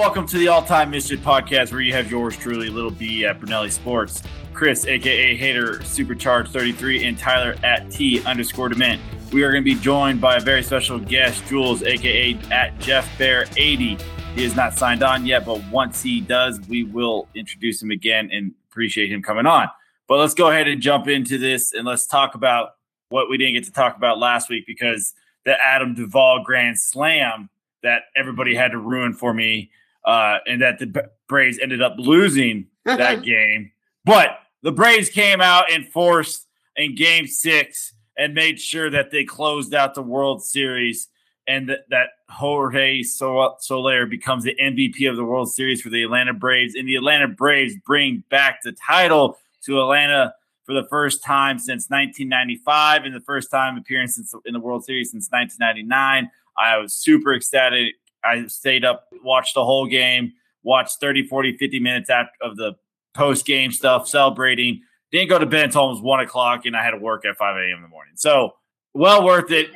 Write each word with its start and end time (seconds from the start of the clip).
Welcome 0.00 0.26
to 0.26 0.38
the 0.38 0.48
All 0.48 0.62
Time 0.62 0.88
Misfit 0.88 1.20
Podcast, 1.20 1.72
where 1.72 1.82
you 1.82 1.92
have 1.92 2.10
yours 2.10 2.34
truly, 2.34 2.70
Little 2.70 2.90
B 2.90 3.26
at 3.26 3.38
Brunelli 3.38 3.70
Sports, 3.70 4.22
Chris, 4.54 4.86
aka 4.86 5.36
Hater 5.36 5.84
Supercharged 5.84 6.50
33, 6.54 7.04
and 7.04 7.18
Tyler 7.18 7.54
at 7.62 7.90
T 7.90 8.24
underscore 8.24 8.70
Dement. 8.70 8.98
We 9.30 9.42
are 9.42 9.52
going 9.52 9.62
to 9.62 9.74
be 9.74 9.78
joined 9.78 10.18
by 10.18 10.36
a 10.36 10.40
very 10.40 10.62
special 10.62 10.98
guest, 10.98 11.46
Jules, 11.48 11.82
aka 11.82 12.34
at 12.50 12.78
Jeff 12.78 13.06
Bear 13.18 13.44
80. 13.58 13.98
He 14.36 14.42
is 14.42 14.56
not 14.56 14.72
signed 14.72 15.02
on 15.02 15.26
yet, 15.26 15.44
but 15.44 15.62
once 15.70 16.02
he 16.02 16.22
does, 16.22 16.58
we 16.66 16.82
will 16.82 17.28
introduce 17.34 17.82
him 17.82 17.90
again 17.90 18.30
and 18.32 18.54
appreciate 18.70 19.12
him 19.12 19.22
coming 19.22 19.44
on. 19.44 19.68
But 20.08 20.16
let's 20.16 20.32
go 20.32 20.48
ahead 20.48 20.66
and 20.66 20.80
jump 20.80 21.08
into 21.08 21.36
this 21.36 21.74
and 21.74 21.86
let's 21.86 22.06
talk 22.06 22.34
about 22.34 22.70
what 23.10 23.28
we 23.28 23.36
didn't 23.36 23.52
get 23.52 23.64
to 23.64 23.72
talk 23.72 23.98
about 23.98 24.18
last 24.18 24.48
week 24.48 24.64
because 24.66 25.12
the 25.44 25.62
Adam 25.62 25.92
Duvall 25.92 26.42
Grand 26.42 26.78
Slam 26.78 27.50
that 27.82 28.04
everybody 28.16 28.54
had 28.54 28.70
to 28.70 28.78
ruin 28.78 29.12
for 29.12 29.34
me, 29.34 29.70
uh, 30.04 30.38
and 30.46 30.62
that 30.62 30.78
the 30.78 31.10
Braves 31.28 31.58
ended 31.60 31.82
up 31.82 31.94
losing 31.98 32.66
that 32.84 33.22
game. 33.24 33.70
But 34.04 34.38
the 34.62 34.72
Braves 34.72 35.08
came 35.08 35.40
out 35.40 35.70
and 35.70 35.86
forced 35.86 36.46
in 36.76 36.94
Game 36.94 37.26
Six 37.26 37.94
and 38.16 38.34
made 38.34 38.60
sure 38.60 38.90
that 38.90 39.10
they 39.10 39.24
closed 39.24 39.74
out 39.74 39.94
the 39.94 40.02
World 40.02 40.44
Series, 40.44 41.08
and 41.46 41.68
that, 41.68 41.88
that 41.88 42.08
Jorge 42.28 43.02
Sol- 43.02 43.56
Soler 43.60 44.06
becomes 44.06 44.44
the 44.44 44.54
MVP 44.60 45.08
of 45.08 45.16
the 45.16 45.24
World 45.24 45.50
Series 45.50 45.80
for 45.80 45.88
the 45.88 46.02
Atlanta 46.02 46.34
Braves, 46.34 46.74
and 46.74 46.86
the 46.86 46.96
Atlanta 46.96 47.28
Braves 47.28 47.74
bring 47.86 48.22
back 48.30 48.60
the 48.62 48.72
title 48.72 49.38
to 49.64 49.80
Atlanta 49.80 50.34
for 50.64 50.74
the 50.74 50.86
first 50.88 51.24
time 51.24 51.58
since 51.58 51.88
1995 51.88 53.04
and 53.04 53.14
the 53.14 53.20
first 53.20 53.50
time 53.50 53.76
appearance 53.76 54.18
in 54.44 54.52
the 54.52 54.60
World 54.60 54.84
Series 54.84 55.10
since 55.10 55.28
1999. 55.30 56.30
I 56.58 56.76
was 56.76 56.94
super 56.94 57.34
ecstatic. 57.34 57.94
I 58.24 58.46
stayed 58.46 58.84
up, 58.84 59.08
watched 59.24 59.54
the 59.54 59.64
whole 59.64 59.86
game, 59.86 60.32
watched 60.62 61.00
30, 61.00 61.26
40, 61.26 61.56
50 61.56 61.80
minutes 61.80 62.10
after 62.10 62.32
of 62.40 62.56
the 62.56 62.74
post 63.14 63.46
game 63.46 63.72
stuff, 63.72 64.08
celebrating. 64.08 64.82
Didn't 65.10 65.28
go 65.28 65.38
to 65.38 65.46
bed 65.46 65.64
until 65.64 65.82
almost 65.82 66.02
one 66.02 66.20
o'clock, 66.20 66.66
and 66.66 66.76
I 66.76 66.84
had 66.84 66.92
to 66.92 66.98
work 66.98 67.24
at 67.24 67.36
5 67.36 67.56
a.m. 67.56 67.76
in 67.76 67.82
the 67.82 67.88
morning. 67.88 68.14
So, 68.16 68.54
well 68.94 69.24
worth 69.24 69.50
it. 69.50 69.70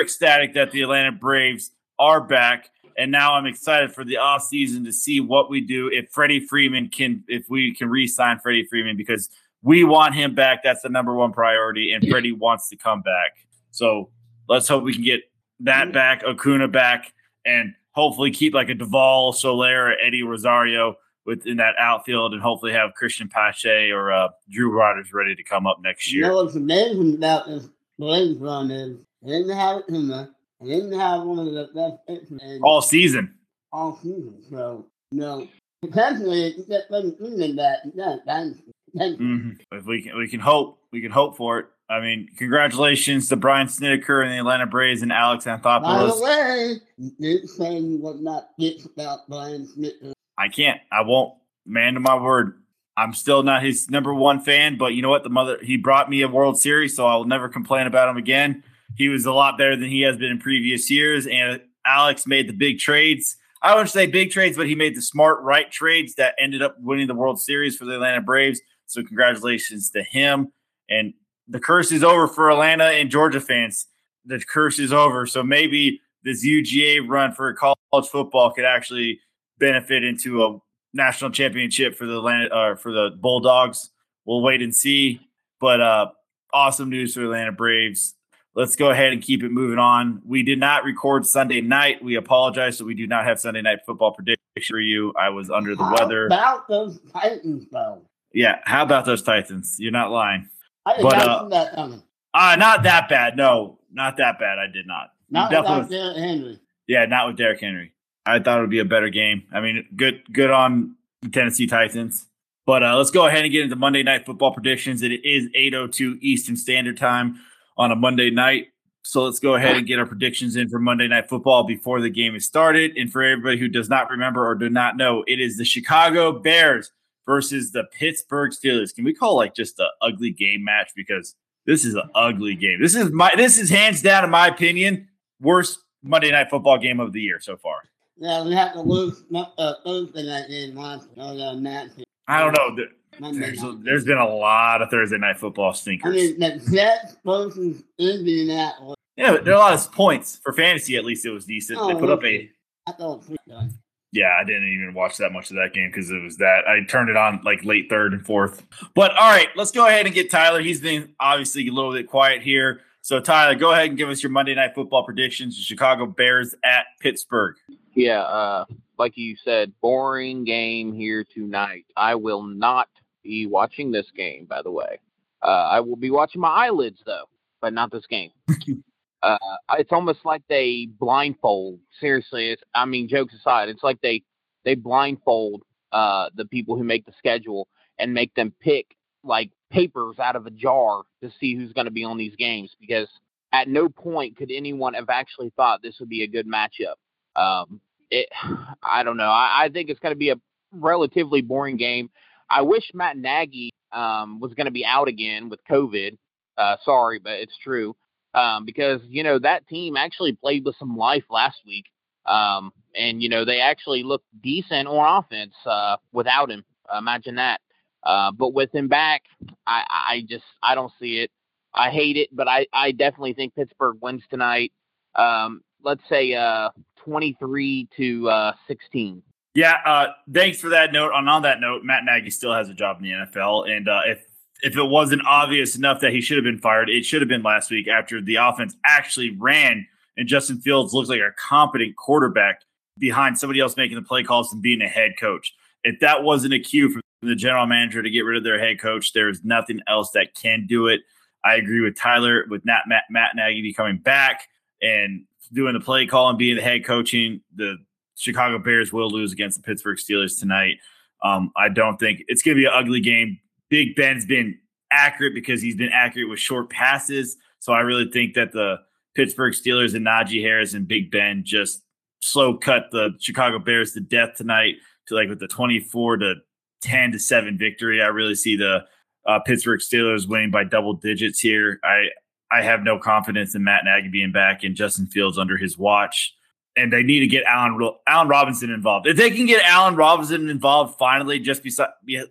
Ecstatic 0.00 0.54
that 0.54 0.70
the 0.70 0.82
Atlanta 0.82 1.12
Braves 1.12 1.70
are 1.98 2.20
back. 2.20 2.70
And 2.96 3.12
now 3.12 3.34
I'm 3.34 3.46
excited 3.46 3.92
for 3.92 4.04
the 4.04 4.16
off 4.16 4.42
season 4.42 4.84
to 4.84 4.92
see 4.92 5.20
what 5.20 5.48
we 5.48 5.60
do 5.60 5.88
if 5.88 6.10
Freddie 6.10 6.40
Freeman 6.40 6.88
can, 6.88 7.22
if 7.28 7.48
we 7.48 7.72
can 7.72 7.88
re 7.88 8.08
sign 8.08 8.40
Freddie 8.40 8.64
Freeman 8.64 8.96
because 8.96 9.28
we 9.62 9.84
want 9.84 10.14
him 10.14 10.34
back. 10.34 10.64
That's 10.64 10.82
the 10.82 10.88
number 10.88 11.14
one 11.14 11.32
priority. 11.32 11.92
And 11.92 12.06
Freddie 12.08 12.32
wants 12.32 12.68
to 12.70 12.76
come 12.76 13.02
back. 13.02 13.36
So 13.70 14.10
let's 14.48 14.66
hope 14.66 14.82
we 14.82 14.94
can 14.94 15.04
get 15.04 15.20
that 15.60 15.92
back, 15.92 16.24
Acuna 16.24 16.68
back, 16.68 17.12
and 17.48 17.74
hopefully 17.92 18.30
keep 18.30 18.54
like 18.54 18.68
a 18.68 18.74
Duvall, 18.74 19.32
Soler, 19.32 19.94
Eddie 20.04 20.22
Rosario 20.22 20.94
within 21.24 21.56
that 21.58 21.74
outfield, 21.78 22.32
and 22.32 22.42
hopefully 22.42 22.72
have 22.72 22.94
Christian 22.94 23.28
Pache 23.28 23.90
or 23.90 24.12
uh, 24.12 24.28
Drew 24.50 24.70
Rodgers 24.70 25.12
ready 25.12 25.34
to 25.34 25.42
come 25.42 25.66
up 25.66 25.78
next 25.82 26.10
You 26.12 26.20
year. 26.20 26.28
know 26.28 26.36
what's 26.36 26.54
amazing 26.56 27.14
about 27.14 27.46
this 27.46 27.68
Blaze 27.98 28.36
run 28.38 28.70
is 28.70 28.96
they 29.22 29.32
didn't 29.32 29.56
have 29.56 29.82
Huma. 29.90 30.28
They 30.60 30.68
didn't 30.74 30.98
have 30.98 31.22
one 31.22 31.38
of 31.40 31.46
the 31.52 31.68
best 31.74 31.96
pitchers 32.06 32.60
All 32.62 32.80
season. 32.82 33.34
all 33.72 33.96
season. 34.02 34.42
So, 34.50 34.86
you 35.10 35.20
know, 35.20 35.48
potentially, 35.82 36.44
if 36.48 36.58
you 36.58 36.64
get 36.64 36.88
Freddie 36.88 37.14
Freeman 37.18 37.56
back, 37.56 37.78
yeah, 37.94 38.16
that's 38.26 38.50
potential. 38.92 39.24
Mhm. 39.26 39.60
If 39.72 39.84
we 39.86 40.02
can, 40.02 40.16
we 40.16 40.28
can 40.28 40.40
hope. 40.40 40.80
We 40.92 41.00
can 41.00 41.10
hope 41.10 41.36
for 41.36 41.58
it. 41.58 41.66
I 41.90 42.00
mean, 42.00 42.28
congratulations 42.36 43.28
to 43.30 43.36
Brian 43.36 43.66
Snitker 43.66 44.22
and 44.22 44.32
the 44.32 44.38
Atlanta 44.38 44.66
Braves 44.66 45.00
and 45.00 45.10
Alex 45.10 45.46
Anthopoulos. 45.46 45.82
By 45.82 46.06
the 46.06 46.80
way, 47.18 47.46
say 47.46 47.78
you 47.78 47.98
would 48.02 48.20
not 48.20 48.50
get 48.58 48.84
about 48.84 49.20
Brian 49.28 49.66
Smith. 49.66 49.94
I 50.36 50.48
can't. 50.48 50.80
I 50.92 51.00
won't. 51.02 51.34
Man 51.64 51.94
to 51.94 52.00
my 52.00 52.14
word. 52.14 52.62
I'm 52.96 53.14
still 53.14 53.42
not 53.42 53.62
his 53.62 53.88
number 53.90 54.12
one 54.12 54.40
fan, 54.40 54.76
but 54.76 54.94
you 54.94 55.02
know 55.02 55.10
what? 55.10 55.22
The 55.22 55.30
mother 55.30 55.58
he 55.62 55.76
brought 55.76 56.10
me 56.10 56.22
a 56.22 56.28
World 56.28 56.60
Series, 56.60 56.96
so 56.96 57.06
I'll 57.06 57.24
never 57.24 57.48
complain 57.48 57.86
about 57.86 58.08
him 58.08 58.16
again. 58.16 58.64
He 58.96 59.08
was 59.08 59.24
a 59.26 59.32
lot 59.32 59.56
better 59.56 59.76
than 59.76 59.88
he 59.88 60.00
has 60.02 60.16
been 60.16 60.30
in 60.30 60.38
previous 60.38 60.90
years, 60.90 61.26
and 61.26 61.60
Alex 61.86 62.26
made 62.26 62.48
the 62.48 62.54
big 62.54 62.78
trades. 62.78 63.36
I 63.62 63.74
wouldn't 63.74 63.90
say 63.90 64.06
big 64.06 64.30
trades, 64.30 64.56
but 64.56 64.66
he 64.66 64.74
made 64.74 64.96
the 64.96 65.02
smart, 65.02 65.42
right 65.42 65.70
trades 65.70 66.14
that 66.14 66.34
ended 66.38 66.62
up 66.62 66.76
winning 66.80 67.06
the 67.06 67.14
World 67.14 67.40
Series 67.40 67.76
for 67.76 67.84
the 67.84 67.94
Atlanta 67.94 68.20
Braves. 68.20 68.60
So 68.86 69.02
congratulations 69.02 69.90
to 69.90 70.02
him. 70.02 70.52
And 70.88 71.14
the 71.48 71.60
curse 71.60 71.90
is 71.92 72.04
over 72.04 72.28
for 72.28 72.50
Atlanta 72.50 72.84
and 72.84 73.10
Georgia 73.10 73.40
fans. 73.40 73.86
The 74.24 74.40
curse 74.40 74.78
is 74.78 74.92
over. 74.92 75.26
So 75.26 75.42
maybe 75.42 76.00
this 76.22 76.44
UGA 76.46 77.08
run 77.08 77.32
for 77.32 77.52
college 77.54 78.08
football 78.10 78.52
could 78.52 78.64
actually 78.64 79.20
benefit 79.58 80.04
into 80.04 80.44
a 80.44 80.58
national 80.92 81.30
championship 81.30 81.96
for 81.96 82.06
the 82.06 82.18
Atlanta 82.18 82.54
uh, 82.54 82.76
for 82.76 82.92
the 82.92 83.10
Bulldogs. 83.18 83.90
We'll 84.24 84.42
wait 84.42 84.60
and 84.62 84.74
see. 84.74 85.20
But 85.60 85.80
uh, 85.80 86.06
awesome 86.52 86.90
news 86.90 87.14
for 87.14 87.22
Atlanta 87.24 87.52
Braves. 87.52 88.14
Let's 88.54 88.76
go 88.76 88.90
ahead 88.90 89.12
and 89.12 89.22
keep 89.22 89.42
it 89.44 89.50
moving 89.50 89.78
on. 89.78 90.20
We 90.26 90.42
did 90.42 90.58
not 90.58 90.84
record 90.84 91.26
Sunday 91.26 91.60
night. 91.60 92.02
We 92.02 92.16
apologize 92.16 92.78
that 92.78 92.84
we 92.84 92.94
do 92.94 93.06
not 93.06 93.24
have 93.24 93.38
Sunday 93.38 93.62
night 93.62 93.80
football 93.86 94.12
prediction 94.12 94.42
for 94.68 94.80
you. 94.80 95.12
I 95.18 95.28
was 95.28 95.48
under 95.48 95.76
the 95.76 95.84
How 95.84 95.94
weather. 95.94 96.26
about 96.26 96.66
those 96.66 96.98
Titans, 97.12 97.66
though? 97.70 98.02
Yeah, 98.32 98.58
how 98.64 98.82
about 98.82 99.04
those 99.04 99.22
Titans? 99.22 99.76
You're 99.78 99.92
not 99.92 100.10
lying. 100.10 100.48
I 100.96 101.02
But, 101.02 101.16
not 101.16 101.28
uh, 101.28 101.48
that 101.48 101.74
coming. 101.74 102.02
Uh 102.34 102.56
not 102.56 102.82
that 102.84 103.08
bad. 103.08 103.36
No, 103.36 103.78
not 103.92 104.16
that 104.18 104.38
bad. 104.38 104.58
I 104.58 104.66
did 104.66 104.86
not. 104.86 105.10
Not 105.30 105.50
Definitely- 105.50 105.80
without 105.80 105.90
Derrick 105.90 106.16
Henry. 106.16 106.60
Yeah, 106.86 107.04
not 107.06 107.26
with 107.26 107.36
Derrick 107.36 107.60
Henry. 107.60 107.92
I 108.24 108.38
thought 108.38 108.58
it 108.58 108.60
would 108.62 108.70
be 108.70 108.78
a 108.78 108.84
better 108.84 109.08
game. 109.10 109.44
I 109.52 109.60
mean, 109.60 109.86
good 109.96 110.22
good 110.32 110.50
on 110.50 110.96
the 111.22 111.28
Tennessee 111.30 111.66
Titans. 111.66 112.26
But 112.66 112.82
uh, 112.82 112.96
let's 112.98 113.10
go 113.10 113.26
ahead 113.26 113.44
and 113.44 113.52
get 113.52 113.62
into 113.64 113.76
Monday 113.76 114.02
night 114.02 114.26
football 114.26 114.52
predictions. 114.52 115.02
It 115.02 115.24
is 115.24 115.48
8:02 115.56 116.18
Eastern 116.20 116.56
Standard 116.56 116.96
Time 116.98 117.36
on 117.76 117.90
a 117.92 117.96
Monday 117.96 118.30
night. 118.30 118.68
So 119.04 119.24
let's 119.24 119.38
go 119.38 119.54
ahead 119.54 119.76
and 119.78 119.86
get 119.86 119.98
our 119.98 120.04
predictions 120.04 120.54
in 120.56 120.68
for 120.68 120.78
Monday 120.78 121.08
night 121.08 121.30
football 121.30 121.64
before 121.64 122.02
the 122.02 122.10
game 122.10 122.34
is 122.34 122.44
started. 122.44 122.94
And 122.96 123.10
for 123.10 123.22
everybody 123.22 123.56
who 123.58 123.68
does 123.68 123.88
not 123.88 124.10
remember 124.10 124.46
or 124.46 124.54
do 124.54 124.68
not 124.68 124.98
know, 124.98 125.24
it 125.26 125.40
is 125.40 125.56
the 125.56 125.64
Chicago 125.64 126.32
Bears 126.32 126.90
versus 127.28 127.70
the 127.72 127.84
Pittsburgh 127.92 128.50
Steelers. 128.52 128.94
Can 128.94 129.04
we 129.04 129.12
call 129.12 129.36
like 129.36 129.54
just 129.54 129.78
an 129.78 129.88
ugly 130.00 130.30
game 130.30 130.64
match 130.64 130.92
because 130.96 131.36
this 131.66 131.84
is 131.84 131.94
an 131.94 132.08
ugly 132.14 132.54
game. 132.54 132.80
This 132.80 132.94
is 132.94 133.12
my 133.12 133.30
this 133.36 133.58
is 133.58 133.68
hands 133.68 134.00
down 134.00 134.24
in 134.24 134.30
my 134.30 134.48
opinion 134.48 135.06
worst 135.40 135.80
Monday 136.02 136.30
night 136.30 136.48
football 136.48 136.78
game 136.78 136.98
of 136.98 137.12
the 137.12 137.20
year 137.20 137.38
so 137.38 137.56
far. 137.56 137.76
Yeah, 138.16 138.42
we 138.44 138.54
have 138.54 138.72
to 138.72 138.80
lose 138.80 139.22
uh, 139.34 139.74
Thursday 139.84 140.24
night 140.26 140.48
game 140.48 140.74
last 140.74 141.06
yeah, 141.14 141.52
match. 141.54 141.90
I 142.26 142.40
don't 142.40 142.54
know. 142.54 142.84
There's, 143.20 143.60
there's 143.84 144.04
been 144.04 144.18
a 144.18 144.26
lot 144.26 144.80
of 144.80 144.90
Thursday 144.90 145.18
night 145.18 145.38
football 145.38 145.74
stinkers. 145.74 146.12
I 146.12 146.16
mean, 146.16 146.38
the 146.40 146.70
Jets 146.72 147.16
versus 147.24 147.82
Indianapolis. 147.98 148.96
yeah, 149.16 149.32
but 149.32 149.44
there 149.44 149.54
are 149.54 149.56
a 149.56 149.60
lot 149.60 149.74
of 149.74 149.92
points 149.92 150.40
for 150.42 150.52
fantasy. 150.52 150.96
At 150.96 151.04
least 151.04 151.26
it 151.26 151.30
was 151.30 151.44
decent. 151.44 151.78
they 151.78 151.94
Oh, 151.94 151.98
put 151.98 152.10
up 152.10 152.24
a 152.24 152.50
I 152.86 152.92
thought 152.92 153.12
it 153.12 153.16
was 153.18 153.26
pretty 153.26 153.42
good. 153.46 153.74
Yeah. 154.12 154.36
I 154.40 154.44
didn't 154.44 154.68
even 154.68 154.94
watch 154.94 155.16
that 155.18 155.32
much 155.32 155.50
of 155.50 155.56
that 155.56 155.72
game 155.74 155.90
because 155.90 156.10
it 156.10 156.22
was 156.22 156.36
that 156.38 156.66
I 156.66 156.84
turned 156.84 157.10
it 157.10 157.16
on 157.16 157.40
like 157.44 157.64
late 157.64 157.88
third 157.88 158.12
and 158.12 158.24
fourth. 158.24 158.64
But 158.94 159.12
all 159.12 159.30
right, 159.30 159.48
let's 159.56 159.70
go 159.70 159.86
ahead 159.86 160.06
and 160.06 160.14
get 160.14 160.30
Tyler. 160.30 160.60
He's 160.60 160.80
been 160.80 161.14
obviously 161.20 161.66
a 161.68 161.72
little 161.72 161.92
bit 161.92 162.08
quiet 162.08 162.42
here. 162.42 162.80
So 163.02 163.20
Tyler, 163.20 163.54
go 163.54 163.72
ahead 163.72 163.88
and 163.88 163.96
give 163.96 164.10
us 164.10 164.22
your 164.22 164.30
Monday 164.30 164.54
night 164.54 164.74
football 164.74 165.04
predictions. 165.04 165.56
The 165.56 165.62
Chicago 165.62 166.06
Bears 166.06 166.54
at 166.64 166.86
Pittsburgh. 167.00 167.56
Yeah, 167.94 168.20
uh, 168.20 168.64
like 168.98 169.16
you 169.16 169.36
said, 169.44 169.72
boring 169.80 170.44
game 170.44 170.92
here 170.92 171.24
tonight. 171.24 171.86
I 171.96 172.14
will 172.16 172.42
not 172.42 172.88
be 173.22 173.46
watching 173.46 173.90
this 173.90 174.06
game, 174.16 174.44
by 174.44 174.62
the 174.62 174.70
way. 174.70 175.00
Uh, 175.42 175.46
I 175.70 175.80
will 175.80 175.96
be 175.96 176.10
watching 176.10 176.40
my 176.40 176.48
eyelids, 176.48 177.00
though, 177.06 177.24
but 177.60 177.72
not 177.72 177.90
this 177.90 178.06
game. 178.06 178.30
uh, 179.22 179.38
it's 179.72 179.92
almost 179.92 180.20
like 180.24 180.42
they 180.48 180.88
blindfold. 180.98 181.80
Seriously, 182.00 182.50
it's, 182.50 182.62
I 182.74 182.84
mean, 182.84 183.08
jokes 183.08 183.34
aside, 183.34 183.68
it's 183.68 183.82
like 183.82 184.00
they 184.00 184.22
they 184.64 184.74
blindfold 184.74 185.62
uh, 185.92 186.28
the 186.34 186.44
people 186.44 186.76
who 186.76 186.84
make 186.84 187.06
the 187.06 187.12
schedule 187.18 187.68
and 187.98 188.12
make 188.14 188.34
them 188.34 188.52
pick 188.60 188.86
like 189.24 189.50
papers 189.70 190.18
out 190.18 190.36
of 190.36 190.46
a 190.46 190.50
jar 190.50 191.02
to 191.22 191.30
see 191.40 191.56
who's 191.56 191.72
going 191.72 191.86
to 191.86 191.90
be 191.90 192.04
on 192.04 192.16
these 192.16 192.36
games 192.36 192.74
because 192.80 193.08
at 193.52 193.68
no 193.68 193.88
point 193.88 194.36
could 194.36 194.50
anyone 194.50 194.94
have 194.94 195.08
actually 195.08 195.52
thought 195.56 195.82
this 195.82 195.96
would 196.00 196.08
be 196.08 196.22
a 196.22 196.28
good 196.28 196.46
matchup. 196.46 196.96
Um, 197.34 197.80
it, 198.10 198.28
I 198.82 199.02
don't 199.02 199.16
know. 199.16 199.30
I, 199.30 199.64
I 199.64 199.68
think 199.70 199.90
it's 199.90 200.00
going 200.00 200.14
to 200.14 200.18
be 200.18 200.30
a 200.30 200.36
relatively 200.72 201.42
boring 201.42 201.76
game. 201.76 202.10
I 202.50 202.62
wish 202.62 202.90
Matt 202.94 203.16
Nagy 203.16 203.70
um, 203.92 204.40
was 204.40 204.54
going 204.54 204.66
to 204.66 204.70
be 204.70 204.84
out 204.84 205.08
again 205.08 205.48
with 205.48 205.60
COVID. 205.70 206.16
Uh, 206.56 206.76
sorry, 206.84 207.18
but 207.18 207.32
it's 207.32 207.56
true 207.62 207.94
um, 208.34 208.64
because 208.64 209.00
you 209.08 209.22
know 209.22 209.38
that 209.38 209.66
team 209.68 209.96
actually 209.96 210.32
played 210.32 210.64
with 210.64 210.76
some 210.78 210.96
life 210.96 211.24
last 211.30 211.58
week, 211.66 211.86
um, 212.26 212.72
and 212.94 213.22
you 213.22 213.28
know 213.28 213.44
they 213.44 213.60
actually 213.60 214.02
looked 214.02 214.26
decent 214.42 214.88
on 214.88 215.24
offense 215.24 215.54
uh, 215.66 215.96
without 216.12 216.50
him. 216.50 216.64
imagine 216.96 217.36
that. 217.36 217.60
Uh, 218.02 218.30
but 218.30 218.54
with 218.54 218.74
him 218.74 218.88
back, 218.88 219.22
I, 219.66 219.84
I 219.88 220.24
just 220.28 220.44
I 220.62 220.74
don't 220.74 220.92
see 221.00 221.18
it. 221.18 221.30
I 221.74 221.90
hate 221.90 222.16
it, 222.16 222.28
but 222.32 222.48
I, 222.48 222.66
I 222.72 222.92
definitely 222.92 223.34
think 223.34 223.54
Pittsburgh 223.54 223.98
wins 224.00 224.22
tonight. 224.30 224.72
Um, 225.14 225.62
let's 225.82 226.02
say 226.08 226.34
uh, 226.34 226.70
23 227.04 227.88
to 227.96 228.28
uh, 228.28 228.52
16. 228.66 229.22
Yeah, 229.54 229.76
uh, 229.84 230.08
thanks 230.32 230.60
for 230.60 230.68
that 230.70 230.92
note. 230.92 231.12
On 231.12 231.26
on 231.26 231.42
that 231.42 231.60
note, 231.60 231.82
Matt 231.82 232.04
Nagy 232.04 232.30
still 232.30 232.54
has 232.54 232.68
a 232.68 232.74
job 232.74 232.98
in 232.98 233.04
the 233.04 233.10
NFL, 233.10 233.68
and 233.68 233.88
uh, 233.88 234.02
if 234.06 234.24
if 234.62 234.76
it 234.76 234.84
wasn't 234.84 235.22
obvious 235.26 235.76
enough 235.76 236.00
that 236.00 236.12
he 236.12 236.20
should 236.20 236.36
have 236.36 236.44
been 236.44 236.58
fired, 236.58 236.90
it 236.90 237.04
should 237.04 237.22
have 237.22 237.28
been 237.28 237.42
last 237.42 237.70
week 237.70 237.88
after 237.88 238.20
the 238.20 238.36
offense 238.36 238.74
actually 238.84 239.30
ran 239.36 239.86
and 240.18 240.26
Justin 240.26 240.60
Fields 240.60 240.92
looks 240.92 241.08
like 241.08 241.20
a 241.20 241.30
competent 241.38 241.96
quarterback 241.96 242.62
behind 242.98 243.38
somebody 243.38 243.60
else 243.60 243.76
making 243.76 243.94
the 243.94 244.02
play 244.02 244.24
calls 244.24 244.52
and 244.52 244.60
being 244.60 244.82
a 244.82 244.88
head 244.88 245.12
coach. 245.18 245.54
If 245.84 246.00
that 246.00 246.24
wasn't 246.24 246.54
a 246.54 246.58
cue 246.58 246.90
for 246.90 247.00
the 247.22 247.36
general 247.36 247.66
manager 247.66 248.02
to 248.02 248.10
get 248.10 248.22
rid 248.22 248.36
of 248.36 248.42
their 248.42 248.58
head 248.58 248.80
coach, 248.80 249.12
there's 249.12 249.44
nothing 249.44 249.80
else 249.86 250.10
that 250.10 250.34
can 250.34 250.66
do 250.66 250.88
it. 250.88 251.00
I 251.44 251.54
agree 251.54 251.80
with 251.80 251.96
Tyler 251.96 252.44
with 252.50 252.64
Matt, 252.64 252.82
Matt, 252.88 253.04
Matt 253.10 253.36
Nagy 253.36 253.72
coming 253.72 253.98
back 253.98 254.48
and 254.82 255.24
doing 255.52 255.72
the 255.72 255.80
play 255.80 256.04
call 256.04 256.28
and 256.28 256.36
being 256.36 256.56
the 256.56 256.62
head 256.62 256.84
coaching. 256.84 257.40
The 257.54 257.76
Chicago 258.16 258.58
Bears 258.58 258.92
will 258.92 259.08
lose 259.08 259.32
against 259.32 259.56
the 259.56 259.62
Pittsburgh 259.62 259.98
Steelers 259.98 260.38
tonight. 260.38 260.78
Um, 261.22 261.52
I 261.56 261.68
don't 261.68 261.96
think 261.96 262.24
it's 262.26 262.42
going 262.42 262.56
to 262.56 262.60
be 262.60 262.66
an 262.66 262.72
ugly 262.74 263.00
game. 263.00 263.38
Big 263.68 263.94
Ben's 263.94 264.26
been 264.26 264.58
accurate 264.90 265.34
because 265.34 265.60
he's 265.60 265.76
been 265.76 265.90
accurate 265.92 266.28
with 266.28 266.38
short 266.38 266.70
passes. 266.70 267.36
So 267.60 267.72
I 267.72 267.80
really 267.80 268.10
think 268.10 268.34
that 268.34 268.52
the 268.52 268.76
Pittsburgh 269.14 269.52
Steelers 269.52 269.94
and 269.94 270.06
Najee 270.06 270.42
Harris 270.42 270.74
and 270.74 270.86
Big 270.86 271.10
Ben 271.10 271.42
just 271.44 271.82
slow 272.20 272.56
cut 272.56 272.84
the 272.90 273.14
Chicago 273.20 273.58
Bears 273.58 273.92
to 273.92 274.00
death 274.00 274.34
tonight 274.36 274.76
to 275.08 275.14
like 275.14 275.28
with 275.28 275.40
the 275.40 275.48
24 275.48 276.18
to 276.18 276.34
10 276.82 277.12
to 277.12 277.18
7 277.18 277.58
victory. 277.58 278.02
I 278.02 278.06
really 278.06 278.34
see 278.34 278.56
the 278.56 278.84
uh, 279.26 279.40
Pittsburgh 279.40 279.80
Steelers 279.80 280.28
winning 280.28 280.50
by 280.50 280.64
double 280.64 280.94
digits 280.94 281.40
here. 281.40 281.80
I 281.84 282.06
I 282.50 282.62
have 282.62 282.82
no 282.82 282.98
confidence 282.98 283.54
in 283.54 283.62
Matt 283.62 283.84
Nagy 283.84 284.08
being 284.08 284.32
back 284.32 284.64
and 284.64 284.74
Justin 284.74 285.06
Fields 285.06 285.38
under 285.38 285.56
his 285.56 285.76
watch. 285.76 286.34
And 286.76 286.92
they 286.92 287.02
need 287.02 287.20
to 287.20 287.26
get 287.26 287.44
Allen 287.44 287.90
Allen 288.06 288.28
Robinson 288.28 288.70
involved. 288.70 289.06
If 289.06 289.16
they 289.16 289.30
can 289.30 289.46
get 289.46 289.64
Allen 289.64 289.96
Robinson 289.96 290.48
involved 290.48 290.96
finally, 290.96 291.40
just 291.40 291.62
beside, 291.62 291.88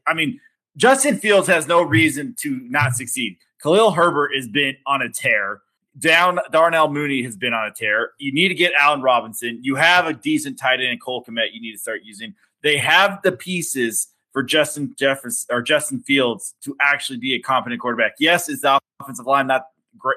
I 0.07 0.13
mean, 0.13 0.39
Justin 0.77 1.17
Fields 1.17 1.47
has 1.47 1.67
no 1.67 1.81
reason 1.81 2.35
to 2.39 2.59
not 2.69 2.93
succeed. 2.93 3.37
Khalil 3.61 3.91
Herbert 3.91 4.31
has 4.35 4.47
been 4.47 4.77
on 4.85 5.01
a 5.01 5.09
tear. 5.09 5.61
Down 5.97 6.37
Darnell 6.51 6.89
Mooney 6.89 7.23
has 7.23 7.35
been 7.35 7.53
on 7.53 7.67
a 7.67 7.71
tear. 7.71 8.11
You 8.19 8.31
need 8.31 8.49
to 8.49 8.53
get 8.53 8.71
Allen 8.79 9.01
Robinson. 9.01 9.59
You 9.63 9.75
have 9.75 10.05
a 10.05 10.13
decent 10.13 10.59
tight 10.59 10.79
end 10.79 10.91
in 10.91 10.99
Cole 10.99 11.25
Kmet 11.25 11.53
you 11.53 11.59
need 11.59 11.71
to 11.71 11.79
start 11.79 12.01
using. 12.03 12.35
They 12.61 12.77
have 12.77 13.19
the 13.23 13.31
pieces 13.31 14.07
for 14.31 14.43
Justin 14.43 14.93
Jefferson 14.97 15.47
or 15.49 15.63
Justin 15.63 16.01
Fields 16.01 16.53
to 16.61 16.75
actually 16.79 17.17
be 17.17 17.33
a 17.33 17.39
competent 17.39 17.81
quarterback. 17.81 18.13
Yes, 18.19 18.47
is 18.47 18.61
the 18.61 18.79
offensive 19.01 19.25
line 19.25 19.47
not 19.47 19.65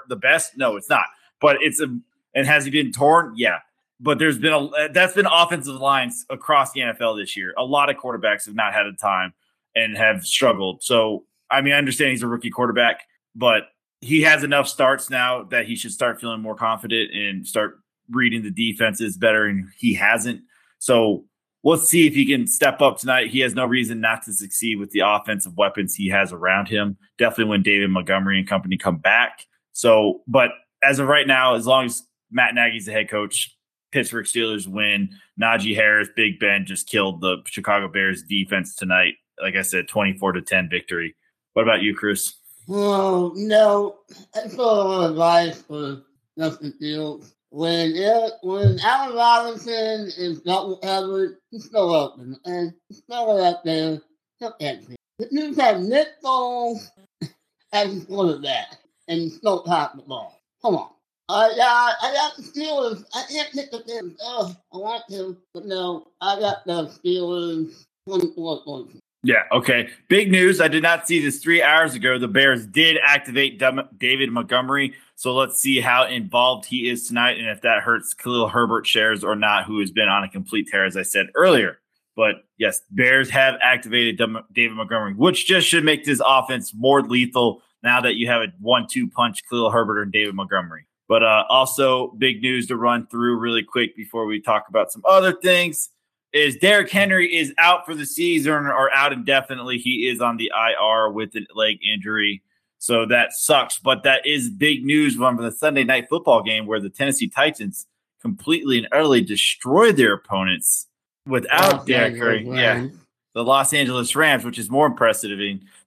the 0.09 0.17
best? 0.17 0.59
No, 0.59 0.77
it's 0.77 0.91
not. 0.91 1.07
But 1.41 1.57
it's 1.63 1.81
a 1.81 1.87
and 2.35 2.47
has 2.47 2.67
he 2.67 2.71
been 2.71 2.93
torn? 2.93 3.33
Yeah. 3.37 3.61
But 3.99 4.19
there's 4.19 4.39
been 4.39 4.53
a 4.53 4.89
that's 4.93 5.15
been 5.15 5.27
offensive 5.27 5.77
lines 5.77 6.27
across 6.29 6.73
the 6.73 6.81
NFL 6.81 7.19
this 7.19 7.35
year. 7.35 7.55
A 7.57 7.65
lot 7.65 7.89
of 7.89 7.97
quarterbacks 7.97 8.45
have 8.45 8.55
not 8.55 8.75
had 8.75 8.85
a 8.85 8.93
time 8.93 9.33
and 9.75 9.97
have 9.97 10.25
struggled. 10.25 10.83
So 10.83 11.25
I 11.51 11.61
mean, 11.61 11.73
I 11.73 11.79
understand 11.79 12.13
he's 12.13 12.23
a 12.23 12.29
rookie 12.29 12.51
quarterback, 12.51 13.03
but 13.35 13.65
he 14.01 14.23
has 14.23 14.45
enough 14.45 14.69
starts 14.69 15.11
now 15.11 15.45
that 15.45 15.67
he 15.67 15.77
should 15.77 15.93
start 15.93 16.21
feeling 16.21 16.41
more 16.41 16.55
confident 16.55 17.13
and 17.13 17.47
start 17.47 17.81
reading 18.09 18.43
the 18.43 18.51
defenses 18.51 19.17
better, 19.17 19.47
and 19.47 19.69
he 19.77 19.95
hasn't. 19.95 20.43
So 20.79 21.25
let's 21.63 21.89
see 21.89 22.07
if 22.07 22.15
he 22.15 22.25
can 22.25 22.47
step 22.47 22.81
up 22.81 22.99
tonight. 22.99 23.31
He 23.31 23.41
has 23.41 23.55
no 23.55 23.67
reason 23.67 24.01
not 24.01 24.23
to 24.25 24.33
succeed 24.33 24.79
with 24.79 24.91
the 24.91 25.01
offensive 25.01 25.57
weapons 25.57 25.95
he 25.95 26.09
has 26.09 26.33
around 26.33 26.69
him. 26.69 26.97
Definitely 27.19 27.51
when 27.51 27.63
David 27.63 27.91
Montgomery 27.91 28.39
and 28.39 28.49
company 28.49 28.77
come 28.77 28.99
back. 28.99 29.45
So, 29.73 30.23
but 30.27 30.51
as 30.83 30.99
of 30.99 31.09
right 31.09 31.27
now, 31.27 31.55
as 31.55 31.67
long 31.67 31.87
as 31.87 32.03
Matt 32.31 32.55
Nagy's 32.55 32.87
the 32.87 32.93
head 32.93 33.11
coach, 33.11 33.57
Pittsburgh 33.93 34.27
Steelers 34.27 34.67
win. 34.67 35.11
Najee 35.41 35.75
Harris, 35.75 36.09
Big 36.15 36.39
Ben 36.39 36.65
just 36.65 36.89
killed 36.89 37.21
the 37.21 37.39
Chicago 37.47 37.89
Bears 37.89 38.23
defense 38.23 38.75
tonight. 38.75 39.15
Like 39.43 39.57
I 39.57 39.63
said, 39.63 39.89
24 39.89 40.33
to 40.33 40.43
10 40.43 40.69
victory. 40.69 41.15
What 41.55 41.63
about 41.63 41.83
you, 41.83 41.95
Chris? 41.95 42.35
Well, 42.69 43.33
no, 43.35 43.99
that's 44.33 44.59
all 44.59 45.07
advice 45.07 45.63
for 45.63 46.03
Justin 46.39 46.73
Fields. 46.79 47.35
When 47.51 47.93
it, 47.97 48.33
when 48.43 48.79
Allen 48.79 49.17
Robinson 49.17 50.09
is 50.17 50.45
not 50.45 50.69
with 50.69 51.33
he's 51.51 51.65
still 51.65 51.93
open, 51.93 52.37
and 52.45 52.73
he's 52.89 52.99
still 52.99 53.45
out 53.45 53.65
there. 53.65 54.01
He'll 54.39 54.55
answer. 54.61 54.95
You 55.33 55.55
have 55.55 55.81
Nick 55.81 56.09
Foles 56.23 56.89
as 57.73 58.05
quarterback, 58.05 58.79
and 59.09 59.33
still 59.33 59.65
top 59.65 59.97
the 59.97 60.03
ball. 60.03 60.41
Come 60.63 60.77
on. 60.77 60.91
I 61.29 61.49
got, 61.57 61.95
I 62.03 62.13
got 62.13 62.37
the 62.37 62.43
Steelers. 62.43 63.05
I 63.15 63.25
can't 63.29 63.53
pick 63.53 63.71
the. 63.73 64.17
Oh, 64.23 64.55
I 64.73 64.77
want 64.77 65.05
to, 65.11 65.37
but 65.53 65.65
no, 65.65 66.07
I 66.21 66.39
got 66.39 66.65
the 66.67 66.87
Steelers 66.87 67.85
24 68.09 68.63
points. 68.65 69.01
Yeah. 69.23 69.43
Okay. 69.53 69.91
Big 70.09 70.31
news. 70.31 70.61
I 70.61 70.69
did 70.69 70.83
not 70.83 71.07
see 71.07 71.21
this 71.21 71.43
three 71.43 71.63
hours 71.63 71.95
ago. 71.95 72.19
The 72.19 72.29
Bears 72.29 72.65
did 72.65 72.97
activate 73.05 73.63
David 73.99 74.33
Montgomery. 74.33 74.95
So 75.15 75.35
let's 75.35 75.61
see 75.61 75.81
how 75.81 76.07
involved 76.07 76.65
he 76.65 76.89
is 76.89 77.07
tonight 77.07 77.39
and 77.39 77.47
if 77.49 77.61
that 77.61 77.83
hurts 77.83 78.15
Khalil 78.15 78.49
Herbert 78.49 78.87
shares 78.87 79.23
or 79.23 79.37
not, 79.37 79.67
who 79.67 79.81
has 79.81 79.91
been 79.91 80.09
on 80.09 80.25
a 80.25 80.29
complete 80.29 80.69
tear, 80.69 80.87
as 80.87 80.97
I 80.97 81.03
said 81.03 81.27
earlier. 81.35 81.79
But 82.17 82.37
yes, 82.57 82.81
Bears 82.91 83.29
have 83.31 83.57
activated 83.63 84.21
David 84.53 84.77
Montgomery, 84.77 85.15
which 85.15 85.47
just 85.47 85.69
should 85.69 85.85
make 85.85 86.05
this 86.05 86.21
offense 86.25 86.73
more 86.75 87.03
lethal 87.03 87.63
now 87.83 88.01
that 88.01 88.17
you 88.17 88.27
have 88.29 88.43
a 88.43 88.47
one 88.59 88.87
two 88.91 89.09
punch 89.09 89.41
Khalil 89.49 89.71
Herbert 89.71 90.03
and 90.03 90.13
David 90.13 90.35
Montgomery. 90.35 90.87
But 91.09 91.23
uh, 91.23 91.45
also, 91.49 92.13
big 92.19 92.41
news 92.41 92.67
to 92.69 92.77
run 92.77 93.07
through 93.09 93.39
really 93.39 93.63
quick 93.63 93.97
before 93.97 94.27
we 94.27 94.41
talk 94.41 94.67
about 94.69 94.93
some 94.93 95.03
other 95.07 95.33
things 95.33 95.91
is 96.33 96.57
Derrick 96.57 96.91
Henry 96.91 97.35
is 97.35 97.53
out 97.59 97.85
for 97.85 97.95
the 97.95 98.07
season 98.07 98.53
or 98.53 98.93
out 98.93 99.13
indefinitely. 99.13 99.79
He 99.79 100.09
is 100.09 100.21
on 100.21 100.37
the 100.37 100.51
IR 100.55 101.11
with 101.11 101.35
a 101.35 101.47
leg 101.55 101.79
injury. 101.83 102.43
So 102.79 103.05
that 103.07 103.33
sucks. 103.33 103.79
But 103.79 104.05
that 104.05 104.27
is 104.27 104.49
big 104.49 104.85
news 104.85 105.17
from 105.17 105.37
the 105.37 105.53
Sunday 105.53 105.85
night 105.85 106.09
football 106.09 106.43
game 106.43 106.67
where 106.67 106.81
the 106.81 106.89
Tennessee 106.89 107.29
Titans 107.29 107.87
completely 108.23 108.79
and 108.79 108.89
utterly 108.93 109.23
destroyed 109.23 109.97
their 109.97 110.15
opponents 110.15 110.87
without 111.27 111.81
oh, 111.81 111.85
Derrick 111.85 112.17
Henry. 112.17 112.49
Yeah. 112.49 112.87
The 113.35 113.45
Los 113.45 113.73
Angeles 113.73 114.17
Rams, 114.17 114.45
which 114.45 114.59
is 114.59 114.71
more 114.71 114.87
impressive. 114.87 115.39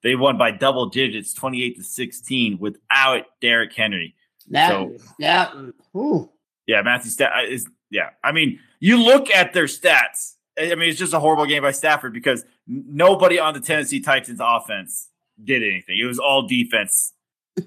They 0.02 0.16
won 0.16 0.38
by 0.38 0.50
double 0.50 0.86
digits, 0.88 1.34
28 1.34 1.76
to 1.76 1.84
16, 1.84 2.58
without 2.58 3.26
Derrick 3.42 3.72
Henry. 3.74 4.14
That, 4.48 4.70
so, 4.70 4.96
yeah. 5.18 5.52
Ooh. 5.94 6.30
Yeah, 6.66 6.82
Matthew 6.82 7.10
Stat 7.10 7.32
uh, 7.36 7.42
is 7.42 7.68
yeah. 7.90 8.10
I 8.22 8.32
mean, 8.32 8.58
you 8.80 9.02
look 9.02 9.30
at 9.30 9.52
their 9.52 9.66
stats. 9.66 10.33
I 10.58 10.74
mean, 10.74 10.88
it's 10.88 10.98
just 10.98 11.12
a 11.12 11.20
horrible 11.20 11.46
game 11.46 11.62
by 11.62 11.72
Stafford 11.72 12.12
because 12.12 12.44
nobody 12.66 13.38
on 13.38 13.54
the 13.54 13.60
Tennessee 13.60 14.00
Titans 14.00 14.40
offense 14.42 15.08
did 15.42 15.62
anything. 15.62 15.98
It 15.98 16.06
was 16.06 16.18
all 16.18 16.46
defense 16.46 17.12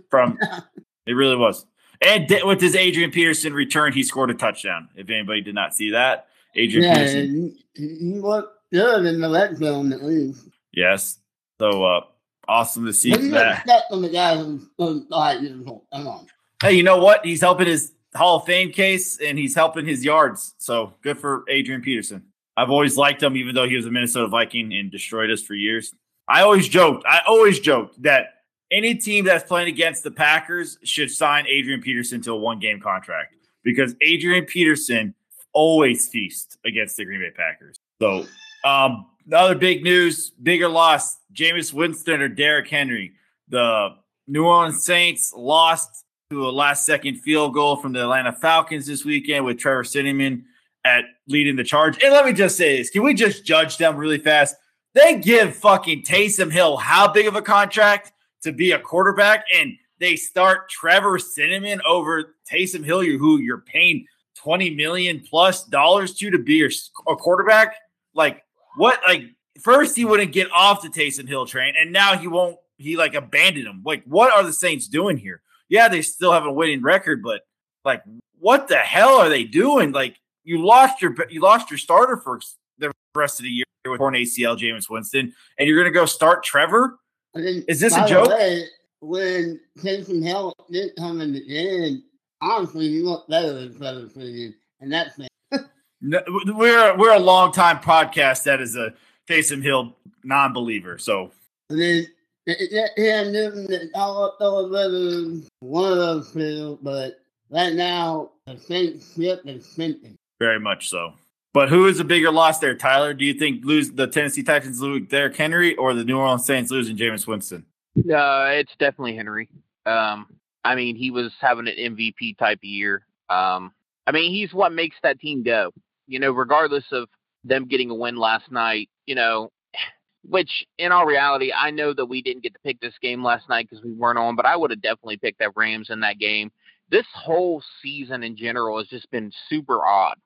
from 0.10 0.38
it 1.06 1.14
really 1.14 1.36
was. 1.36 1.66
And 2.02 2.30
with 2.44 2.62
his 2.62 2.76
Adrian 2.76 3.12
Peterson 3.12 3.54
return, 3.54 3.92
he 3.92 4.04
scored 4.04 4.30
a 4.30 4.36
touchdown. 4.36 4.90
If 4.96 5.10
anybody 5.10 5.42
did 5.42 5.56
not 5.56 5.74
see 5.74 5.92
that, 5.92 6.28
Adrian 6.56 6.84
yeah, 6.84 6.96
Peterson. 6.96 7.58
He 7.74 8.20
looked 8.20 8.58
good 8.72 9.06
in 9.06 9.20
the 9.20 9.30
red 9.30 9.58
zone 9.58 9.92
at 9.92 10.04
least. 10.04 10.48
Yes. 10.72 11.20
So 11.60 11.84
uh 11.86 12.02
awesome 12.48 12.86
to 12.86 12.94
see 12.94 13.12
that. 13.12 13.66
From 13.90 14.02
the 14.02 14.10
guy 14.10 14.38
who's 14.38 14.64
five 15.10 15.42
years 15.42 15.66
old. 15.66 15.84
Come 15.92 16.08
on. 16.08 16.28
Hey, 16.62 16.74
you 16.74 16.84
know 16.84 16.98
what? 16.98 17.26
He's 17.26 17.42
helping 17.42 17.68
his 17.68 17.92
Hall 18.16 18.38
of 18.38 18.46
Fame 18.46 18.72
case 18.72 19.20
and 19.20 19.38
he's 19.38 19.56
helping 19.56 19.86
his 19.86 20.04
yards. 20.04 20.56
So 20.58 20.94
good 21.02 21.20
for 21.20 21.44
Adrian 21.50 21.82
Peterson. 21.82 22.24
I've 22.58 22.72
always 22.72 22.98
liked 22.98 23.22
him, 23.22 23.38
even 23.38 23.54
though 23.54 23.70
he 23.70 23.76
was 23.76 23.86
a 23.86 23.92
Minnesota 23.92 24.28
Viking 24.28 24.74
and 24.74 24.92
destroyed 24.92 25.30
us 25.30 25.44
for 25.44 25.54
years. 25.54 25.94
I 26.28 26.42
always 26.42 26.68
joked, 26.68 27.06
I 27.08 27.22
always 27.28 27.60
joked 27.60 28.02
that 28.02 28.34
any 28.72 28.96
team 28.96 29.24
that's 29.24 29.46
playing 29.46 29.70
against 29.70 30.04
the 30.04 30.12
Packers 30.12 30.78
should 30.84 31.12
sign 31.12 31.46
Adrian 31.48 31.82
Peterson 31.82 32.20
to 32.24 32.32
a 32.32 32.36
one 32.36 32.60
game 32.60 32.82
contract 32.82 33.36
because 33.64 33.96
Adrian 34.02 34.46
Peterson 34.46 35.14
always 35.54 36.10
feasts 36.10 36.58
against 36.66 36.98
the 36.98 37.06
Green 37.06 37.22
Bay 37.22 37.32
Packers. 37.32 37.78
So 38.02 38.26
Um, 38.66 39.06
the 39.26 39.38
other 39.38 39.56
big 39.56 39.84
news, 39.84 40.32
bigger 40.32 40.68
loss: 40.68 41.18
Jameis 41.34 41.72
Winston 41.72 42.22
or 42.22 42.28
Derrick 42.28 42.68
Henry. 42.68 43.14
The 43.50 43.90
New 44.28 44.46
Orleans 44.46 44.84
Saints 44.84 45.32
lost 45.36 46.04
to 46.32 46.50
a 46.50 46.52
last-second 46.52 47.22
field 47.22 47.54
goal 47.54 47.78
from 47.78 47.94
the 47.94 48.02
Atlanta 48.02 48.34
Falcons 48.34 48.86
this 48.88 49.06
weekend 49.06 49.46
with 49.46 49.58
Trevor 49.58 49.86
Siemian 49.86 50.46
at 50.88 51.06
leading 51.28 51.58
the 51.58 51.64
charge. 51.64 52.02
And 52.02 52.14
let 52.14 52.26
me 52.26 52.34
just 52.34 52.56
say 52.56 52.78
this: 52.78 52.90
Can 52.90 53.04
we 53.04 53.14
just 53.14 53.46
judge 53.46 53.78
them 53.78 53.98
really 53.98 54.18
fast? 54.18 54.56
They 54.94 55.20
give 55.20 55.56
fucking 55.56 56.04
Taysom 56.04 56.52
Hill 56.52 56.78
how 56.78 57.12
big 57.12 57.28
of 57.28 57.36
a 57.36 57.42
contract 57.42 58.14
to 58.42 58.52
be 58.54 58.72
a 58.72 58.80
quarterback, 58.80 59.46
and 59.54 59.74
they 60.00 60.16
start 60.16 60.70
Trevor 60.70 61.20
Cinnamon 61.20 61.82
over 61.86 62.36
Taysom 62.52 62.84
Hill, 62.84 63.02
who 63.02 63.40
you're 63.40 63.62
paying 63.62 64.06
twenty 64.36 64.74
million 64.74 65.20
plus 65.20 65.66
dollars 65.66 66.16
to 66.16 66.32
to 66.32 66.40
be 66.40 66.56
your 66.56 66.72
a 67.08 67.16
quarterback. 67.16 67.76
Like 68.14 68.44
what? 68.78 69.00
Like 69.06 69.24
first 69.62 69.96
he 69.96 70.06
wouldn't 70.06 70.32
get 70.32 70.50
off 70.52 70.82
the 70.82 70.90
Taysom 70.90 71.28
Hill 71.28 71.46
train, 71.46 71.74
and 71.80 71.92
now 71.92 72.18
he 72.18 72.28
won't. 72.28 72.58
He 72.78 72.96
like 72.96 73.14
abandoned 73.14 73.68
him. 73.68 73.82
Like 73.86 74.04
what 74.06 74.32
are 74.32 74.44
the 74.44 74.54
Saints 74.54 74.88
doing 74.88 75.18
here? 75.18 75.42
Yeah, 75.68 75.90
they 75.90 76.02
still 76.02 76.32
have 76.32 76.46
a 76.46 76.52
winning 76.52 76.82
record, 76.82 77.22
but 77.22 77.42
like 77.84 78.04
what 78.40 78.68
the 78.68 78.78
hell 78.78 79.16
are 79.16 79.30
they 79.30 79.44
doing? 79.44 79.92
Like 79.92 80.16
you 80.48 80.66
lost 80.66 81.02
your 81.02 81.14
you 81.30 81.42
lost 81.42 81.70
your 81.70 81.78
starter 81.78 82.18
for 82.18 82.40
the 82.80 82.92
rest 83.14 83.40
of 83.40 83.44
the 83.44 83.50
year 83.50 83.66
with 83.86 84.00
torn 84.00 84.14
ACL, 84.14 84.58
Jameis 84.58 84.90
Winston, 84.90 85.34
and 85.58 85.68
you're 85.68 85.78
going 85.78 85.92
to 85.92 85.98
go 85.98 86.06
start 86.06 86.44
Trevor. 86.44 86.98
Then, 87.34 87.66
Is 87.68 87.80
this 87.80 87.96
a 87.96 88.08
joke? 88.08 88.30
Way, 88.30 88.64
when 89.02 89.60
Taysom 89.80 90.24
Hill 90.24 90.54
didn't 90.72 90.96
come 90.98 91.22
in 91.22 91.34
the 91.34 91.46
game, 91.46 92.04
honestly, 92.42 92.86
you 92.86 93.04
looked 93.04 93.30
better 93.30 93.54
than 93.54 93.78
Trevor 93.78 94.08
Siemian, 94.08 94.56
and 94.80 94.92
that's 94.92 95.18
me. 95.18 95.28
No, 96.00 96.22
we're 96.28 96.96
we're 96.96 97.16
a 97.16 97.20
long 97.20 97.52
time 97.52 97.80
podcast 97.80 98.44
that 98.44 98.62
is 98.62 98.76
a 98.76 98.94
Taysom 99.28 99.64
Hill 99.64 99.98
non-believer. 100.24 101.00
So 101.00 101.32
And 101.72 101.82
then 101.82 102.08
yeah, 102.46 103.24
Newton, 103.24 103.90
throw 103.96 104.32
a 104.40 104.62
little 104.62 105.42
one 105.60 105.92
of 105.92 105.98
those 105.98 106.32
two, 106.32 106.78
but 106.84 107.20
right 107.50 107.74
now 107.74 108.30
the 108.46 108.60
Saints 108.60 109.16
ship 109.16 109.42
is 109.46 109.66
sinking. 109.66 110.16
Very 110.40 110.60
much 110.60 110.90
so. 110.90 111.14
But 111.54 111.70
who 111.70 111.88
is 111.88 112.00
a 112.00 112.04
bigger 112.04 112.32
loss 112.32 112.60
there, 112.60 112.76
Tyler? 112.76 113.14
Do 113.14 113.26
you 113.26 113.34
think 113.34 113.66
lose 113.66 113.92
the 113.92 114.08
Tennessee 114.08 114.44
Titans 114.44 114.80
lose 114.80 115.08
Derrick 115.08 115.36
Henry 115.36 115.76
or 115.76 115.94
the 115.94 116.04
New 116.04 116.18
Orleans 116.18 116.46
Saints 116.46 116.70
losing 116.70 116.98
Jameis 116.98 117.26
Winston? 117.26 117.66
Uh, 117.98 118.46
it's 118.52 118.74
definitely 118.78 119.16
Henry. 119.16 119.50
Um, 119.86 120.28
I 120.64 120.76
mean, 120.76 120.96
he 120.96 121.10
was 121.10 121.32
having 121.40 121.68
an 121.68 121.74
MVP 121.76 122.38
type 122.38 122.60
of 122.60 122.64
year. 122.64 123.06
Um, 123.30 123.72
I 124.06 124.12
mean, 124.12 124.32
he's 124.32 124.54
what 124.54 124.72
makes 124.72 124.98
that 125.02 125.20
team 125.20 125.42
go. 125.42 125.72
You 126.06 126.20
know, 126.20 126.32
regardless 126.32 126.86
of 126.92 127.10
them 127.44 127.68
getting 127.68 127.90
a 127.90 127.96
win 127.96 128.18
last 128.18 128.52
night. 128.52 128.90
You 129.06 129.16
know, 129.16 129.52
which 130.24 130.66
in 130.78 130.92
all 130.92 131.06
reality, 131.06 131.52
I 131.52 131.72
know 131.72 131.94
that 131.94 132.06
we 132.06 132.22
didn't 132.22 132.44
get 132.44 132.54
to 132.54 132.60
pick 132.60 132.80
this 132.80 132.98
game 133.02 133.24
last 133.24 133.50
night 133.50 133.68
because 133.70 133.84
we 133.84 133.94
weren't 133.94 134.20
on, 134.20 134.36
but 134.36 134.46
I 134.46 134.56
would 134.56 134.72
have 134.72 134.82
definitely 134.82 135.18
picked 135.18 135.40
that 135.40 135.56
Rams 135.56 135.90
in 135.90 136.02
that 136.02 136.20
game. 136.20 136.52
This 136.90 137.08
whole 137.14 137.64
season 137.82 138.24
in 138.24 138.38
general 138.38 138.78
has 138.78 138.88
just 138.88 139.10
been 139.12 139.32
super 139.50 139.86
odd. 139.86 140.18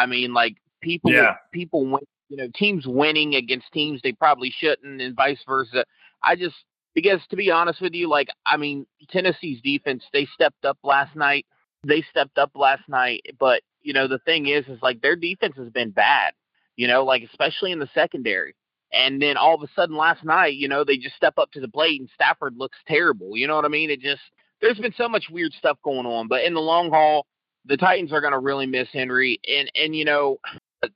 I 0.00 0.06
mean, 0.06 0.32
like 0.32 0.56
people, 0.80 1.12
Yeah. 1.12 1.36
people 1.52 1.84
win, 1.84 2.02
you 2.28 2.36
know, 2.36 2.48
teams 2.54 2.86
winning 2.86 3.34
against 3.34 3.70
teams 3.72 4.00
they 4.02 4.12
probably 4.12 4.50
shouldn't, 4.50 5.00
and 5.02 5.14
vice 5.14 5.42
versa. 5.46 5.84
I 6.22 6.36
just 6.36 6.56
because 6.94 7.20
to 7.28 7.36
be 7.36 7.50
honest 7.50 7.80
with 7.80 7.94
you, 7.94 8.08
like 8.08 8.28
I 8.46 8.56
mean, 8.56 8.86
Tennessee's 9.10 9.60
defense 9.62 10.04
they 10.12 10.26
stepped 10.26 10.64
up 10.64 10.78
last 10.82 11.14
night. 11.16 11.46
They 11.86 12.02
stepped 12.10 12.38
up 12.38 12.50
last 12.54 12.88
night, 12.88 13.22
but 13.38 13.62
you 13.82 13.92
know 13.92 14.08
the 14.08 14.18
thing 14.18 14.46
is, 14.46 14.66
is 14.68 14.82
like 14.82 15.00
their 15.00 15.16
defense 15.16 15.56
has 15.56 15.70
been 15.70 15.90
bad. 15.90 16.32
You 16.76 16.88
know, 16.88 17.04
like 17.04 17.22
especially 17.22 17.72
in 17.72 17.78
the 17.78 17.90
secondary. 17.94 18.54
And 18.92 19.22
then 19.22 19.36
all 19.36 19.54
of 19.54 19.62
a 19.62 19.68
sudden 19.76 19.96
last 19.96 20.24
night, 20.24 20.54
you 20.54 20.66
know, 20.66 20.82
they 20.82 20.96
just 20.96 21.14
step 21.14 21.34
up 21.38 21.52
to 21.52 21.60
the 21.60 21.68
plate 21.68 22.00
and 22.00 22.10
Stafford 22.14 22.54
looks 22.56 22.78
terrible. 22.88 23.36
You 23.36 23.46
know 23.46 23.54
what 23.54 23.64
I 23.64 23.68
mean? 23.68 23.88
It 23.90 24.00
just 24.00 24.22
there's 24.60 24.78
been 24.78 24.94
so 24.96 25.08
much 25.08 25.26
weird 25.30 25.52
stuff 25.52 25.78
going 25.84 26.06
on. 26.06 26.26
But 26.26 26.44
in 26.44 26.54
the 26.54 26.60
long 26.60 26.90
haul, 26.90 27.26
the 27.64 27.76
Titans 27.76 28.12
are 28.12 28.20
going 28.20 28.32
to 28.32 28.38
really 28.38 28.66
miss 28.66 28.88
Henry. 28.92 29.40
And 29.48 29.70
and 29.74 29.94
you 29.94 30.04
know, 30.04 30.38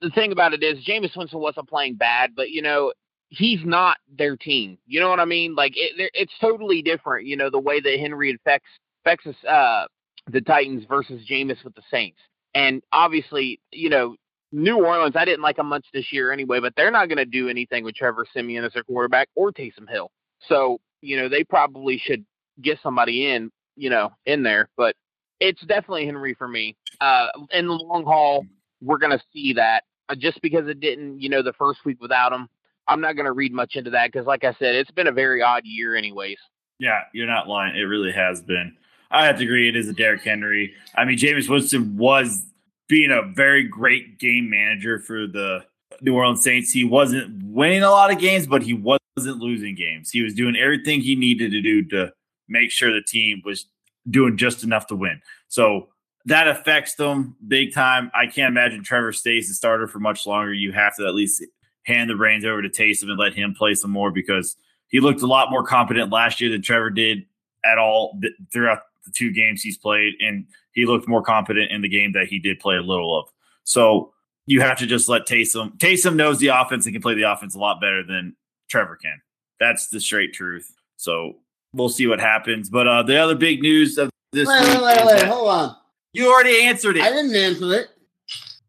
the 0.00 0.10
thing 0.10 0.32
about 0.32 0.54
it 0.54 0.62
is 0.62 0.84
Jameis 0.84 1.16
Winston 1.16 1.40
wasn't 1.40 1.68
playing 1.68 1.96
bad, 1.96 2.30
but 2.34 2.50
you 2.50 2.62
know, 2.62 2.92
he's 3.28 3.60
not 3.64 3.98
their 4.16 4.36
team. 4.36 4.78
You 4.86 5.00
know 5.00 5.08
what 5.08 5.20
I 5.20 5.24
mean? 5.24 5.54
Like 5.54 5.72
it, 5.76 6.10
it's 6.14 6.32
totally 6.40 6.82
different. 6.82 7.26
You 7.26 7.36
know, 7.36 7.50
the 7.50 7.58
way 7.58 7.80
that 7.80 7.98
Henry 7.98 8.34
affects 8.34 8.68
affects 9.04 9.26
us, 9.26 9.44
uh, 9.44 9.86
the 10.30 10.40
Titans 10.40 10.84
versus 10.88 11.22
Jameis 11.28 11.62
with 11.64 11.74
the 11.74 11.82
Saints. 11.90 12.18
And 12.54 12.82
obviously, 12.92 13.60
you 13.72 13.90
know, 13.90 14.16
New 14.52 14.76
Orleans, 14.84 15.16
I 15.16 15.24
didn't 15.24 15.42
like 15.42 15.56
them 15.56 15.66
much 15.66 15.84
this 15.92 16.12
year 16.12 16.30
anyway, 16.30 16.60
but 16.60 16.74
they're 16.76 16.92
not 16.92 17.08
going 17.08 17.18
to 17.18 17.24
do 17.24 17.48
anything 17.48 17.84
with 17.84 17.96
Trevor 17.96 18.24
Siemian 18.32 18.64
as 18.64 18.72
their 18.72 18.84
quarterback 18.84 19.28
or 19.34 19.52
Taysom 19.52 19.88
Hill. 19.90 20.10
So, 20.48 20.78
you 21.00 21.16
know, 21.16 21.28
they 21.28 21.42
probably 21.42 21.98
should 21.98 22.24
get 22.62 22.78
somebody 22.80 23.32
in, 23.32 23.50
you 23.76 23.90
know, 23.90 24.12
in 24.26 24.44
there. 24.44 24.68
But 24.76 24.94
it's 25.40 25.60
definitely 25.62 26.06
Henry 26.06 26.34
for 26.34 26.48
me. 26.48 26.76
Uh, 27.00 27.28
in 27.50 27.66
the 27.66 27.72
long 27.72 28.04
haul, 28.04 28.46
we're 28.80 28.98
going 28.98 29.16
to 29.16 29.24
see 29.32 29.52
that 29.54 29.84
uh, 30.08 30.14
just 30.14 30.40
because 30.42 30.68
it 30.68 30.80
didn't, 30.80 31.20
you 31.20 31.28
know, 31.28 31.42
the 31.42 31.52
first 31.54 31.84
week 31.84 32.00
without 32.00 32.32
him. 32.32 32.48
I'm 32.86 33.00
not 33.00 33.14
going 33.14 33.26
to 33.26 33.32
read 33.32 33.52
much 33.52 33.76
into 33.76 33.90
that 33.90 34.12
because, 34.12 34.26
like 34.26 34.44
I 34.44 34.52
said, 34.58 34.74
it's 34.74 34.90
been 34.90 35.06
a 35.06 35.12
very 35.12 35.42
odd 35.42 35.62
year, 35.64 35.96
anyways. 35.96 36.36
Yeah, 36.78 37.00
you're 37.12 37.26
not 37.26 37.48
lying. 37.48 37.76
It 37.76 37.82
really 37.84 38.12
has 38.12 38.42
been. 38.42 38.76
I 39.10 39.26
have 39.26 39.38
to 39.38 39.44
agree. 39.44 39.68
It 39.68 39.76
is 39.76 39.88
a 39.88 39.92
Derrick 39.92 40.22
Henry. 40.22 40.74
I 40.94 41.04
mean, 41.04 41.16
Jameis 41.16 41.48
Winston 41.48 41.96
was 41.96 42.44
being 42.88 43.10
a 43.10 43.22
very 43.22 43.62
great 43.62 44.18
game 44.18 44.50
manager 44.50 44.98
for 44.98 45.26
the 45.26 45.64
New 46.02 46.14
Orleans 46.14 46.42
Saints. 46.42 46.72
He 46.72 46.84
wasn't 46.84 47.42
winning 47.44 47.82
a 47.82 47.90
lot 47.90 48.12
of 48.12 48.18
games, 48.18 48.46
but 48.46 48.62
he 48.62 48.74
wasn't 48.74 49.38
losing 49.38 49.74
games. 49.74 50.10
He 50.10 50.22
was 50.22 50.34
doing 50.34 50.56
everything 50.56 51.00
he 51.00 51.14
needed 51.14 51.52
to 51.52 51.62
do 51.62 51.84
to 51.88 52.12
make 52.48 52.70
sure 52.70 52.92
the 52.92 53.02
team 53.02 53.40
was 53.44 53.66
doing 54.08 54.36
just 54.36 54.64
enough 54.64 54.86
to 54.88 54.96
win. 54.96 55.20
So 55.48 55.88
that 56.26 56.48
affects 56.48 56.94
them 56.94 57.36
big 57.46 57.72
time. 57.74 58.10
I 58.14 58.26
can't 58.26 58.50
imagine 58.50 58.82
Trevor 58.82 59.12
stays 59.12 59.48
the 59.48 59.54
starter 59.54 59.86
for 59.86 59.98
much 59.98 60.26
longer. 60.26 60.52
You 60.52 60.72
have 60.72 60.96
to 60.96 61.06
at 61.06 61.14
least 61.14 61.44
hand 61.84 62.08
the 62.08 62.16
reins 62.16 62.44
over 62.44 62.62
to 62.62 62.68
Taysom 62.68 63.10
and 63.10 63.18
let 63.18 63.34
him 63.34 63.54
play 63.54 63.74
some 63.74 63.90
more 63.90 64.10
because 64.10 64.56
he 64.88 65.00
looked 65.00 65.22
a 65.22 65.26
lot 65.26 65.50
more 65.50 65.64
competent 65.64 66.10
last 66.12 66.40
year 66.40 66.50
than 66.50 66.62
Trevor 66.62 66.90
did 66.90 67.26
at 67.64 67.78
all 67.78 68.18
throughout 68.52 68.80
the 69.04 69.12
two 69.14 69.32
games 69.32 69.62
he's 69.62 69.76
played, 69.76 70.14
and 70.20 70.46
he 70.72 70.86
looked 70.86 71.08
more 71.08 71.22
competent 71.22 71.70
in 71.70 71.82
the 71.82 71.88
game 71.88 72.12
that 72.12 72.26
he 72.26 72.38
did 72.38 72.58
play 72.58 72.76
a 72.76 72.82
little 72.82 73.18
of. 73.18 73.28
So 73.64 74.12
you 74.46 74.60
have 74.60 74.78
to 74.78 74.86
just 74.86 75.08
let 75.08 75.26
Taysom. 75.26 75.76
Taysom 75.78 76.16
knows 76.16 76.38
the 76.38 76.48
offense 76.48 76.86
and 76.86 76.94
can 76.94 77.02
play 77.02 77.14
the 77.14 77.30
offense 77.30 77.54
a 77.54 77.58
lot 77.58 77.80
better 77.80 78.02
than 78.02 78.36
Trevor 78.68 78.96
can. 78.96 79.20
That's 79.60 79.88
the 79.88 80.00
straight 80.00 80.32
truth. 80.32 80.74
So 80.96 81.34
we'll 81.74 81.88
see 81.88 82.06
what 82.06 82.20
happens. 82.20 82.70
But 82.70 82.86
uh, 82.88 83.02
the 83.02 83.16
other 83.16 83.34
big 83.34 83.62
news 83.62 83.98
of 83.98 84.10
this 84.32 84.48
Wait, 84.48 84.60
week 84.60 84.80
wait, 84.80 84.96
wait, 85.04 85.06
wait, 85.06 85.22
hold 85.24 85.48
on. 85.48 85.76
you 86.12 86.32
already 86.32 86.62
answered 86.64 86.96
it. 86.96 87.02
I 87.02 87.10
didn't 87.10 87.34
answer 87.36 87.72
it. 87.74 87.88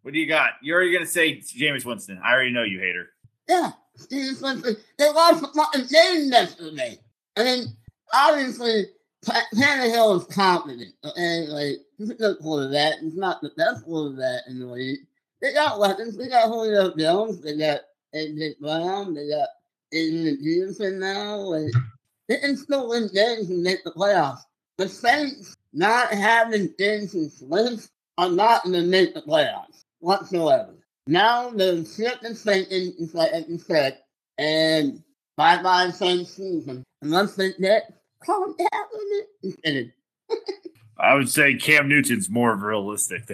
What 0.02 0.14
do 0.14 0.20
you 0.20 0.28
got? 0.28 0.52
You're 0.62 0.76
already 0.78 0.94
gonna 0.94 1.06
say 1.06 1.38
Jameis 1.38 1.86
Winston. 1.86 2.20
I 2.24 2.34
already 2.34 2.52
know 2.52 2.64
you 2.64 2.80
hater. 2.80 3.10
Yeah, 3.50 3.72
Steve 3.96 4.40
Winston. 4.42 4.76
They 5.00 5.10
lost 5.12 5.42
the 5.42 5.48
fucking 5.48 5.88
game 5.88 6.32
yesterday. 6.32 7.00
I 7.38 7.44
mean, 7.44 7.66
obviously, 8.14 8.86
Ta- 9.26 9.48
Tannehill 9.56 10.20
is 10.20 10.36
confident. 10.36 10.94
Okay, 11.04 11.48
like 11.48 11.78
he's 11.98 12.12
a 12.12 12.16
good 12.16 12.38
quarterback. 12.40 13.00
He's 13.02 13.16
not 13.18 13.42
the 13.42 13.50
best 13.58 13.84
quarterback 13.86 14.42
in 14.48 14.60
the 14.60 14.68
league. 14.68 15.00
They 15.42 15.54
got 15.54 15.80
weapons. 15.80 16.16
They 16.18 16.28
got 16.28 16.48
Julio 16.50 16.96
Jones. 16.96 17.42
They 17.42 17.58
got 17.58 17.82
AJ 18.14 18.60
Brown. 18.60 19.16
They 19.16 19.28
got 19.28 19.50
Adrian 19.92 20.38
Peterson 20.38 21.00
now. 21.00 21.38
Like 21.38 21.72
they 22.28 22.38
can 22.38 22.58
still 22.58 22.90
win 22.90 23.10
games 23.14 23.50
and 23.50 23.64
make 23.64 23.84
the 23.84 23.92
playoffs. 23.92 24.42
The 24.78 24.90
Saints 24.90 25.56
not 25.74 26.10
having 26.10 26.74
Jason 26.80 27.30
Swift 27.30 27.90
are 28.18 28.30
not 28.30 28.64
going 28.64 28.76
to 28.76 28.88
make 28.88 29.14
the 29.14 29.22
playoffs 29.22 29.82
whatsoever. 30.00 30.74
Now 31.08 31.50
the 31.50 31.86
ship 31.86 32.20
is 32.24 32.42
sinking, 32.42 32.94
it's 33.00 33.14
like 33.14 33.32
you 33.48 33.60
said, 33.60 34.00
and 34.38 35.04
bye 35.38 35.62
bye 35.62 35.92
Saints 35.92 36.34
season. 36.34 36.84
Unless 37.02 37.36
they 37.36 37.54
get 37.54 37.94
calm 38.24 38.56
down 38.58 38.84
with 38.92 39.28
it. 39.44 39.60
And 39.64 39.92
I 40.98 41.14
would 41.14 41.30
say 41.30 41.56
Cam 41.56 41.88
Newton's 41.88 42.30
more 42.30 42.56
realistic. 42.56 43.32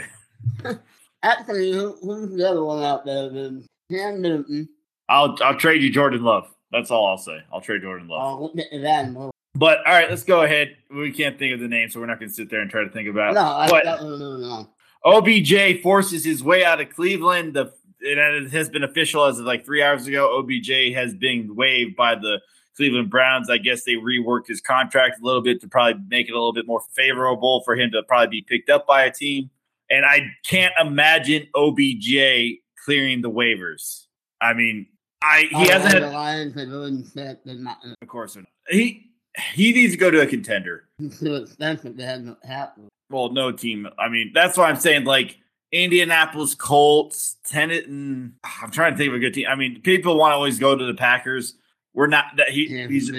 actually, 1.23 1.71
who, 1.71 1.95
who's 2.01 2.35
the 2.35 2.49
other 2.49 2.63
one 2.63 2.83
out 2.83 3.05
there? 3.05 3.29
Then 3.29 3.65
Cam 3.89 4.21
Newton. 4.21 4.67
I'll 5.07 5.37
I'll 5.41 5.57
trade 5.57 5.81
you 5.81 5.91
Jordan 5.91 6.23
Love. 6.23 6.49
That's 6.71 6.91
all 6.91 7.07
I'll 7.07 7.17
say. 7.17 7.39
I'll 7.51 7.61
trade 7.61 7.81
Jordan 7.81 8.07
Love. 8.07 8.21
Oh, 8.23 8.39
we'll 8.39 8.53
get 8.53 8.71
to 8.71 8.79
that 8.79 9.05
in 9.05 9.15
a 9.15 9.17
little. 9.17 9.31
But 9.55 9.79
all 9.85 9.93
right, 9.93 10.09
let's 10.09 10.23
go 10.23 10.43
ahead. 10.43 10.77
We 10.89 11.11
can't 11.11 11.37
think 11.37 11.53
of 11.53 11.59
the 11.59 11.67
name, 11.67 11.89
so 11.89 11.99
we're 11.99 12.05
not 12.05 12.19
going 12.19 12.29
to 12.29 12.35
sit 12.35 12.49
there 12.49 12.61
and 12.61 12.71
try 12.71 12.83
to 12.83 12.89
think 12.89 13.09
about. 13.09 13.33
No, 13.33 13.65
but 13.69 13.83
got 13.83 14.01
no, 14.01 14.15
no, 14.15 14.37
no. 14.37 14.69
OBJ 15.03 15.81
forces 15.81 16.23
his 16.23 16.43
way 16.43 16.63
out 16.63 16.79
of 16.79 16.89
Cleveland. 16.89 17.53
The 17.53 17.73
it 18.01 18.51
has 18.51 18.69
been 18.69 18.83
official 18.83 19.25
as 19.25 19.39
of 19.39 19.45
like 19.45 19.65
three 19.65 19.83
hours 19.83 20.07
ago. 20.07 20.39
OBJ 20.39 20.93
has 20.95 21.13
been 21.13 21.55
waived 21.55 21.95
by 21.95 22.15
the 22.15 22.39
Cleveland 22.75 23.09
Browns. 23.09 23.49
I 23.49 23.57
guess 23.57 23.83
they 23.83 23.93
reworked 23.93 24.47
his 24.47 24.61
contract 24.61 25.19
a 25.21 25.25
little 25.25 25.41
bit 25.41 25.61
to 25.61 25.67
probably 25.67 26.01
make 26.07 26.27
it 26.27 26.31
a 26.31 26.35
little 26.35 26.53
bit 26.53 26.65
more 26.65 26.81
favorable 26.95 27.61
for 27.63 27.75
him 27.75 27.91
to 27.91 28.01
probably 28.03 28.27
be 28.27 28.41
picked 28.41 28.69
up 28.69 28.87
by 28.87 29.03
a 29.03 29.11
team. 29.11 29.49
And 29.89 30.05
I 30.05 30.21
can't 30.45 30.73
imagine 30.79 31.47
OBJ 31.53 32.57
clearing 32.83 33.21
the 33.21 33.29
waivers. 33.29 34.05
I 34.39 34.53
mean, 34.53 34.87
I 35.23 35.47
he 35.49 35.55
Oh, 35.55 35.59
hasn't 35.59 35.91
the 35.93 36.05
had. 36.07 36.13
Lions 36.13 36.57
are 36.57 36.65
doing 36.65 37.03
shit. 37.13 37.39
They're 37.45 37.55
not 37.55 37.77
Of 38.01 38.07
course, 38.07 38.35
not. 38.35 38.45
he 38.69 39.11
he 39.53 39.71
needs 39.73 39.93
to 39.93 39.97
go 39.97 40.11
to 40.11 40.21
a 40.21 40.25
contender. 40.27 40.85
it's 40.99 41.19
too 41.19 41.35
expensive 41.35 41.97
to 41.97 42.05
have 42.05 42.35
happen. 42.43 42.87
Well, 43.09 43.31
no 43.31 43.51
team. 43.51 43.87
I 43.99 44.09
mean, 44.09 44.31
that's 44.33 44.57
why 44.57 44.69
I'm 44.69 44.77
saying 44.77 45.03
like 45.05 45.37
Indianapolis 45.71 46.55
Colts, 46.55 47.37
Tenet, 47.45 47.85
I'm 47.87 48.35
trying 48.71 48.93
to 48.93 48.97
think 48.97 49.09
of 49.09 49.15
a 49.15 49.19
good 49.19 49.33
team. 49.33 49.47
I 49.49 49.55
mean, 49.55 49.81
people 49.81 50.17
want 50.17 50.31
to 50.31 50.35
always 50.35 50.59
go 50.59 50.75
to 50.75 50.85
the 50.85 50.93
Packers. 50.93 51.55
We're 51.93 52.07
not 52.07 52.25
that 52.37 52.49
he, 52.49 52.67
he's 52.87 53.11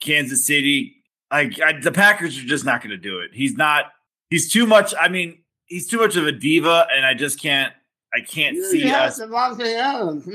Kansas 0.00 0.44
City. 0.46 0.96
Like 1.30 1.60
I, 1.60 1.78
the 1.80 1.92
Packers 1.92 2.38
are 2.38 2.44
just 2.46 2.64
not 2.64 2.80
going 2.82 2.90
to 2.90 2.96
do 2.96 3.20
it. 3.20 3.30
He's 3.32 3.56
not. 3.56 3.86
He's 4.30 4.50
too 4.52 4.66
much. 4.66 4.92
I 5.00 5.08
mean, 5.08 5.42
he's 5.66 5.86
too 5.88 5.98
much 5.98 6.16
of 6.16 6.26
a 6.26 6.32
diva, 6.32 6.86
and 6.94 7.06
I 7.06 7.14
just 7.14 7.40
can't. 7.40 7.72
I 8.14 8.20
can't 8.20 8.56
You 8.56 8.64
see 8.70 8.90
us. 8.90 9.20
Davante 9.20 9.74
Adams. 9.76 10.26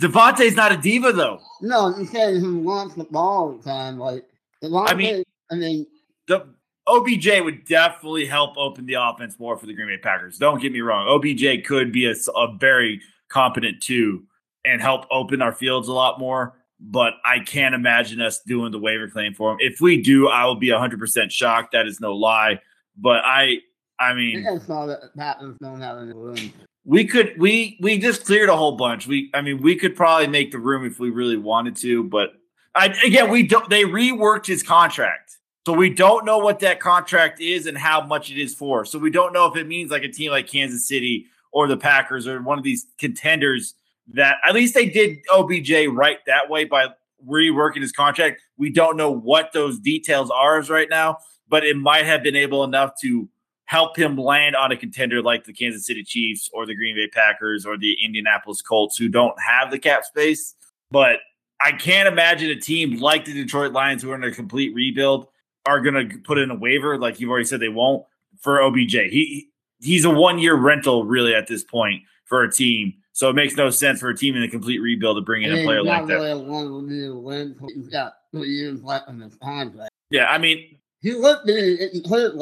Davante's 0.00 0.54
not 0.56 0.72
a 0.72 0.76
diva 0.76 1.12
though. 1.12 1.40
No, 1.62 1.86
I'm 1.94 2.06
saying 2.06 2.40
who 2.40 2.58
wants 2.58 2.94
the 2.94 3.04
ball 3.04 3.26
all 3.38 3.52
the 3.52 3.62
time. 3.62 3.98
Like, 3.98 4.24
Davante, 4.62 4.90
I 4.90 4.94
mean- 4.94 5.24
I 5.50 5.54
mean, 5.54 5.86
The 6.26 6.44
OBJ 6.88 7.40
would 7.40 7.64
definitely 7.66 8.26
help 8.26 8.56
open 8.56 8.84
the 8.86 8.94
offense 8.94 9.38
more 9.38 9.56
for 9.56 9.66
the 9.66 9.72
Green 9.74 9.86
Bay 9.88 9.98
Packers. 9.98 10.38
Don't 10.38 10.60
get 10.60 10.72
me 10.72 10.80
wrong. 10.80 11.06
OBJ 11.08 11.64
could 11.64 11.92
be 11.92 12.06
a 12.06 12.14
very 12.58 13.00
competent 13.28 13.80
two 13.80 14.24
and 14.64 14.80
help 14.80 15.06
open 15.10 15.40
our 15.40 15.52
fields 15.52 15.86
a 15.88 15.92
lot 15.92 16.18
more. 16.18 16.54
But 16.80 17.14
I 17.24 17.38
can't 17.40 17.74
imagine 17.74 18.20
us 18.20 18.40
doing 18.40 18.70
the 18.72 18.78
waiver 18.78 19.08
claim 19.08 19.34
for 19.34 19.52
him. 19.52 19.58
If 19.60 19.80
we 19.80 20.02
do, 20.02 20.28
I 20.28 20.44
will 20.44 20.56
be 20.56 20.68
100% 20.68 21.30
shocked. 21.30 21.72
That 21.72 21.86
is 21.86 22.00
no 22.00 22.12
lie. 22.14 22.60
But 22.96 23.24
I, 23.24 23.58
I 23.98 24.12
mean, 24.12 24.46
I 24.46 24.58
saw 24.58 24.86
that 24.86 24.98
Packers 25.16 25.56
don't 25.62 25.80
have 25.80 25.98
any 25.98 26.12
room. 26.12 26.52
We 26.86 27.04
could 27.04 27.34
we 27.36 27.76
we 27.80 27.98
just 27.98 28.24
cleared 28.24 28.48
a 28.48 28.56
whole 28.56 28.76
bunch. 28.76 29.06
We 29.06 29.30
I 29.34 29.42
mean 29.42 29.60
we 29.60 29.76
could 29.76 29.96
probably 29.96 30.28
make 30.28 30.52
the 30.52 30.58
room 30.58 30.86
if 30.86 30.98
we 30.98 31.10
really 31.10 31.36
wanted 31.36 31.76
to, 31.78 32.04
but 32.04 32.30
I 32.74 32.86
again 33.04 33.28
we 33.28 33.42
don't 33.42 33.68
they 33.68 33.82
reworked 33.82 34.46
his 34.46 34.62
contract. 34.62 35.36
So 35.66 35.72
we 35.72 35.90
don't 35.90 36.24
know 36.24 36.38
what 36.38 36.60
that 36.60 36.78
contract 36.78 37.40
is 37.40 37.66
and 37.66 37.76
how 37.76 38.00
much 38.00 38.30
it 38.30 38.40
is 38.40 38.54
for. 38.54 38.84
So 38.84 39.00
we 39.00 39.10
don't 39.10 39.32
know 39.32 39.46
if 39.46 39.56
it 39.56 39.66
means 39.66 39.90
like 39.90 40.04
a 40.04 40.08
team 40.08 40.30
like 40.30 40.46
Kansas 40.46 40.86
City 40.86 41.26
or 41.50 41.66
the 41.66 41.76
Packers 41.76 42.28
or 42.28 42.40
one 42.40 42.56
of 42.56 42.62
these 42.62 42.86
contenders 43.00 43.74
that 44.14 44.36
at 44.48 44.54
least 44.54 44.74
they 44.74 44.88
did 44.88 45.18
OBJ 45.34 45.88
right 45.90 46.18
that 46.28 46.48
way 46.48 46.64
by 46.64 46.86
reworking 47.28 47.80
his 47.80 47.90
contract. 47.90 48.40
We 48.56 48.70
don't 48.70 48.96
know 48.96 49.10
what 49.10 49.52
those 49.52 49.80
details 49.80 50.30
are 50.30 50.60
right 50.62 50.88
now, 50.88 51.18
but 51.48 51.64
it 51.64 51.76
might 51.76 52.06
have 52.06 52.22
been 52.22 52.36
able 52.36 52.62
enough 52.62 52.92
to 53.02 53.28
help 53.66 53.96
him 53.96 54.16
land 54.16 54.56
on 54.56 54.72
a 54.72 54.76
contender 54.76 55.20
like 55.22 55.44
the 55.44 55.52
Kansas 55.52 55.86
City 55.86 56.02
Chiefs 56.02 56.48
or 56.52 56.66
the 56.66 56.74
Green 56.74 56.96
Bay 56.96 57.08
Packers 57.08 57.66
or 57.66 57.76
the 57.76 57.96
Indianapolis 58.02 58.62
Colts 58.62 58.96
who 58.96 59.08
don't 59.08 59.34
have 59.40 59.70
the 59.70 59.78
cap 59.78 60.04
space. 60.04 60.54
But 60.90 61.18
I 61.60 61.72
can't 61.72 62.08
imagine 62.08 62.50
a 62.50 62.60
team 62.60 62.98
like 62.98 63.24
the 63.24 63.32
Detroit 63.32 63.72
Lions 63.72 64.02
who 64.02 64.10
are 64.10 64.14
in 64.14 64.24
a 64.24 64.30
complete 64.32 64.74
rebuild 64.74 65.26
are 65.66 65.80
going 65.80 66.08
to 66.08 66.18
put 66.18 66.38
in 66.38 66.50
a 66.50 66.54
waiver 66.54 66.98
like 66.98 67.18
you've 67.18 67.30
already 67.30 67.44
said 67.44 67.60
they 67.60 67.68
won't 67.68 68.04
for 68.40 68.62
OBJ. 68.62 68.92
He 69.10 69.48
he's 69.80 70.04
a 70.04 70.10
one 70.10 70.38
year 70.38 70.54
rental 70.54 71.04
really 71.04 71.34
at 71.34 71.46
this 71.48 71.64
point 71.64 72.02
for 72.24 72.42
a 72.42 72.52
team. 72.52 72.94
So 73.12 73.30
it 73.30 73.32
makes 73.32 73.56
no 73.56 73.70
sense 73.70 74.00
for 74.00 74.10
a 74.10 74.16
team 74.16 74.36
in 74.36 74.42
a 74.42 74.48
complete 74.48 74.78
rebuild 74.78 75.16
to 75.16 75.22
bring 75.22 75.42
in 75.42 75.50
a 75.58 75.64
player 75.64 75.82
like 75.82 76.06
that. 76.06 76.14
really 76.14 77.08
the 77.08 77.16
win. 77.18 77.56
He's 77.74 77.88
got 77.88 78.12
two 78.30 78.44
years 78.44 78.82
left 78.82 79.08
on 79.08 79.20
his 79.20 79.34
contract. 79.36 79.90
Yeah, 80.10 80.26
I 80.26 80.36
mean, 80.36 80.78
He 81.00 81.14
looked 81.14 81.48
at 81.48 81.56
it 81.56 81.94
and 81.94 82.04
put 82.04 82.36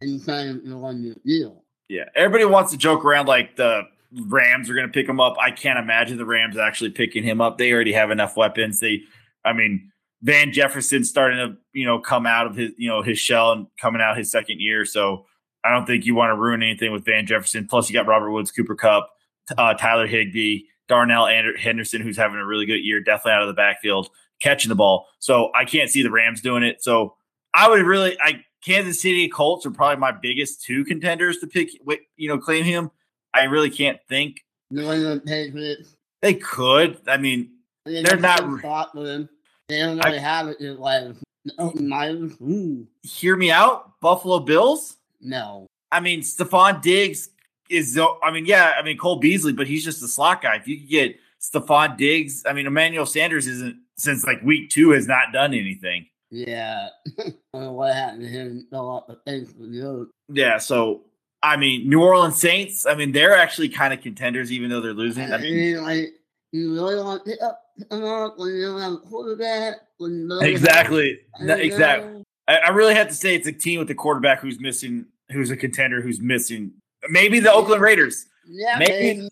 and 0.00 0.20
signed 0.20 0.62
the 0.64 0.76
one 0.76 1.02
year 1.02 1.16
deal. 1.24 1.64
Yeah, 1.88 2.04
everybody 2.14 2.44
wants 2.44 2.72
to 2.72 2.78
joke 2.78 3.04
around 3.04 3.26
like 3.26 3.56
the 3.56 3.82
Rams 4.12 4.68
are 4.68 4.74
going 4.74 4.86
to 4.86 4.92
pick 4.92 5.08
him 5.08 5.20
up. 5.20 5.36
I 5.40 5.50
can't 5.50 5.78
imagine 5.78 6.18
the 6.18 6.26
Rams 6.26 6.56
actually 6.56 6.90
picking 6.90 7.24
him 7.24 7.40
up. 7.40 7.58
They 7.58 7.72
already 7.72 7.92
have 7.92 8.10
enough 8.10 8.36
weapons. 8.36 8.80
They, 8.80 9.02
I 9.44 9.52
mean, 9.52 9.90
Van 10.22 10.52
Jefferson 10.52 11.04
starting 11.04 11.38
to 11.38 11.56
you 11.72 11.86
know 11.86 11.98
come 11.98 12.26
out 12.26 12.46
of 12.46 12.56
his 12.56 12.72
you 12.76 12.88
know 12.88 13.02
his 13.02 13.18
shell 13.18 13.52
and 13.52 13.66
coming 13.80 14.02
out 14.02 14.16
his 14.16 14.30
second 14.30 14.60
year. 14.60 14.84
So 14.84 15.26
I 15.64 15.70
don't 15.70 15.86
think 15.86 16.06
you 16.06 16.14
want 16.14 16.30
to 16.30 16.36
ruin 16.36 16.62
anything 16.62 16.92
with 16.92 17.04
Van 17.04 17.26
Jefferson. 17.26 17.66
Plus, 17.66 17.88
you 17.88 17.94
got 17.94 18.06
Robert 18.06 18.30
Woods, 18.30 18.50
Cooper 18.50 18.74
Kupp, 18.74 19.08
uh, 19.56 19.74
Tyler 19.74 20.06
Higbee, 20.06 20.62
Darnell 20.88 21.26
Ander- 21.26 21.56
Henderson, 21.56 22.02
who's 22.02 22.16
having 22.16 22.38
a 22.38 22.46
really 22.46 22.66
good 22.66 22.84
year, 22.84 23.00
definitely 23.00 23.32
out 23.32 23.42
of 23.42 23.48
the 23.48 23.54
backfield 23.54 24.08
catching 24.40 24.68
the 24.68 24.74
ball. 24.74 25.06
So 25.18 25.50
I 25.54 25.64
can't 25.64 25.90
see 25.90 26.02
the 26.02 26.10
Rams 26.10 26.40
doing 26.40 26.62
it. 26.62 26.82
So 26.82 27.16
I 27.54 27.68
would 27.68 27.82
really, 27.82 28.16
I 28.20 28.44
Kansas 28.64 29.00
City 29.00 29.28
Colts 29.28 29.64
are 29.66 29.70
probably 29.70 29.96
my 29.96 30.12
biggest 30.12 30.62
two 30.64 30.84
contenders 30.84 31.38
to 31.38 31.46
pick. 31.46 31.70
You 32.16 32.28
know, 32.28 32.38
claim 32.38 32.64
him. 32.64 32.90
I 33.34 33.44
really 33.44 33.70
can't 33.70 33.98
think 34.08 34.44
New 34.70 34.90
England 34.90 35.22
Patriots. 35.26 35.94
they 36.22 36.34
could. 36.34 36.98
I 37.06 37.16
mean, 37.18 37.50
I 37.86 37.90
mean, 37.90 38.02
They're 38.04 38.16
not- 38.16 38.58
spot 38.58 38.92
for 38.92 39.04
them. 39.04 39.28
They 39.68 39.78
don't 39.78 40.04
I- 40.04 40.08
really 40.08 40.20
have 40.20 40.48
it. 40.48 40.58
Just 40.60 40.78
like 40.80 41.04
Myers. 41.74 42.32
Ooh, 42.42 42.86
hear 43.02 43.36
me 43.36 43.50
out. 43.50 44.00
Buffalo 44.00 44.40
Bills. 44.40 44.96
no. 45.20 45.66
I 45.90 46.00
mean, 46.00 46.20
Stefon 46.20 46.82
Diggs 46.82 47.30
is. 47.70 47.98
I 48.22 48.30
mean, 48.30 48.44
yeah. 48.44 48.74
I 48.78 48.82
mean, 48.82 48.98
Cole 48.98 49.16
Beasley, 49.16 49.54
but 49.54 49.66
he's 49.66 49.82
just 49.84 50.02
a 50.02 50.08
slot 50.08 50.42
guy. 50.42 50.56
If 50.56 50.68
you 50.68 50.76
could 50.78 50.88
get 50.90 51.16
Stefon 51.40 51.96
Diggs, 51.96 52.44
I 52.44 52.52
mean, 52.52 52.66
Emmanuel 52.66 53.06
Sanders 53.06 53.46
isn't 53.46 53.76
since 53.96 54.22
like 54.26 54.42
week 54.42 54.68
two 54.68 54.90
has 54.90 55.06
not 55.06 55.32
done 55.32 55.54
anything. 55.54 56.06
Yeah. 56.30 56.88
I 57.18 57.32
don't 57.52 57.62
know 57.62 57.72
what 57.72 57.94
happened 57.94 58.22
to 58.22 58.28
him. 58.28 58.66
The 58.70 59.18
face 59.26 59.50
of 59.50 59.58
the. 59.58 60.08
Yeah. 60.28 60.58
So 60.58 61.02
I 61.42 61.56
mean, 61.56 61.88
New 61.88 62.02
Orleans 62.02 62.40
Saints. 62.40 62.86
I 62.86 62.94
mean, 62.94 63.12
they're 63.12 63.36
actually 63.36 63.68
kind 63.68 63.94
of 63.94 64.00
contenders, 64.00 64.50
even 64.50 64.70
though 64.70 64.80
they're 64.80 64.92
losing. 64.92 65.32
I 65.32 65.38
mean, 65.38 65.82
like, 65.82 66.14
you 66.52 66.74
really 66.74 66.96
want 66.96 67.24
to 67.24 67.30
pick 67.30 67.40
up 67.42 67.62
when 68.36 68.54
you 68.54 68.62
don't 68.66 68.80
have 68.80 68.92
a 68.92 68.96
quarterback? 68.98 69.76
When 69.98 70.12
you 70.22 70.28
don't 70.28 70.44
exactly. 70.44 71.20
Exactly. 71.40 72.24
I, 72.48 72.56
I 72.56 72.68
really 72.70 72.94
have 72.94 73.08
to 73.08 73.14
say 73.14 73.34
it's 73.34 73.46
a 73.46 73.52
team 73.52 73.78
with 73.78 73.90
a 73.90 73.94
quarterback 73.94 74.40
who's 74.40 74.58
missing, 74.58 75.06
who's 75.30 75.50
a 75.50 75.56
contender 75.56 76.00
who's 76.00 76.20
missing. 76.20 76.72
Maybe 77.08 77.38
the 77.40 77.52
Oakland 77.52 77.82
Raiders. 77.82 78.26
Yeah, 78.46 78.78
Maybe- 78.78 79.28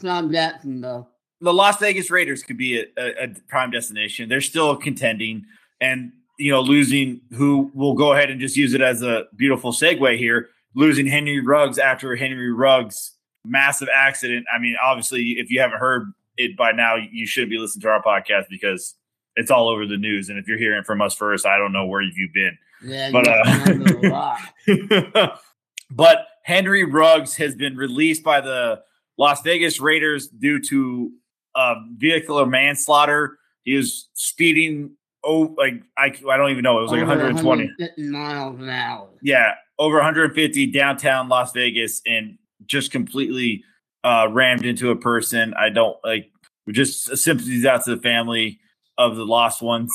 Sean 0.00 0.32
Jackson, 0.32 0.80
though. 0.80 1.08
the 1.40 1.52
Las 1.52 1.78
Vegas 1.78 2.10
Raiders 2.10 2.42
could 2.42 2.56
be 2.56 2.78
a, 2.80 2.84
a, 2.96 3.24
a 3.24 3.28
prime 3.48 3.70
destination. 3.70 4.28
They're 4.28 4.40
still 4.40 4.76
contending, 4.76 5.44
and 5.80 6.12
you 6.38 6.50
know, 6.50 6.60
losing 6.60 7.20
who 7.32 7.70
will 7.74 7.94
go 7.94 8.12
ahead 8.12 8.30
and 8.30 8.40
just 8.40 8.56
use 8.56 8.74
it 8.74 8.80
as 8.80 9.02
a 9.02 9.24
beautiful 9.36 9.72
segue 9.72 10.18
here. 10.18 10.48
Losing 10.74 11.06
Henry 11.06 11.40
Ruggs 11.40 11.78
after 11.78 12.16
Henry 12.16 12.52
Ruggs' 12.52 13.12
massive 13.44 13.88
accident. 13.94 14.46
I 14.52 14.58
mean, 14.58 14.76
obviously, 14.82 15.36
if 15.38 15.50
you 15.50 15.60
haven't 15.60 15.78
heard 15.78 16.12
it 16.36 16.56
by 16.56 16.72
now, 16.72 16.96
you 16.96 17.26
shouldn't 17.26 17.50
be 17.50 17.58
listening 17.58 17.82
to 17.82 17.88
our 17.88 18.02
podcast 18.02 18.46
because 18.50 18.94
it's 19.36 19.50
all 19.50 19.68
over 19.68 19.86
the 19.86 19.96
news. 19.96 20.28
And 20.28 20.38
if 20.38 20.48
you're 20.48 20.58
hearing 20.58 20.82
from 20.82 21.00
us 21.00 21.14
first, 21.14 21.46
I 21.46 21.58
don't 21.58 21.72
know 21.72 21.86
where 21.86 22.02
you've 22.02 22.32
been. 22.32 22.58
Yeah, 22.82 23.10
But, 23.12 23.28
uh, 23.28 23.44
remember 23.66 23.98
a 24.06 24.10
lot. 24.10 25.40
but 25.90 26.26
Henry 26.42 26.84
Ruggs 26.84 27.36
has 27.36 27.54
been 27.54 27.76
released 27.76 28.22
by 28.22 28.40
the 28.40 28.82
Las 29.16 29.42
Vegas 29.42 29.80
Raiders 29.80 30.28
due 30.28 30.60
to 30.60 31.12
uh, 31.54 31.74
vehicular 31.96 32.46
manslaughter. 32.46 33.38
He 33.62 33.76
was 33.76 34.08
speeding. 34.14 34.96
Oh, 35.24 35.54
like 35.56 35.74
I, 35.96 36.14
I 36.30 36.36
don't 36.36 36.50
even 36.50 36.62
know. 36.62 36.78
It 36.78 36.82
was 36.82 36.90
like 36.92 37.00
Over 37.02 37.16
120. 37.16 37.70
miles 38.10 38.60
an 38.60 38.68
hour. 38.68 39.08
Yeah, 39.22 39.54
over 39.78 39.96
150 39.96 40.66
downtown 40.66 41.28
Las 41.28 41.52
Vegas, 41.52 42.02
and 42.06 42.38
just 42.66 42.90
completely 42.92 43.64
uh, 44.04 44.28
rammed 44.30 44.64
into 44.66 44.90
a 44.90 44.96
person. 44.96 45.54
I 45.54 45.70
don't 45.70 45.96
like. 46.04 46.30
Just 46.70 47.16
sympathies 47.18 47.66
out 47.66 47.84
to 47.84 47.94
the 47.96 48.00
family 48.02 48.58
of 48.96 49.16
the 49.16 49.24
lost 49.26 49.60
ones, 49.60 49.90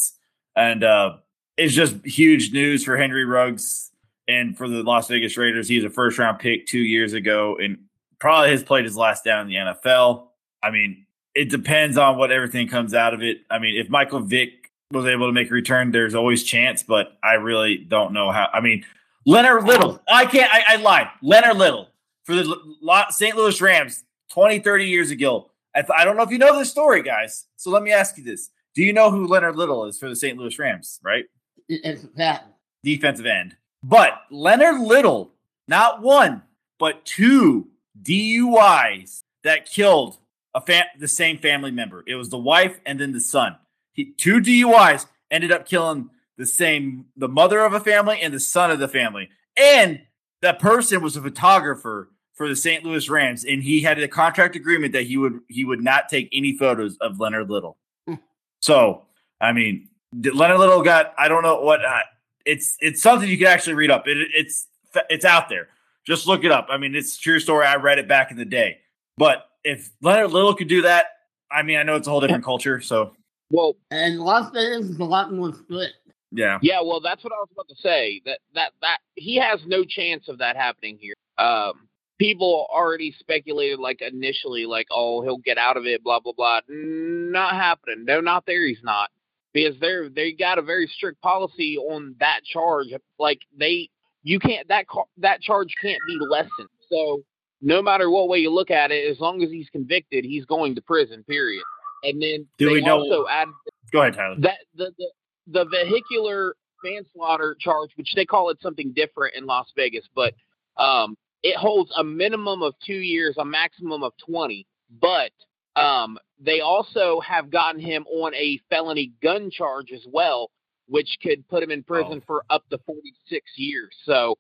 and 0.56 0.84
uh, 0.84 1.18
it's 1.58 1.74
just 1.74 1.96
huge 2.06 2.52
news 2.52 2.84
for 2.84 2.96
Henry 2.98 3.26
Ruggs 3.26 3.92
and 4.28 4.56
for 4.58 4.68
the 4.70 4.84
Las 4.84 5.08
Vegas 5.08 5.36
Raiders. 5.38 5.68
He's 5.68 5.84
a 5.84 5.89
first 5.89 6.20
round 6.20 6.39
pick 6.39 6.68
two 6.68 6.80
years 6.80 7.13
ago, 7.13 7.58
and 7.58 7.78
probably 8.20 8.52
has 8.52 8.62
played 8.63 8.86
his 8.86 8.96
last 8.96 9.24
down 9.24 9.42
in 9.42 9.48
the 9.48 9.56
NFL. 9.56 10.28
I 10.62 10.70
mean, 10.72 11.06
it 11.34 11.50
depends 11.50 11.98
on 11.98 12.18
what 12.18 12.32
everything 12.32 12.68
comes 12.68 12.94
out 12.94 13.13
of 13.13 13.24
it. 13.24 13.38
I 13.50 13.60
mean, 13.60 13.76
if 13.78 13.89
Michael 13.89 14.20
Vick 14.20 14.59
was 14.91 15.06
able 15.06 15.28
to 15.28 15.34
make 15.34 15.49
a 15.52 15.54
return, 15.54 15.91
there's 15.91 16.15
always 16.15 16.43
chance, 16.43 16.82
but 16.84 17.17
I 17.23 17.34
really 17.34 17.78
don't 17.78 18.12
know 18.13 18.32
how. 18.32 18.47
I 18.52 18.60
mean, 18.60 18.86
Leonard 19.25 19.63
Little, 19.65 20.02
I 20.08 20.25
can't, 20.25 20.52
I, 20.52 20.63
I 20.69 20.75
lied. 20.78 21.08
Leonard 21.21 21.58
Little 21.58 21.89
for 22.23 22.36
the 22.36 23.06
St. 23.12 23.36
Louis 23.36 23.62
Rams 23.62 24.04
20, 24.32 24.60
30 24.60 24.86
years 24.86 25.12
ago. 25.12 25.52
I, 25.75 25.82
th- 25.82 25.91
I 25.95 26.04
don't 26.06 26.17
know 26.17 26.23
if 26.23 26.32
you 26.32 26.39
know 26.39 26.58
this 26.58 26.71
story, 26.71 27.04
guys. 27.04 27.45
So 27.56 27.69
let 27.69 27.84
me 27.84 27.91
ask 27.91 28.17
you 28.17 28.23
this. 28.23 28.49
Do 28.73 28.84
you 28.84 28.91
know 28.93 29.12
who 29.12 29.28
Leonard 29.28 29.56
Little 29.56 29.86
is 29.86 29.99
for 29.99 30.10
the 30.10 30.15
St. 30.15 30.38
Louis 30.38 30.58
Rams, 30.58 30.99
right? 31.04 31.25
It- 31.67 31.82
It's 31.84 32.06
fact. 32.17 32.45
defensive 32.84 33.25
end. 33.28 33.56
But 33.84 34.21
Leonard 34.32 34.82
Little, 34.82 35.32
not 35.67 36.02
one, 36.02 36.41
but 36.80 37.06
two 37.06 37.67
DUIs 38.02 39.19
that 39.43 39.65
killed 39.69 40.17
a 40.56 40.62
fam- 40.62 40.86
the 40.99 41.08
same 41.08 41.38
family 41.38 41.71
member. 41.71 42.04
It 42.08 42.15
was 42.15 42.30
the 42.30 42.38
wife 42.39 42.80
and 42.88 42.99
then 42.99 43.12
the 43.13 43.19
son. 43.21 43.56
He, 43.99 44.13
two 44.17 44.39
DUIs 44.39 45.07
ended 45.29 45.51
up 45.51 45.67
killing 45.67 46.09
the 46.38 46.45
same 46.45 47.07
the 47.17 47.27
mother 47.27 47.59
of 47.59 47.73
a 47.73 47.81
family 47.81 48.21
and 48.21 48.33
the 48.33 48.39
son 48.39 48.71
of 48.71 48.79
the 48.79 48.88
family. 48.88 49.29
And 49.57 49.99
that 50.41 50.57
person 50.57 51.01
was 51.01 51.17
a 51.17 51.21
photographer 51.21 52.09
for 52.33 52.47
the 52.47 52.55
St. 52.55 52.85
Louis 52.85 53.09
Rams, 53.09 53.43
and 53.43 53.62
he 53.62 53.81
had 53.81 53.99
a 53.99 54.07
contract 54.07 54.55
agreement 54.55 54.93
that 54.93 55.03
he 55.03 55.17
would 55.17 55.41
he 55.49 55.65
would 55.65 55.83
not 55.83 56.07
take 56.07 56.29
any 56.31 56.57
photos 56.57 56.95
of 57.01 57.19
Leonard 57.19 57.49
Little. 57.49 57.75
Hmm. 58.07 58.15
so, 58.62 59.03
I 59.41 59.51
mean, 59.51 59.89
Leonard 60.13 60.59
Little 60.59 60.81
got 60.81 61.13
I 61.17 61.27
don't 61.27 61.43
know 61.43 61.59
what 61.59 61.83
uh, 61.83 61.99
it's 62.45 62.77
it's 62.79 63.01
something 63.01 63.27
you 63.27 63.38
can 63.38 63.47
actually 63.47 63.73
read 63.73 63.91
up. 63.91 64.07
It, 64.07 64.29
it's 64.33 64.67
it's 65.09 65.25
out 65.25 65.49
there. 65.49 65.67
Just 66.07 66.25
look 66.25 66.45
it 66.45 66.53
up. 66.53 66.67
I 66.69 66.77
mean, 66.77 66.95
it's 66.95 67.17
a 67.17 67.19
true 67.19 67.41
story. 67.41 67.65
I 67.65 67.75
read 67.75 67.99
it 67.99 68.07
back 68.07 68.31
in 68.31 68.38
the 68.38 68.45
day. 68.45 68.77
But 69.17 69.43
if 69.65 69.91
Leonard 70.01 70.31
Little 70.31 70.55
could 70.55 70.69
do 70.69 70.83
that, 70.83 71.07
I 71.51 71.63
mean, 71.63 71.77
I 71.77 71.83
know 71.83 71.97
it's 71.97 72.07
a 72.07 72.12
whole 72.12 72.21
different 72.21 72.45
culture. 72.45 72.79
So 72.79 73.17
Well, 73.51 73.75
And 73.91 74.19
Las 74.19 74.51
Vegas 74.53 74.85
is 74.89 74.99
a 74.99 75.03
lot 75.03 75.33
more 75.33 75.53
split. 75.53 75.91
yeah, 76.31 76.59
yeah, 76.62 76.81
well, 76.81 76.99
that's 77.01 77.23
what 77.23 77.33
I 77.33 77.38
was 77.39 77.49
about 77.51 77.67
to 77.69 77.75
say. 77.75 78.21
That 78.25 78.39
that 78.53 78.71
that 78.81 78.99
he 79.15 79.35
has 79.38 79.59
no 79.65 79.83
chance 79.83 80.27
of 80.27 80.38
that 80.39 80.55
happening 80.55 80.97
here. 80.99 81.15
Um, 81.38 81.88
people 82.19 82.67
already 82.69 83.15
speculated, 83.17 83.79
like 83.79 84.01
initially, 84.01 84.65
like, 84.65 84.88
oh, 84.91 85.21
he'll 85.23 85.38
get 85.39 85.57
out 85.57 85.77
of 85.77 85.85
it, 85.85 86.03
blah 86.03 86.19
blah 86.19 86.33
blah. 86.33 86.59
Not 86.69 87.53
happening. 87.53 88.05
No, 88.05 88.21
not 88.21 88.45
there. 88.45 88.67
He's 88.67 88.83
not 88.83 89.09
because 89.53 89.79
they're 89.79 90.09
they 90.09 90.31
got 90.33 90.59
a 90.59 90.62
very 90.62 90.88
strict 90.88 91.21
policy 91.21 91.77
on 91.77 92.15
that 92.19 92.41
charge. 92.43 92.88
Like 93.17 93.39
they, 93.57 93.89
you 94.21 94.39
can't 94.39 94.67
that 94.67 94.88
car, 94.88 95.05
that 95.17 95.41
charge 95.41 95.73
can't 95.81 96.01
be 96.07 96.17
lessened. 96.29 96.69
So 96.91 97.23
no 97.62 97.81
matter 97.81 98.09
what 98.09 98.29
way 98.29 98.38
you 98.39 98.51
look 98.51 98.69
at 98.71 98.91
it, 98.91 99.09
as 99.09 99.19
long 99.19 99.41
as 99.41 99.49
he's 99.49 99.69
convicted, 99.69 100.23
he's 100.23 100.45
going 100.45 100.75
to 100.75 100.81
prison. 100.81 101.23
Period. 101.27 101.63
And 102.03 102.21
then 102.21 102.47
Do 102.57 102.67
they 102.67 102.73
we 102.73 102.81
know- 102.81 102.99
also 102.99 103.27
add 103.29 103.47
go 103.91 104.01
ahead, 104.01 104.13
Tyler. 104.15 104.35
that 104.39 104.57
the, 104.75 104.91
the 104.97 105.12
the 105.47 105.65
vehicular 105.65 106.55
manslaughter 106.83 107.55
charge, 107.59 107.89
which 107.95 108.13
they 108.15 108.25
call 108.25 108.49
it 108.49 108.57
something 108.62 108.91
different 108.93 109.35
in 109.35 109.45
Las 109.45 109.71
Vegas, 109.75 110.05
but 110.15 110.33
um, 110.77 111.17
it 111.43 111.55
holds 111.57 111.91
a 111.97 112.03
minimum 112.03 112.62
of 112.62 112.73
two 112.85 112.93
years, 112.93 113.35
a 113.38 113.45
maximum 113.45 114.03
of 114.03 114.13
twenty. 114.25 114.65
But 115.01 115.31
um, 115.75 116.17
they 116.39 116.62
also 116.62 117.19
have 117.19 117.49
gotten 117.49 117.79
him 117.81 118.05
on 118.07 118.33
a 118.35 118.59
felony 118.69 119.12
gun 119.21 119.51
charge 119.51 119.91
as 119.91 120.05
well, 120.12 120.49
which 120.88 121.17
could 121.21 121.47
put 121.47 121.62
him 121.63 121.71
in 121.71 121.83
prison 121.83 122.19
Oh. 122.21 122.23
for 122.25 122.43
up 122.49 122.63
to 122.69 122.77
forty 122.85 123.13
six 123.27 123.45
years. 123.57 123.89
So 124.05 124.38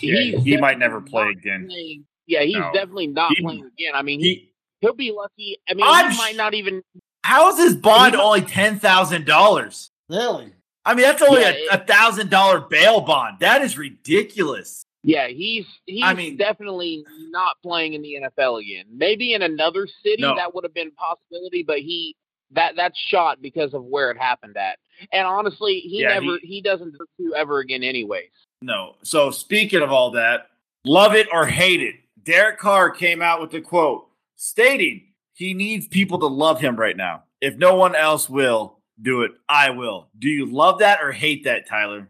Yeah, 0.00 0.38
he 0.38 0.56
might 0.56 0.78
never 0.78 1.00
play 1.00 1.28
again. 1.28 1.66
playing- 1.68 2.06
yeah, 2.26 2.42
he's 2.42 2.54
No. 2.54 2.70
definitely 2.72 3.08
not 3.08 3.32
He- 3.36 3.42
playing 3.42 3.66
again. 3.66 3.92
I 3.94 4.02
mean, 4.02 4.20
He, 4.20 4.53
he'll 4.84 4.94
be 4.94 5.12
lucky. 5.12 5.58
I 5.68 5.74
mean, 5.74 5.84
I'm 5.86 6.10
he 6.10 6.18
might 6.18 6.36
not 6.36 6.54
even 6.54 6.82
how 7.24 7.50
is 7.50 7.58
his 7.58 7.76
bond 7.76 8.14
only 8.14 8.42
ten 8.42 8.78
thousand 8.78 9.26
dollars? 9.26 9.90
Really? 10.08 10.52
I 10.84 10.94
mean, 10.94 11.02
that's 11.04 11.22
only 11.22 11.40
Yeah, 11.40 11.54
a 11.72 11.76
a 11.76 11.78
thousand 11.84 12.30
dollar 12.30 12.60
bail 12.60 13.00
bond. 13.00 13.38
That 13.40 13.62
is 13.62 13.78
ridiculous. 13.78 14.84
Yeah, 15.02 15.28
he's 15.28 15.66
he's 15.86 16.02
I 16.04 16.14
mean- 16.14 16.36
definitely 16.36 17.04
not 17.30 17.56
playing 17.62 17.94
in 17.94 18.02
the 18.02 18.18
NFL 18.22 18.60
again. 18.60 18.84
Maybe 18.90 19.34
in 19.34 19.42
another 19.42 19.86
city 20.02 20.22
No. 20.22 20.34
that 20.36 20.54
would 20.54 20.64
have 20.64 20.74
been 20.74 20.88
a 20.88 20.90
possibility, 20.92 21.62
but 21.62 21.78
he 21.80 22.16
that 22.52 22.74
that's 22.76 22.98
shot 22.98 23.40
because 23.42 23.74
of 23.74 23.84
where 23.84 24.10
it 24.10 24.18
happened 24.18 24.56
at. 24.56 24.78
And 25.12 25.26
honestly, 25.26 25.80
he 25.80 26.02
Yeah, 26.02 26.20
never 26.20 26.38
he- 26.42 26.46
he, 26.48 26.60
doesn't 26.60 26.94
do 27.18 27.34
ever 27.34 27.58
again 27.58 27.82
anyways. 27.82 28.30
No. 28.62 28.94
So 29.02 29.30
speaking 29.30 29.82
of 29.82 29.90
all 29.90 30.12
that, 30.12 30.50
love 30.84 31.14
it 31.14 31.26
or 31.32 31.46
hate 31.46 31.80
it, 31.82 31.96
Derek 32.22 32.58
Carr 32.58 32.90
came 32.90 33.20
out 33.20 33.40
with 33.40 33.52
a 33.54 33.60
quote 33.60 34.06
stating 34.36 35.12
he 35.32 35.54
needs 35.54 35.86
people 35.88 36.18
to 36.20 36.26
love 36.26 36.60
him 36.60 36.76
right 36.76 36.96
now. 36.96 37.24
If 37.40 37.56
no 37.56 37.74
one 37.74 37.94
else 37.94 38.28
will 38.28 38.78
do 39.00 39.22
it, 39.22 39.32
I 39.48 39.70
will. 39.70 40.08
Do 40.18 40.28
you 40.28 40.46
love 40.46 40.78
that 40.78 41.02
or 41.02 41.12
hate 41.12 41.44
that, 41.44 41.68
Tyler? 41.68 42.08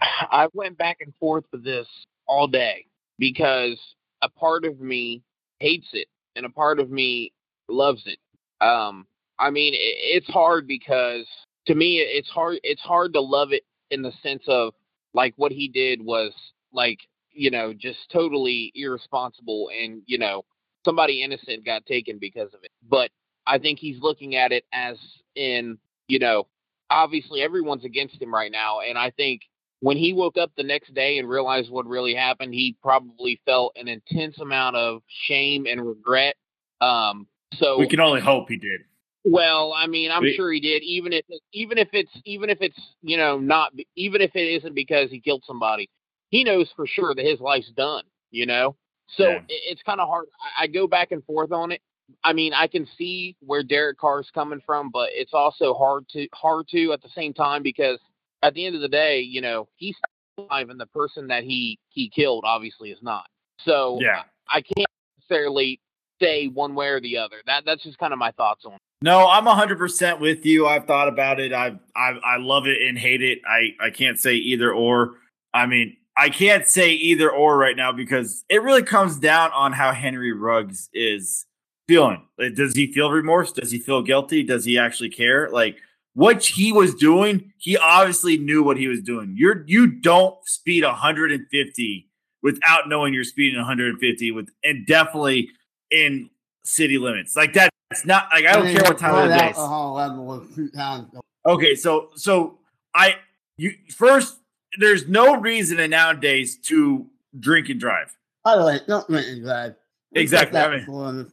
I 0.00 0.48
went 0.52 0.78
back 0.78 0.98
and 1.00 1.12
forth 1.18 1.44
with 1.50 1.64
this 1.64 1.86
all 2.26 2.46
day 2.46 2.86
because 3.18 3.78
a 4.22 4.28
part 4.28 4.64
of 4.64 4.80
me 4.80 5.22
hates 5.58 5.88
it 5.92 6.08
and 6.36 6.46
a 6.46 6.50
part 6.50 6.78
of 6.78 6.90
me 6.90 7.32
loves 7.68 8.02
it. 8.06 8.18
Um, 8.64 9.06
I 9.38 9.50
mean, 9.50 9.72
it's 9.76 10.28
hard 10.28 10.66
because 10.66 11.26
to 11.66 11.74
me, 11.74 11.98
it's 11.98 12.28
hard. 12.28 12.60
It's 12.62 12.80
hard 12.82 13.12
to 13.14 13.20
love 13.20 13.52
it 13.52 13.64
in 13.90 14.02
the 14.02 14.12
sense 14.22 14.42
of 14.46 14.74
like 15.12 15.34
what 15.36 15.52
he 15.52 15.68
did 15.68 16.04
was 16.04 16.32
like 16.72 16.98
you 17.32 17.50
know 17.50 17.72
just 17.72 17.98
totally 18.12 18.72
irresponsible 18.74 19.70
and 19.80 20.02
you 20.06 20.18
know 20.18 20.44
somebody 20.84 21.22
innocent 21.22 21.64
got 21.64 21.86
taken 21.86 22.18
because 22.18 22.52
of 22.54 22.60
it. 22.62 22.70
But 22.88 23.10
I 23.46 23.58
think 23.58 23.78
he's 23.78 24.00
looking 24.00 24.36
at 24.36 24.52
it 24.52 24.64
as 24.72 24.96
in 25.34 25.78
you 26.08 26.18
know 26.18 26.46
obviously 26.90 27.40
everyone's 27.42 27.84
against 27.84 28.20
him 28.20 28.32
right 28.32 28.52
now, 28.52 28.80
and 28.80 28.96
I 28.98 29.10
think 29.10 29.42
when 29.80 29.96
he 29.96 30.12
woke 30.12 30.38
up 30.38 30.50
the 30.56 30.62
next 30.62 30.94
day 30.94 31.18
and 31.18 31.28
realized 31.28 31.70
what 31.70 31.86
really 31.86 32.14
happened, 32.14 32.54
he 32.54 32.74
probably 32.82 33.40
felt 33.44 33.76
an 33.76 33.86
intense 33.88 34.38
amount 34.38 34.76
of 34.76 35.02
shame 35.26 35.66
and 35.66 35.86
regret. 35.86 36.36
Um, 36.80 37.26
so 37.54 37.78
We 37.78 37.86
can 37.88 38.00
only 38.00 38.20
hope 38.20 38.48
he 38.48 38.56
did. 38.56 38.80
well, 39.24 39.72
I 39.76 39.86
mean, 39.86 40.10
I'm 40.10 40.22
We- 40.22 40.34
sure 40.34 40.50
he 40.52 40.60
did. 40.60 40.82
Even 40.82 41.12
if 41.12 41.24
even 41.52 41.78
if 41.78 41.88
it's 41.92 42.10
even 42.24 42.50
if 42.50 42.58
it's 42.60 42.78
you 43.02 43.16
know 43.16 43.38
not 43.38 43.72
even 43.96 44.20
if 44.20 44.34
it 44.36 44.48
isn't 44.62 44.74
because 44.74 45.10
he 45.10 45.20
killed 45.20 45.44
somebody, 45.46 45.88
he 46.30 46.44
knows 46.44 46.70
for 46.76 46.86
sure 46.86 47.14
that 47.14 47.24
his 47.24 47.40
life's 47.40 47.70
done. 47.72 48.04
You 48.30 48.46
know, 48.46 48.76
so 49.08 49.28
Yeah. 49.30 49.40
it's 49.48 49.82
kind 49.82 50.00
of 50.00 50.08
hard. 50.08 50.26
I, 50.58 50.66
go 50.66 50.86
back 50.86 51.12
and 51.12 51.24
forth 51.24 51.52
on 51.52 51.72
it. 51.72 51.80
I 52.22 52.32
mean, 52.32 52.52
I 52.52 52.66
can 52.66 52.86
see 52.98 53.36
where 53.40 53.62
Derek 53.62 53.98
Carr 53.98 54.16
Carr's 54.18 54.30
coming 54.34 54.60
from, 54.66 54.90
but 54.90 55.10
it's 55.12 55.32
also 55.32 55.72
hard 55.74 56.06
to 56.10 56.28
hard 56.34 56.68
to 56.68 56.92
at 56.92 57.02
the 57.02 57.08
same 57.14 57.32
time 57.32 57.62
because 57.62 57.98
at 58.42 58.52
the 58.54 58.66
end 58.66 58.74
of 58.76 58.82
the 58.82 58.88
day, 58.88 59.20
you 59.20 59.40
know, 59.40 59.68
he's 59.76 59.96
alive 60.36 60.68
and 60.68 60.78
the 60.78 60.86
person 60.86 61.28
that 61.28 61.44
he 61.44 61.78
he 61.88 62.08
killed 62.10 62.44
obviously 62.46 62.90
is 62.90 62.98
not. 63.02 63.24
So 63.64 63.98
Yeah. 64.00 64.24
I 64.48 64.60
can't 64.60 64.86
necessarily 65.18 65.80
say 66.20 66.48
one 66.48 66.74
way 66.74 66.88
or 66.88 67.00
the 67.00 67.16
other. 67.18 67.36
That 67.46 67.64
that's 67.64 67.82
just 67.82 67.98
kind 67.98 68.12
of 68.12 68.18
my 68.18 68.32
thoughts 68.32 68.64
on. 68.66 68.74
it. 68.74 68.80
No, 69.02 69.28
I'm 69.28 69.44
100% 69.44 70.18
with 70.20 70.44
you. 70.46 70.66
I've 70.66 70.86
thought 70.86 71.08
about 71.08 71.40
it. 71.40 71.52
I 71.52 71.78
I 71.96 72.10
I 72.24 72.36
love 72.38 72.66
it 72.66 72.80
and 72.82 72.98
hate 72.98 73.22
it. 73.22 73.40
I 73.46 73.86
I 73.86 73.90
can't 73.90 74.18
say 74.18 74.34
either 74.34 74.72
or. 74.72 75.14
I 75.54 75.66
mean, 75.66 75.96
I 76.16 76.28
can't 76.28 76.66
say 76.66 76.92
either 76.92 77.30
or 77.30 77.58
right 77.58 77.76
now 77.76 77.92
because 77.92 78.44
it 78.48 78.62
really 78.62 78.82
comes 78.82 79.18
down 79.18 79.50
on 79.52 79.72
how 79.72 79.92
Henry 79.92 80.32
Ruggs 80.32 80.88
is 80.92 81.46
feeling. 81.88 82.22
Like, 82.38 82.54
does 82.54 82.74
he 82.74 82.92
feel 82.92 83.10
remorse? 83.10 83.52
Does 83.52 83.70
he 83.70 83.78
feel 83.78 84.02
guilty? 84.02 84.42
Does 84.42 84.64
he 84.64 84.78
actually 84.78 85.10
care? 85.10 85.50
Like 85.50 85.78
what 86.14 86.44
he 86.44 86.72
was 86.72 86.94
doing, 86.94 87.52
he 87.58 87.76
obviously 87.76 88.38
knew 88.38 88.62
what 88.62 88.76
he 88.76 88.88
was 88.88 89.02
doing. 89.02 89.34
You're 89.36 89.64
you 89.66 89.86
don't 89.86 90.36
speed 90.46 90.84
150 90.84 92.08
without 92.42 92.88
knowing 92.88 93.12
you're 93.12 93.24
speeding 93.24 93.58
150 93.58 94.30
with 94.30 94.48
and 94.62 94.86
definitely 94.86 95.50
in 95.90 96.30
city 96.64 96.98
limits. 96.98 97.36
Like 97.36 97.52
that's 97.52 97.70
not 98.04 98.28
like 98.32 98.46
I 98.46 98.52
don't 98.52 98.66
care 98.66 98.82
what 98.84 98.98
time 98.98 99.14
of 99.14 99.28
the 99.28 99.36
day. 99.36 99.46
alcohol 99.48 99.94
level 99.94 100.24
was 100.24 100.46
two 100.54 100.70
times. 100.70 101.08
Okay, 101.46 101.74
so 101.74 102.10
so 102.14 102.58
I 102.94 103.16
you 103.56 103.74
first 103.94 104.38
there's 104.78 105.08
no 105.08 105.36
reason 105.36 105.78
in 105.80 105.90
nowadays 105.90 106.56
to 106.58 107.06
drink 107.38 107.68
and 107.68 107.80
drive. 107.80 108.16
By 108.44 108.56
the 108.56 108.64
way, 108.64 108.80
don't 108.86 109.06
drink 109.08 109.26
and 109.28 109.42
drive. 109.42 109.74
We've 110.12 110.22
Exactly, 110.22 110.58
I 110.60 110.68
mean-. 110.86 111.30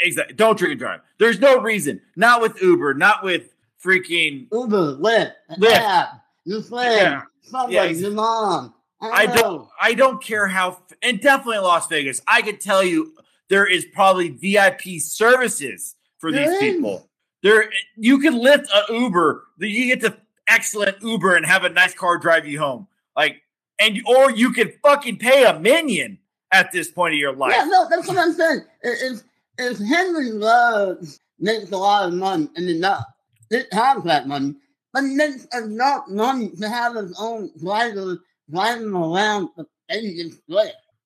Exactly. 0.00 0.34
Don't 0.36 0.58
drink 0.58 0.72
and 0.72 0.78
drive. 0.78 1.00
There's 1.18 1.40
no 1.40 1.60
reason. 1.60 2.00
Not 2.16 2.40
with 2.42 2.60
Uber, 2.62 2.94
not 2.94 3.22
with 3.24 3.54
freaking 3.84 4.46
Uber, 4.52 4.96
Lyft, 4.98 5.32
Lyft. 5.58 5.72
app, 5.76 6.22
your 6.44 6.62
friend, 6.62 6.94
Yeah. 6.94 7.22
somebody, 7.42 7.74
Yeah, 7.74 7.82
ex- 7.84 8.00
your 8.00 8.10
mom. 8.12 8.74
I 9.02 9.24
know. 9.26 9.34
don't 9.34 9.60
oh. 9.62 9.70
I 9.80 9.94
don't 9.94 10.22
care 10.22 10.46
how 10.46 10.82
and 11.02 11.20
definitely 11.22 11.58
Las 11.58 11.86
Vegas, 11.88 12.20
I 12.28 12.42
could 12.42 12.60
tell 12.60 12.84
you 12.84 13.14
there 13.48 13.64
is 13.66 13.86
probably 13.86 14.28
VIP 14.28 14.98
services 15.00 15.96
for 16.18 16.30
There 16.30 16.44
these 16.46 16.54
is. 16.56 16.60
people. 16.74 17.08
There 17.42 17.70
you 17.96 18.18
can 18.18 18.38
lift 18.38 18.70
a 18.70 18.92
Uber, 18.92 19.46
that 19.58 19.68
you 19.70 19.86
get 19.86 20.02
the 20.02 20.18
excellent 20.50 21.00
Uber 21.02 21.36
and 21.36 21.46
have 21.46 21.64
a 21.64 21.70
nice 21.70 21.94
car 21.94 22.18
drive 22.18 22.46
you 22.46 22.58
home. 22.58 22.86
Like 23.16 23.42
and 23.78 24.00
or 24.06 24.30
you 24.30 24.52
could 24.52 24.74
fucking 24.82 25.18
pay 25.18 25.44
a 25.44 25.58
minion 25.58 26.18
at 26.52 26.70
this 26.72 26.90
point 26.90 27.14
of 27.14 27.18
your 27.18 27.32
life. 27.32 27.54
Yeah, 27.56 27.64
no, 27.64 27.88
that's 27.88 28.06
what 28.06 28.18
I'm 28.18 28.32
saying. 28.32 28.60
If, 28.82 29.22
if 29.58 29.78
Henry 29.78 30.36
Ruggs 30.36 31.20
makes 31.38 31.70
a 31.70 31.76
lot 31.76 32.08
of 32.08 32.14
money 32.14 32.48
and 32.56 32.68
enough, 32.68 33.04
it 33.50 33.72
has 33.72 34.02
that 34.04 34.28
money, 34.28 34.54
but 34.92 35.02
he 35.02 35.14
makes 35.14 35.46
enough 35.54 36.04
money 36.08 36.50
to 36.60 36.68
have 36.68 36.94
his 36.96 37.16
own 37.18 37.50
driver 37.58 38.18
driving 38.50 38.94
around 38.94 39.48
the. 39.56 39.66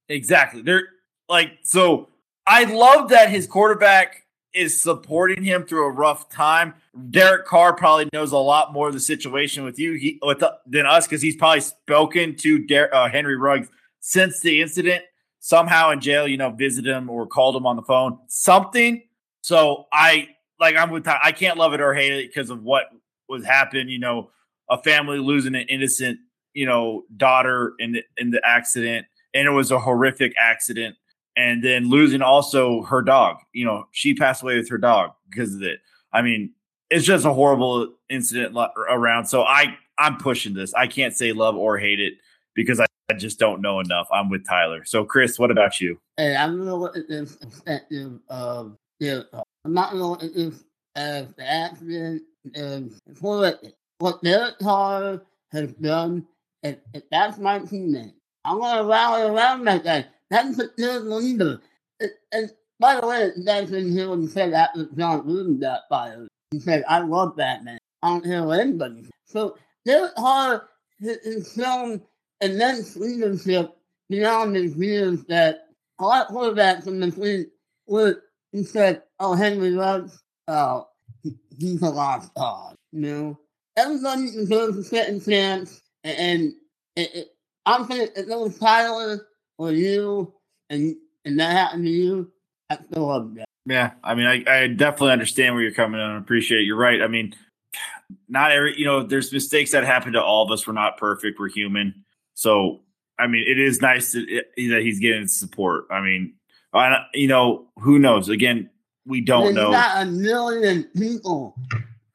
Exactly. 0.08 0.62
They're 0.62 0.88
like 1.28 1.52
so. 1.62 2.08
I 2.46 2.64
love 2.64 3.08
that 3.08 3.30
his 3.30 3.46
quarterback 3.46 4.23
is 4.54 4.80
supporting 4.80 5.42
him 5.42 5.64
through 5.64 5.86
a 5.86 5.90
rough 5.90 6.28
time. 6.28 6.74
Derek 7.10 7.46
Carr 7.46 7.74
probably 7.74 8.08
knows 8.12 8.32
a 8.32 8.38
lot 8.38 8.72
more 8.72 8.88
of 8.88 8.94
the 8.94 9.00
situation 9.00 9.64
with 9.64 9.78
you 9.78 9.92
he, 9.94 10.18
with 10.22 10.38
the, 10.40 10.56
than 10.66 10.86
us 10.86 11.06
because 11.06 11.22
he's 11.22 11.36
probably 11.36 11.60
spoken 11.60 12.36
to 12.36 12.64
Der, 12.66 12.88
uh, 12.92 13.08
Henry 13.08 13.36
Ruggs 13.36 13.68
since 14.00 14.40
the 14.40 14.62
incident. 14.62 15.04
Somehow 15.40 15.90
in 15.90 16.00
jail, 16.00 16.26
you 16.26 16.38
know, 16.38 16.50
visited 16.50 16.90
him 16.90 17.10
or 17.10 17.26
called 17.26 17.54
him 17.54 17.66
on 17.66 17.76
the 17.76 17.82
phone, 17.82 18.18
something. 18.28 19.02
So 19.42 19.86
I 19.92 20.28
like 20.58 20.74
I'm 20.76 20.90
with. 20.90 21.06
I 21.06 21.32
can't 21.32 21.58
love 21.58 21.74
it 21.74 21.82
or 21.82 21.92
hate 21.92 22.12
it 22.12 22.32
because 22.32 22.48
of 22.48 22.62
what 22.62 22.86
was 23.28 23.44
happening. 23.44 23.90
You 23.90 23.98
know, 23.98 24.30
a 24.70 24.82
family 24.82 25.18
losing 25.18 25.54
an 25.54 25.66
innocent, 25.68 26.18
you 26.54 26.64
know, 26.64 27.04
daughter 27.18 27.74
in 27.78 27.92
the 27.92 28.02
in 28.16 28.30
the 28.30 28.40
accident 28.42 29.06
and 29.34 29.48
it 29.48 29.50
was 29.50 29.70
a 29.70 29.78
horrific 29.78 30.32
accident. 30.38 30.96
And 31.36 31.64
then 31.64 31.88
losing 31.88 32.22
also 32.22 32.82
her 32.82 33.02
dog. 33.02 33.38
You 33.52 33.64
know, 33.64 33.88
she 33.90 34.14
passed 34.14 34.42
away 34.42 34.56
with 34.56 34.68
her 34.70 34.78
dog 34.78 35.12
because 35.28 35.54
of 35.54 35.62
it. 35.62 35.80
I 36.12 36.22
mean, 36.22 36.52
it's 36.90 37.04
just 37.04 37.24
a 37.24 37.32
horrible 37.32 37.92
incident 38.08 38.56
around. 38.88 39.26
So 39.26 39.42
I 39.42 39.76
I'm 39.98 40.16
pushing 40.16 40.54
this. 40.54 40.72
I 40.74 40.86
can't 40.86 41.14
say 41.14 41.32
love 41.32 41.56
or 41.56 41.78
hate 41.78 42.00
it 42.00 42.14
because 42.54 42.80
I, 42.80 42.86
I 43.10 43.14
just 43.14 43.38
don't 43.38 43.60
know 43.60 43.80
enough. 43.80 44.06
I'm 44.12 44.28
with 44.30 44.46
Tyler. 44.46 44.84
So 44.84 45.04
Chris, 45.04 45.38
what 45.38 45.50
about 45.50 45.80
you? 45.80 45.98
Hey, 46.16 46.36
I'm 46.36 46.58
gonna 46.58 46.74
look 46.74 46.96
at 46.96 47.08
this 47.08 47.36
perspective 47.36 48.20
of 48.28 48.76
yeah, 49.00 49.22
I'm 49.64 49.74
not 49.74 50.22
at 50.22 50.34
this 50.34 50.64
as 50.96 51.26
the 51.36 51.50
accident 51.50 52.22
and 52.54 52.94
what 53.20 53.62
what 53.98 54.22
Derek 54.22 54.58
Carr 54.58 55.22
has 55.52 55.72
done. 55.74 56.26
If, 56.62 56.78
if 56.94 57.02
that's 57.10 57.38
my 57.38 57.58
teammate, 57.58 58.14
I'm 58.44 58.58
gonna 58.58 58.88
rally 58.88 59.22
around 59.22 59.64
that 59.64 59.84
guy. 59.84 60.06
That's 60.30 60.58
a 60.58 60.68
good 60.76 61.04
leader. 61.04 61.60
And, 62.00 62.10
and 62.32 62.50
by 62.80 63.00
the 63.00 63.06
way, 63.06 63.30
that's 63.44 63.70
when 63.70 63.92
he 63.92 64.26
said 64.26 64.52
that 64.52 64.76
was 64.76 64.88
Jon 64.96 65.22
Gruden 65.22 65.60
got 65.60 65.82
fired. 65.88 66.28
He 66.50 66.60
said, 66.60 66.84
I 66.88 67.00
love 67.00 67.36
Batman. 67.36 67.78
I 68.02 68.08
don't 68.08 68.26
hear 68.26 68.52
anybody. 68.52 69.06
So 69.24 69.56
Derek 69.86 70.14
Carr 70.16 70.68
has 71.00 71.52
shown 71.54 72.02
immense 72.40 72.96
leadership 72.96 73.76
beyond 74.08 74.56
his 74.56 74.76
years 74.76 75.24
that 75.24 75.68
a 75.98 76.04
lot 76.04 76.28
of 76.28 76.34
quarterbacks 76.34 76.86
in 76.86 77.00
this 77.00 77.16
league 77.16 77.46
would 77.86 78.16
he 78.54 78.62
said, 78.62 79.02
Oh, 79.18 79.34
Henry 79.34 79.74
Ruggs, 79.74 80.22
oh, 80.46 80.86
he's 81.58 81.82
a 81.82 81.90
lost 81.90 82.32
cause. 82.34 82.76
You 82.92 83.00
know, 83.00 83.40
everybody 83.76 84.30
deserves 84.30 84.78
a 84.78 84.84
second 84.84 85.24
chance, 85.24 85.82
and, 86.04 86.16
and 86.16 86.52
it, 86.94 87.14
it, 87.16 87.28
I'm 87.66 87.86
saying 87.86 88.08
if 88.16 88.28
it 88.28 88.38
was 88.38 88.58
Tyler 88.58 89.26
or 89.58 89.72
you, 89.72 90.32
and 90.70 90.96
and 91.24 91.38
that 91.40 91.50
happened 91.52 91.84
to 91.84 91.90
you, 91.90 92.32
I 92.70 92.76
still 92.76 93.06
love 93.06 93.34
that. 93.36 93.46
Yeah, 93.66 93.92
I 94.02 94.14
mean, 94.14 94.26
I, 94.26 94.44
I 94.46 94.66
definitely 94.68 95.12
understand 95.12 95.54
where 95.54 95.62
you're 95.62 95.72
coming 95.72 95.98
in 95.98 96.06
and 96.06 96.18
appreciate 96.18 96.60
it. 96.60 96.64
You're 96.64 96.76
right. 96.76 97.00
I 97.00 97.06
mean, 97.06 97.34
not 98.28 98.52
every, 98.52 98.78
you 98.78 98.84
know, 98.84 99.02
there's 99.02 99.32
mistakes 99.32 99.70
that 99.70 99.84
happen 99.84 100.12
to 100.12 100.22
all 100.22 100.44
of 100.44 100.50
us. 100.50 100.66
We're 100.66 100.74
not 100.74 100.98
perfect. 100.98 101.40
We're 101.40 101.48
human. 101.48 102.04
So, 102.34 102.82
I 103.18 103.26
mean, 103.26 103.44
it 103.46 103.58
is 103.58 103.80
nice 103.80 104.12
that, 104.12 104.26
it, 104.28 104.68
that 104.68 104.82
he's 104.82 104.98
getting 104.98 105.28
support. 105.28 105.86
I 105.90 106.02
mean, 106.02 106.34
I, 106.74 107.06
you 107.14 107.26
know, 107.26 107.68
who 107.78 107.98
knows? 107.98 108.28
Again, 108.28 108.68
we 109.06 109.22
don't 109.22 109.44
There's 109.44 109.56
know. 109.56 109.70
Not 109.70 110.02
a 110.02 110.10
million 110.10 110.84
people 110.94 111.56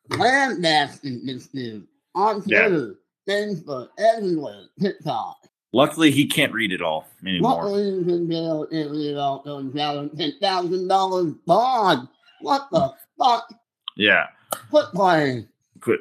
lambasting 0.09 1.25
this 1.25 1.47
dude 1.47 1.87
on 2.13 2.43
Twitter, 2.43 2.87
yeah. 2.87 2.93
Facebook, 3.29 3.89
everywhere, 3.99 4.63
TikTok. 4.81 5.37
Luckily, 5.71 6.09
he 6.09 6.25
can't 6.25 6.51
read 6.51 6.71
it 6.71 6.81
all 6.81 7.07
anymore. 7.23 7.65
Luckily, 7.65 7.99
he 7.99 8.03
can 8.03 8.29
can't 8.29 8.91
read 8.91 9.11
it 9.11 9.17
all. 9.17 9.43
Ten 9.43 10.33
thousand 10.41 10.87
dollars 10.87 11.33
bond. 11.45 12.07
What 12.41 12.67
the 12.71 12.91
fuck? 13.19 13.53
Yeah. 13.95 14.27
Quit 14.71 14.85
playing. 14.93 15.47
Quit. 15.79 15.99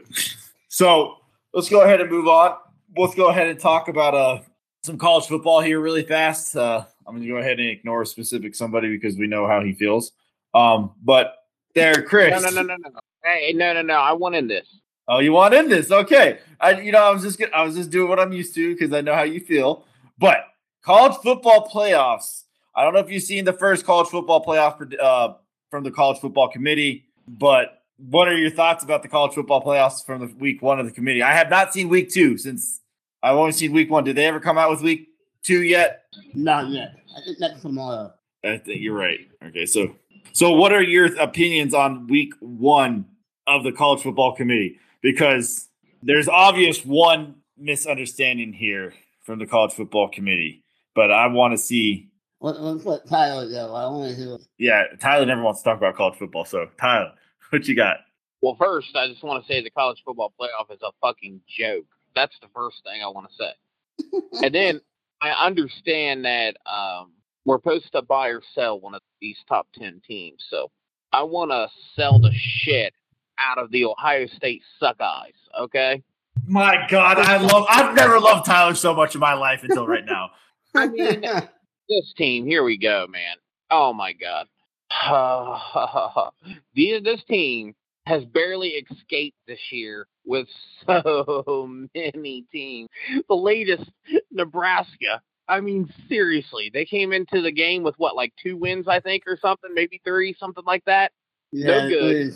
So 0.69 1.17
let's 1.53 1.69
go 1.69 1.83
ahead 1.83 2.01
and 2.01 2.11
move 2.11 2.29
on. 2.29 2.57
Let's 2.97 3.14
go 3.14 3.29
ahead 3.29 3.49
and 3.49 3.61
talk 3.61 3.88
about 3.88 4.14
uh 4.14 4.41
some 4.83 4.97
college 4.97 5.27
football 5.27 5.61
here 5.61 5.81
really 5.81 6.05
fast. 6.05 6.57
Uh, 6.57 6.85
I'm 7.07 7.14
going 7.14 7.27
to 7.27 7.29
go 7.29 7.37
ahead 7.37 7.59
and 7.59 7.69
ignore 7.69 8.03
a 8.03 8.07
specific 8.07 8.55
somebody 8.55 8.88
because 8.88 9.17
we 9.19 9.27
know 9.27 9.47
how 9.47 9.62
he 9.62 9.75
feels. 9.75 10.12
Um, 10.55 10.93
but 11.03 11.35
there, 11.75 12.03
Chris. 12.03 12.31
No, 12.31 12.49
no, 12.49 12.62
no, 12.62 12.77
no, 12.77 12.88
no. 12.88 13.01
Hey, 13.23 13.53
no, 13.55 13.75
no, 13.75 13.83
no. 13.83 13.95
I 13.95 14.12
want 14.12 14.35
in 14.35 14.49
this. 14.49 14.67
Oh, 15.09 15.21
you 15.21 15.33
want 15.33 15.55
in 15.55 15.68
this? 15.71 15.90
Okay. 15.90 16.38
I, 16.61 16.81
you 16.81 16.92
know, 16.92 17.03
I 17.03 17.11
was 17.11 17.23
just, 17.23 17.42
I 17.55 17.62
was 17.62 17.75
just 17.75 17.90
doing 17.90 18.09
what 18.09 18.21
I'm 18.21 18.33
used 18.33 18.55
to 18.57 18.75
because 18.75 18.92
I 18.92 19.01
know 19.01 19.14
how 19.14 19.23
you 19.23 19.40
feel. 19.40 19.85
But 20.18 20.44
college 20.83 21.16
football 21.23 21.68
playoffs. 21.73 22.44
I 22.75 22.85
don't 22.85 22.92
know 22.92 23.01
if 23.01 23.11
you've 23.11 23.23
seen 23.23 23.44
the 23.44 23.53
first 23.53 23.87
college 23.87 24.09
football 24.09 24.44
playoff 24.44 24.94
uh, 25.01 25.35
from 25.71 25.85
the 25.85 25.90
college 25.90 26.18
football 26.18 26.49
committee, 26.49 27.07
but 27.27 27.83
what 27.97 28.29
are 28.29 28.37
your 28.37 28.51
thoughts 28.51 28.85
about 28.85 29.03
the 29.03 29.09
college 29.09 29.35
football 29.35 29.64
playoffs 29.64 30.05
from 30.05 30.21
the 30.21 30.33
week 30.37 30.62
one 30.62 30.79
of 30.79 30.87
the 30.87 30.92
committee? 30.92 31.23
I 31.23 31.33
have 31.33 31.51
not 31.51 31.73
seen 31.73 31.88
week 31.88 32.11
two 32.11 32.38
since 32.38 32.81
I've 33.23 33.37
only 33.37 33.53
seen 33.53 33.73
week 33.73 33.90
one. 33.90 34.05
Did 34.05 34.16
they 34.16 34.27
ever 34.27 34.40
come 34.40 34.59
out 34.59 34.71
with 34.71 34.83
week 34.83 35.09
two 35.42 35.62
yet? 35.62 36.05
Not 36.35 36.68
yet. 36.68 36.94
I 37.16 37.25
think 37.25 37.38
that's 37.38 37.61
tomorrow. 37.62 38.12
I 38.44 38.59
think 38.59 38.81
you're 38.81 38.94
right. 38.94 39.21
Okay, 39.44 39.66
so 39.66 39.97
so 40.33 40.53
what 40.53 40.73
are 40.73 40.83
your 40.83 41.07
opinions 41.18 41.75
on 41.75 42.07
week 42.07 42.33
one 42.40 43.07
of 43.47 43.64
the 43.64 43.73
college 43.73 44.03
football 44.03 44.37
committee? 44.37 44.79
Because 45.03 45.69
there's 46.03 46.29
obvious 46.29 46.85
one 46.85 47.37
misunderstanding 47.57 48.53
here 48.53 48.95
from 49.25 49.39
the 49.39 49.47
college 49.47 49.73
football 49.73 50.09
committee, 50.09 50.65
but 50.95 51.11
I 51.11 51.27
want 51.27 51.53
to 51.53 51.59
see. 51.59 52.11
What, 52.39 52.61
let's 52.61 52.85
let 52.85 53.07
Tyler 53.09 53.49
go. 53.49 53.75
I 53.75 53.89
want 53.89 54.11
to 54.11 54.17
hear. 54.17 54.39
Yeah, 54.59 54.85
Tyler 55.01 55.27
never 55.27 55.43
wants 55.43 55.61
to 55.63 55.69
talk 55.69 55.79
about 55.79 55.97
college 55.97 56.19
football. 56.19 56.45
So 56.45 56.67
Tyler, 56.81 57.13
what 57.51 57.67
you 57.67 57.77
got? 57.77 57.99
Well, 58.41 58.57
first, 58.59 58.95
I 58.95 59.09
just 59.09 59.23
want 59.23 59.45
to 59.45 59.53
say 59.53 59.63
the 59.63 59.71
college 59.71 60.03
football 60.05 60.33
playoff 60.41 60.73
is 60.73 60.81
a 60.83 60.93
fucking 61.01 61.41
joke. 61.49 61.87
That's 62.15 62.39
the 62.41 62.49
first 62.55 62.83
thing 62.85 63.03
I 63.03 63.09
want 63.09 63.29
to 63.29 63.35
say. 63.35 64.41
and 64.45 64.55
then 64.55 64.81
I 65.21 65.31
understand 65.31 66.25
that 66.25 66.57
um, 66.67 67.13
we're 67.45 67.59
supposed 67.59 67.91
to 67.93 68.03
buy 68.03 68.29
or 68.29 68.43
sell 68.55 68.79
one 68.79 68.95
of 68.95 69.03
these 69.21 69.39
top 69.49 69.67
10 69.75 70.03
teams. 70.07 70.45
So 70.49 70.71
I 71.13 71.25
want 71.25 71.51
to 71.51 71.69
sell 71.97 72.21
the 72.21 72.33
shit 72.33 72.95
out 73.38 73.59
of 73.59 73.70
the 73.70 73.85
Ohio 73.85 74.27
State 74.27 74.62
Suckeyes, 74.81 75.35
okay? 75.59 76.03
My 76.46 76.87
God, 76.88 77.18
I 77.18 77.37
love, 77.38 77.66
I've 77.68 77.94
never 77.94 78.18
loved 78.18 78.46
Tyler 78.46 78.74
so 78.74 78.94
much 78.94 79.14
in 79.14 79.20
my 79.20 79.35
life 79.35 79.62
until 79.62 79.87
right 79.87 80.05
now. 80.05 80.31
I 80.74 80.88
mean, 80.88 81.20
this 81.88 82.12
team, 82.16 82.46
here 82.46 82.64
we 82.64 82.79
go, 82.79 83.07
man. 83.09 83.37
Oh 83.70 83.92
my 83.92 84.12
God. 84.12 84.46
this 86.74 87.22
team 87.29 87.74
has 88.07 88.24
barely 88.24 88.68
escaped 88.90 89.37
this 89.46 89.61
year 89.70 90.07
with 90.24 90.48
so 90.87 91.68
many 91.94 92.44
teams. 92.51 92.88
The 93.29 93.35
latest, 93.35 93.90
Nebraska. 94.31 95.20
I 95.46 95.61
mean, 95.61 95.92
seriously, 96.09 96.70
they 96.72 96.85
came 96.85 97.12
into 97.12 97.40
the 97.42 97.53
game 97.53 97.83
with 97.83 97.94
what, 97.98 98.16
like 98.16 98.33
two 98.42 98.57
wins, 98.57 98.87
I 98.88 99.01
think, 99.01 99.24
or 99.27 99.38
something, 99.40 99.70
maybe 99.74 100.01
three, 100.05 100.35
something 100.38 100.64
like 100.66 100.85
that. 100.87 101.12
Yeah, 101.53 101.66
no 101.66 101.88
good. 101.88 102.35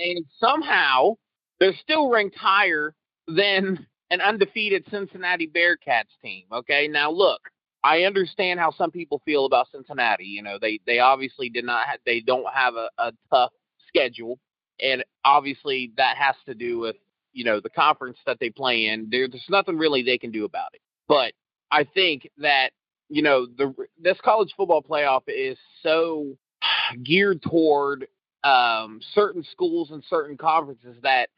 And 0.00 0.24
somehow 0.38 1.16
they're 1.58 1.76
still 1.82 2.08
ranked 2.08 2.36
higher 2.36 2.94
than 3.28 3.86
an 4.10 4.20
undefeated 4.20 4.84
Cincinnati 4.90 5.46
Bearcats 5.46 6.10
team. 6.22 6.44
Okay, 6.52 6.88
now 6.88 7.10
look, 7.10 7.40
I 7.84 8.02
understand 8.02 8.58
how 8.60 8.72
some 8.72 8.90
people 8.90 9.22
feel 9.24 9.46
about 9.46 9.68
Cincinnati. 9.70 10.24
You 10.24 10.42
know, 10.42 10.58
they 10.60 10.80
they 10.86 10.98
obviously 10.98 11.48
did 11.48 11.64
not 11.64 11.86
they 12.04 12.20
don't 12.20 12.52
have 12.52 12.74
a, 12.74 12.88
a 12.98 13.12
tough 13.30 13.52
schedule 13.86 14.38
and 14.82 15.04
obviously 15.24 15.92
that 15.96 16.16
has 16.16 16.34
to 16.46 16.54
do 16.54 16.78
with 16.78 16.96
you 17.32 17.44
know 17.44 17.60
the 17.60 17.70
conference 17.70 18.18
that 18.26 18.38
they 18.40 18.50
play 18.50 18.86
in. 18.86 19.08
There, 19.10 19.28
there's 19.28 19.44
nothing 19.48 19.78
really 19.78 20.02
they 20.02 20.18
can 20.18 20.30
do 20.30 20.44
about 20.44 20.74
it. 20.74 20.80
But 21.08 21.32
I 21.70 21.84
think 21.84 22.28
that 22.38 22.70
you 23.08 23.22
know 23.22 23.46
the 23.46 23.74
this 24.00 24.18
college 24.24 24.52
football 24.56 24.82
playoff 24.82 25.22
is 25.28 25.58
so 25.82 26.36
geared 27.04 27.42
toward 27.42 28.06
um, 28.44 29.00
certain 29.14 29.44
schools 29.44 29.90
and 29.90 30.02
certain 30.08 30.36
conferences 30.36 30.96
that 31.02 31.28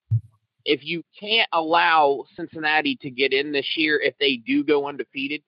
if 0.65 0.85
you 0.85 1.03
can't 1.19 1.49
allow 1.53 2.25
Cincinnati 2.37 2.97
to 3.03 3.11
get 3.11 3.33
in 3.33 3.53
this 3.53 3.67
year, 3.77 4.01
if 4.01 4.15
they 4.19 4.37
do 4.37 4.63
go 4.63 4.87
undefeated, 4.87 5.43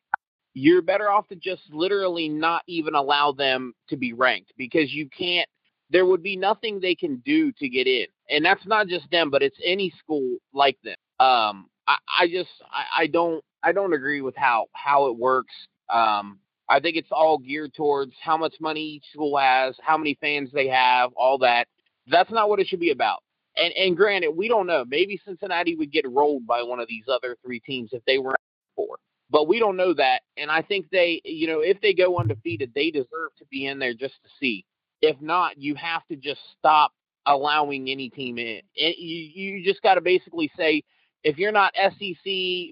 you're 0.54 0.82
better 0.82 1.10
off 1.10 1.28
to 1.28 1.36
just 1.36 1.62
literally 1.70 2.28
not 2.28 2.62
even 2.66 2.94
allow 2.94 3.32
them 3.32 3.74
to 3.88 3.96
be 3.96 4.12
ranked 4.12 4.52
because 4.56 4.92
you 4.92 5.08
can't 5.16 5.48
there 5.90 6.06
would 6.06 6.22
be 6.22 6.36
nothing 6.36 6.80
they 6.80 6.94
can 6.94 7.16
do 7.24 7.52
to 7.52 7.68
get 7.68 7.86
in. 7.86 8.06
And 8.30 8.44
that's 8.44 8.66
not 8.66 8.88
just 8.88 9.08
them, 9.10 9.30
but 9.30 9.42
it's 9.42 9.58
any 9.64 9.92
school 9.98 10.38
like 10.52 10.78
them. 10.82 10.96
Um, 11.20 11.68
I, 11.86 11.96
I 12.20 12.28
just 12.28 12.50
I, 12.70 13.02
I 13.02 13.06
don't 13.06 13.44
I 13.62 13.72
don't 13.72 13.92
agree 13.92 14.20
with 14.20 14.34
how 14.36 14.66
how 14.72 15.06
it 15.06 15.16
works. 15.16 15.54
Um, 15.92 16.38
I 16.68 16.80
think 16.80 16.96
it's 16.96 17.12
all 17.12 17.38
geared 17.38 17.74
towards 17.74 18.12
how 18.22 18.36
much 18.36 18.54
money 18.60 18.80
each 18.80 19.04
school 19.12 19.36
has, 19.36 19.76
how 19.82 19.98
many 19.98 20.16
fans 20.20 20.50
they 20.52 20.68
have, 20.68 21.10
all 21.16 21.38
that. 21.38 21.68
That's 22.06 22.30
not 22.30 22.48
what 22.48 22.60
it 22.60 22.66
should 22.66 22.80
be 22.80 22.90
about. 22.90 23.22
And 23.56 23.72
and 23.74 23.96
granted, 23.96 24.30
we 24.30 24.48
don't 24.48 24.66
know. 24.66 24.84
Maybe 24.86 25.20
Cincinnati 25.24 25.76
would 25.76 25.92
get 25.92 26.08
rolled 26.08 26.46
by 26.46 26.62
one 26.62 26.80
of 26.80 26.88
these 26.88 27.04
other 27.08 27.36
three 27.44 27.60
teams 27.60 27.90
if 27.92 28.04
they 28.04 28.18
were 28.18 28.34
four. 28.74 28.98
But 29.30 29.48
we 29.48 29.58
don't 29.58 29.76
know 29.76 29.94
that. 29.94 30.22
And 30.36 30.50
I 30.50 30.62
think 30.62 30.86
they, 30.90 31.20
you 31.24 31.46
know, 31.46 31.60
if 31.60 31.80
they 31.80 31.94
go 31.94 32.18
undefeated, 32.18 32.72
they 32.74 32.90
deserve 32.90 33.34
to 33.38 33.44
be 33.50 33.66
in 33.66 33.78
there 33.78 33.94
just 33.94 34.14
to 34.22 34.30
see. 34.40 34.64
If 35.00 35.20
not, 35.20 35.60
you 35.60 35.74
have 35.76 36.06
to 36.08 36.16
just 36.16 36.40
stop 36.58 36.92
allowing 37.26 37.88
any 37.88 38.10
team 38.10 38.38
in. 38.38 38.60
It, 38.74 38.98
you 38.98 39.54
you 39.58 39.64
just 39.64 39.82
got 39.82 39.94
to 39.94 40.00
basically 40.00 40.50
say 40.56 40.82
if 41.22 41.38
you're 41.38 41.52
not 41.52 41.74
SEC, 41.74 42.24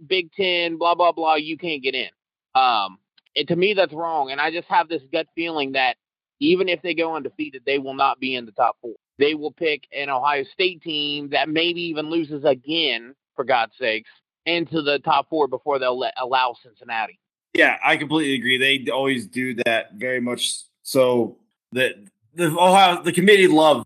Big 0.07 0.33
Ten, 0.33 0.78
blah 0.78 0.94
blah 0.94 1.12
blah, 1.12 1.37
you 1.37 1.57
can't 1.57 1.83
get 1.83 1.94
in. 1.94 2.11
Um, 2.55 2.98
and 3.37 3.49
to 3.49 3.57
me, 3.57 3.75
that's 3.75 3.92
wrong. 3.92 4.31
And 4.31 4.40
I 4.40 4.51
just 4.51 4.68
have 4.68 4.88
this 4.88 5.03
gut 5.12 5.27
feeling 5.35 5.73
that 5.73 5.97
even 6.40 6.68
if 6.68 6.83
they 6.83 6.95
go 6.95 7.14
undefeated, 7.14 7.62
they 7.64 7.79
will 7.79 7.95
not 7.95 8.21
be 8.21 8.35
in 8.35 8.47
the 8.47 8.53
top 8.53 8.77
four. 8.83 8.95
They 9.18 9.35
will 9.35 9.53
pick 9.53 9.85
an 9.97 10.11
Ohio 10.11 10.45
State 10.45 10.83
team 10.83 11.31
that 11.31 11.49
maybe 11.49 11.83
even 11.83 12.11
loses 12.11 12.45
again, 12.45 13.14
for 13.37 13.45
God's 13.45 13.73
sakes, 13.79 14.11
into 14.45 14.83
the 14.83 14.99
top 14.99 15.29
four 15.29 15.47
before 15.47 15.79
they'll 15.79 15.99
let, 15.99 16.14
allow 16.21 16.57
Cincinnati. 16.62 17.18
Yeah, 17.55 17.77
I 17.85 17.97
completely 17.97 18.35
agree. 18.35 18.59
They 18.59 18.90
always 18.90 19.27
do 19.27 19.55
that 19.66 19.95
very 19.95 20.21
much 20.21 20.62
so 20.83 21.37
that 21.73 21.92
the 22.35 22.47
Ohio 22.47 23.03
the 23.03 23.12
committee 23.12 23.47
loves 23.47 23.85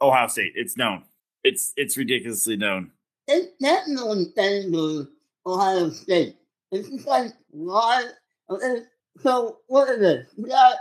Ohio 0.00 0.28
State. 0.28 0.52
It's 0.54 0.76
known. 0.76 1.02
It's 1.42 1.72
it's 1.76 1.96
ridiculously 1.96 2.56
known. 2.56 2.92
It's 3.26 3.48
not 3.60 3.88
known 3.88 4.32
thing 4.32 4.72
to 4.72 5.08
Ohio 5.44 5.90
State. 5.90 6.36
It's 6.70 6.88
just 6.88 7.06
like 7.06 7.32
why 7.50 8.04
okay, 8.04 8.12
so 9.20 9.58
what 9.66 9.88
is 9.90 9.98
this? 10.00 10.26
We 10.36 10.48
got 10.48 10.74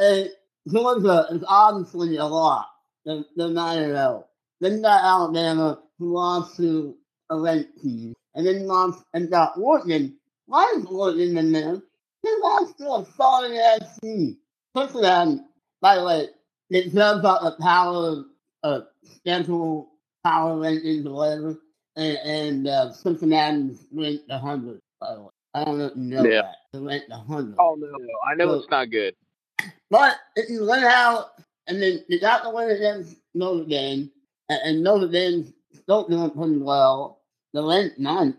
a 0.00 0.28
Georgia 0.70 1.26
is 1.30 1.44
obviously 1.46 2.16
a 2.16 2.24
lot. 2.24 2.66
They're, 3.04 3.24
they're 3.36 3.48
not 3.48 3.78
at 3.78 3.94
all. 3.94 4.28
Then 4.60 4.76
you 4.76 4.82
got 4.82 5.04
Alabama 5.04 5.80
who 5.98 6.14
lost 6.14 6.56
to 6.56 6.96
a 7.30 7.38
ranked 7.38 7.80
team. 7.82 8.14
And 8.34 8.46
then 8.46 8.66
lost 8.66 9.02
and 9.14 9.30
got 9.30 9.56
Oregon. 9.56 10.16
Why 10.46 10.74
is 10.76 10.84
Oregon 10.86 11.38
in 11.38 11.52
there? 11.52 11.80
They 12.22 12.30
lost 12.42 12.76
to 12.78 12.84
a 12.86 13.06
solid 13.16 13.52
ass 13.52 13.98
team. 14.00 14.36
Cincinnati, 14.76 15.40
by 15.80 15.96
the 15.96 16.04
way, 16.04 16.26
it 16.70 16.92
tells 16.92 17.20
about 17.20 17.42
the 17.42 17.62
power 17.62 18.24
of 18.62 18.86
schedule 19.04 19.88
power 20.24 20.56
rankings 20.56 21.06
or 21.06 21.12
whatever. 21.14 21.56
And, 21.96 22.18
and 22.18 22.68
uh, 22.68 22.92
Cincinnati's 22.92 23.86
ranked 23.92 24.28
100, 24.28 24.80
by 25.00 25.14
the 25.14 25.22
way. 25.22 25.28
I 25.54 25.64
don't 25.64 25.78
know 25.78 25.86
if 25.86 25.96
you 25.96 26.02
know 26.02 26.24
Yeah. 26.24 26.42
that. 26.42 26.56
They're 26.76 26.84
ranked 26.84 27.08
100. 27.08 27.56
Oh 27.58 27.74
no, 27.78 27.88
I 28.30 28.34
know 28.34 28.48
So- 28.52 28.58
it's 28.60 28.70
not 28.70 28.90
good. 28.90 29.14
But 29.90 30.16
if 30.34 30.50
you 30.50 30.66
went 30.66 30.84
out 30.84 31.30
and 31.66 31.80
then 31.80 32.04
you 32.08 32.20
got 32.20 32.42
the 32.42 32.50
win 32.50 32.70
against 32.70 33.16
Notre 33.34 33.64
Dame, 33.64 34.10
and, 34.48 34.60
and 34.64 34.82
Notre 34.84 35.08
Dame 35.08 35.52
still 35.72 36.06
doing 36.06 36.30
pretty 36.30 36.58
well, 36.58 37.22
the 37.52 37.62
ranked 37.64 37.98
ninth. 37.98 38.36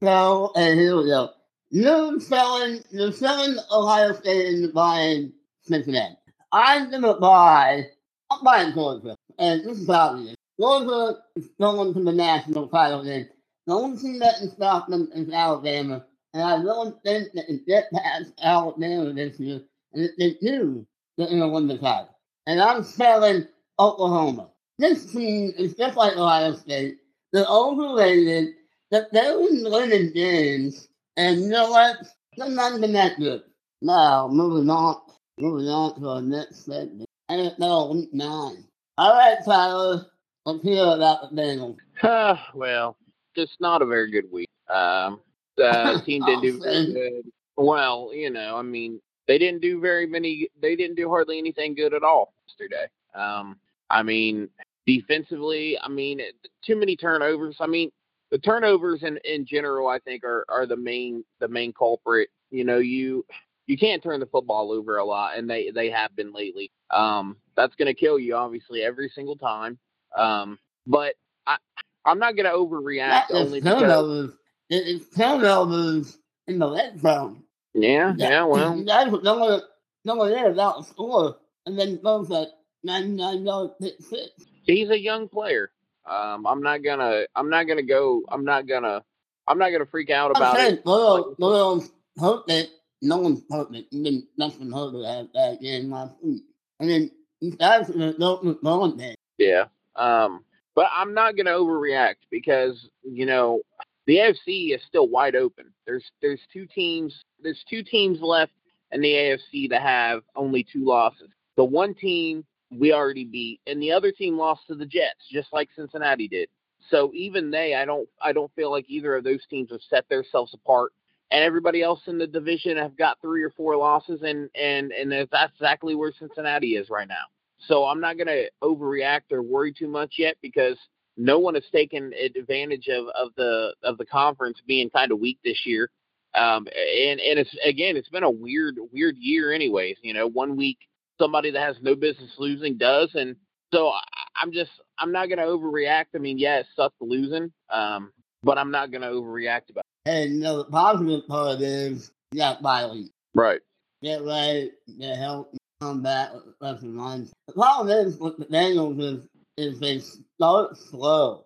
So, 0.00 0.52
and 0.54 0.78
here 0.78 0.96
we 0.96 1.06
go. 1.06 1.30
You're 1.70 2.20
selling, 2.20 2.82
you're 2.90 3.10
selling 3.10 3.56
Ohio 3.72 4.12
State 4.12 4.46
and 4.54 4.72
buying 4.72 5.32
Cincinnati. 5.62 6.14
I'm 6.52 6.88
to 6.92 7.14
buy, 7.14 7.84
I'm 8.30 8.44
buying 8.44 8.72
Georgia. 8.74 9.16
And 9.40 9.64
this 9.64 9.78
is 9.80 9.90
obvious. 9.90 10.36
Georgia 10.60 11.18
is 11.34 11.48
going 11.60 11.94
to 11.94 12.00
the 12.04 12.12
national 12.12 12.68
title 12.68 13.02
game. 13.02 13.26
The 13.66 13.74
only 13.74 13.98
team 14.00 14.20
that 14.20 14.36
can 14.38 14.50
stop 14.50 14.86
them 14.86 15.08
is 15.14 15.30
Alabama. 15.32 16.04
And 16.34 16.42
I 16.42 16.62
don't 16.62 17.02
think 17.02 17.28
that 17.34 17.46
can 17.46 17.62
get 17.66 17.90
past 17.92 18.32
Alabama 18.42 19.12
this 19.12 19.38
year. 19.40 19.60
And 19.92 20.04
if 20.04 20.16
they 20.18 20.34
do, 20.40 20.86
they're 21.16 21.28
going 21.28 21.52
win 21.52 21.68
the 21.68 21.78
title. 21.78 22.16
And 22.46 22.60
I'm 22.60 22.82
selling 22.82 23.46
Oklahoma. 23.78 24.50
This 24.78 25.10
team 25.10 25.52
is 25.58 25.74
just 25.74 25.96
like 25.96 26.16
Ohio 26.16 26.54
State. 26.54 26.98
They're 27.32 27.46
overrated. 27.46 28.54
That 28.90 29.12
they're 29.12 29.38
winning 29.38 30.12
games. 30.12 30.88
And 31.16 31.40
you 31.40 31.48
know 31.48 31.70
what? 31.70 31.96
They're 32.36 32.48
not 32.48 32.78
even 32.78 32.92
that 32.92 33.18
good. 33.18 33.42
Now, 33.82 34.28
moving 34.28 34.70
on. 34.70 35.00
Moving 35.38 35.68
on 35.68 36.00
to 36.00 36.08
our 36.08 36.22
next 36.22 36.64
segment. 36.64 37.08
NFL 37.30 37.94
Week 37.94 38.14
9. 38.14 38.64
All 38.98 39.14
right, 39.14 39.36
Tyler. 39.44 40.06
Let's 40.46 40.62
hear 40.62 40.84
about 40.84 41.30
the 41.30 41.42
Bengals. 41.42 41.76
Uh, 42.02 42.36
well, 42.54 42.96
just 43.36 43.60
not 43.60 43.82
a 43.82 43.86
very 43.86 44.10
good 44.10 44.30
week. 44.32 44.48
Um, 44.70 45.20
the 45.58 46.02
team 46.06 46.24
didn't 46.24 46.42
do 46.42 46.60
very 46.62 46.92
good. 46.92 47.32
Well, 47.56 48.10
you 48.14 48.30
know, 48.30 48.56
I 48.56 48.62
mean, 48.62 49.00
they 49.26 49.38
didn't 49.38 49.60
do 49.60 49.80
very 49.80 50.06
many. 50.06 50.48
They 50.60 50.76
didn't 50.76 50.96
do 50.96 51.08
hardly 51.08 51.38
anything 51.38 51.74
good 51.74 51.92
at 51.92 52.02
all 52.02 52.32
yesterday. 52.46 52.86
Um, 53.14 53.56
I 53.90 54.02
mean, 54.02 54.48
defensively, 54.86 55.78
I 55.78 55.88
mean, 55.88 56.20
too 56.64 56.76
many 56.76 56.96
turnovers. 56.96 57.56
I 57.60 57.66
mean, 57.66 57.90
the 58.30 58.38
turnovers 58.38 59.02
in 59.02 59.18
in 59.24 59.46
general, 59.46 59.88
I 59.88 59.98
think, 59.98 60.24
are 60.24 60.44
are 60.48 60.66
the 60.66 60.76
main 60.76 61.24
the 61.40 61.48
main 61.48 61.72
culprit. 61.72 62.30
You 62.50 62.64
know, 62.64 62.78
you 62.78 63.24
you 63.66 63.76
can't 63.76 64.02
turn 64.02 64.20
the 64.20 64.26
football 64.26 64.72
over 64.72 64.96
a 64.96 65.04
lot, 65.04 65.36
and 65.36 65.48
they 65.48 65.70
they 65.70 65.90
have 65.90 66.14
been 66.16 66.32
lately. 66.32 66.70
Um, 66.90 67.36
that's 67.56 67.74
going 67.74 67.86
to 67.86 67.94
kill 67.94 68.18
you, 68.18 68.34
obviously, 68.34 68.82
every 68.82 69.10
single 69.14 69.36
time. 69.36 69.78
Um, 70.16 70.58
but 70.86 71.14
I 71.46 71.56
I'm 72.04 72.18
not 72.18 72.36
going 72.36 72.46
to 72.46 72.52
overreact 72.52 73.28
That 73.28 73.30
only 73.32 73.60
because. 73.60 74.30
It- 74.70 74.86
It's 74.86 75.16
turnovers 75.16 76.18
in 76.46 76.58
the 76.58 76.70
red 76.70 77.00
zone. 77.00 77.42
yeah 77.74 78.14
yeah 78.16 78.44
well 78.44 78.76
You 78.76 78.84
guys 78.84 79.10
were 79.10 79.20
going, 79.20 79.60
going 80.06 80.30
there 80.32 80.48
without 80.50 80.80
a 80.80 80.82
score, 80.84 81.36
and 81.66 81.78
then 81.78 82.00
goes 82.02 82.30
at 82.30 82.48
99 82.84 83.44
yard 83.46 83.70
pick 83.80 84.00
six. 84.00 84.30
he's 84.64 84.90
a 84.90 84.98
young 84.98 85.28
player. 85.28 85.70
Um, 86.08 86.46
I'm 86.46 86.62
not 86.62 86.82
gonna 86.82 87.24
I'm 87.36 87.50
not 87.50 87.64
gonna 87.66 87.82
go 87.82 88.22
I'm 88.28 88.44
not 88.44 88.66
gonna 88.66 89.02
I'm 89.46 89.58
not 89.58 89.70
gonna 89.70 89.86
freak 89.86 90.10
out 90.10 90.30
I'm 90.34 90.42
about 90.42 90.56
saying, 90.56 90.74
it. 90.78 90.86
little, 90.86 91.34
little 91.38 91.84
perfect. 92.16 92.70
No 93.02 93.18
one's 93.18 93.42
perfect. 93.42 93.92
And 93.92 94.04
then 94.04 94.26
nothing 94.36 94.72
hurt 94.72 94.92
that, 94.92 95.28
that 95.34 95.60
game 95.60 95.90
last 95.90 96.14
week. 96.22 96.42
And 96.80 96.88
then 96.90 97.10
you 97.40 97.52
guys 97.52 97.88
are 97.90 98.12
don't 98.14 98.62
going 98.62 98.96
there. 98.96 99.14
Yeah. 99.38 99.64
Um, 99.96 100.44
but 100.74 100.86
I'm 100.96 101.12
not 101.14 101.36
gonna 101.36 101.50
overreact 101.52 102.16
because 102.30 102.88
you 103.02 103.26
know 103.26 103.60
the 104.08 104.16
AFC 104.16 104.74
is 104.74 104.80
still 104.88 105.06
wide 105.06 105.36
open. 105.36 105.66
There's 105.86 106.10
there's 106.22 106.40
two 106.50 106.66
teams 106.66 107.14
there's 107.42 107.62
two 107.68 107.82
teams 107.82 108.20
left 108.22 108.52
in 108.90 109.02
the 109.02 109.12
AFC 109.12 109.68
that 109.68 109.82
have 109.82 110.22
only 110.34 110.64
two 110.72 110.84
losses. 110.84 111.28
The 111.56 111.64
one 111.64 111.94
team 111.94 112.44
we 112.70 112.92
already 112.92 113.26
beat, 113.26 113.60
and 113.66 113.80
the 113.82 113.92
other 113.92 114.10
team 114.10 114.38
lost 114.38 114.62
to 114.68 114.74
the 114.74 114.86
Jets, 114.86 115.28
just 115.30 115.48
like 115.52 115.68
Cincinnati 115.76 116.26
did. 116.26 116.48
So 116.90 117.12
even 117.14 117.50
they, 117.50 117.74
I 117.74 117.84
don't 117.84 118.08
I 118.22 118.32
don't 118.32 118.52
feel 118.54 118.70
like 118.70 118.86
either 118.88 119.14
of 119.14 119.24
those 119.24 119.46
teams 119.50 119.70
have 119.70 119.82
set 119.88 120.08
themselves 120.08 120.54
apart. 120.54 120.92
And 121.30 121.44
everybody 121.44 121.82
else 121.82 122.00
in 122.06 122.16
the 122.16 122.26
division 122.26 122.78
have 122.78 122.96
got 122.96 123.20
three 123.20 123.42
or 123.42 123.50
four 123.50 123.76
losses, 123.76 124.22
and 124.22 124.48
and 124.54 124.90
and 124.90 125.12
that's 125.30 125.52
exactly 125.54 125.94
where 125.94 126.14
Cincinnati 126.18 126.76
is 126.76 126.88
right 126.88 127.06
now. 127.08 127.26
So 127.66 127.84
I'm 127.84 128.00
not 128.00 128.16
going 128.16 128.28
to 128.28 128.48
overreact 128.62 129.32
or 129.32 129.42
worry 129.42 129.74
too 129.74 129.88
much 129.88 130.14
yet 130.16 130.38
because 130.40 130.78
no 131.18 131.38
one 131.40 131.54
has 131.54 131.64
taken 131.72 132.12
advantage 132.36 132.88
of, 132.88 133.06
of 133.08 133.30
the 133.36 133.74
of 133.82 133.98
the 133.98 134.06
conference 134.06 134.58
being 134.66 134.88
kind 134.88 135.12
of 135.12 135.18
weak 135.18 135.38
this 135.44 135.66
year. 135.66 135.90
Um, 136.34 136.66
and 136.68 137.20
and 137.20 137.38
it's 137.38 137.54
again, 137.64 137.96
it's 137.96 138.08
been 138.08 138.22
a 138.22 138.30
weird 138.30 138.76
weird 138.92 139.16
year, 139.18 139.52
anyways. 139.52 139.96
You 140.02 140.14
know, 140.14 140.28
one 140.28 140.56
week 140.56 140.78
somebody 141.20 141.50
that 141.50 141.60
has 141.60 141.76
no 141.82 141.94
business 141.96 142.30
losing 142.38 142.78
does, 142.78 143.10
and 143.14 143.36
so 143.74 143.88
I, 143.88 144.02
I'm 144.40 144.52
just 144.52 144.70
I'm 144.98 145.12
not 145.12 145.26
going 145.26 145.38
to 145.38 145.44
overreact. 145.44 146.06
I 146.14 146.18
mean, 146.18 146.38
yeah, 146.38 146.60
it 146.60 146.66
sucks 146.76 146.94
losing, 147.00 147.52
um, 147.70 148.12
but 148.42 148.56
I'm 148.56 148.70
not 148.70 148.90
going 148.90 149.02
to 149.02 149.08
overreact 149.08 149.70
about. 149.70 149.84
It. 150.06 150.10
And 150.10 150.34
you 150.36 150.40
know, 150.40 150.58
the 150.58 150.64
positive 150.64 151.26
part 151.26 151.60
is 151.60 152.12
you 152.32 152.38
got 152.38 152.62
bye 152.62 152.88
Right. 153.34 153.60
Get 154.02 154.24
right, 154.24 154.70
get 155.00 155.18
help, 155.18 155.52
come 155.80 156.02
back 156.02 156.32
with 156.32 156.54
left 156.60 156.82
and 156.82 156.96
lines. 156.96 157.32
The 157.48 157.54
problem 157.54 158.06
is 158.06 158.16
with 158.18 158.36
the 158.38 158.46
Bengals 158.46 159.00
is, 159.00 159.28
is 159.58 159.80
they 159.80 159.98
start 159.98 160.76
slow. 160.76 161.44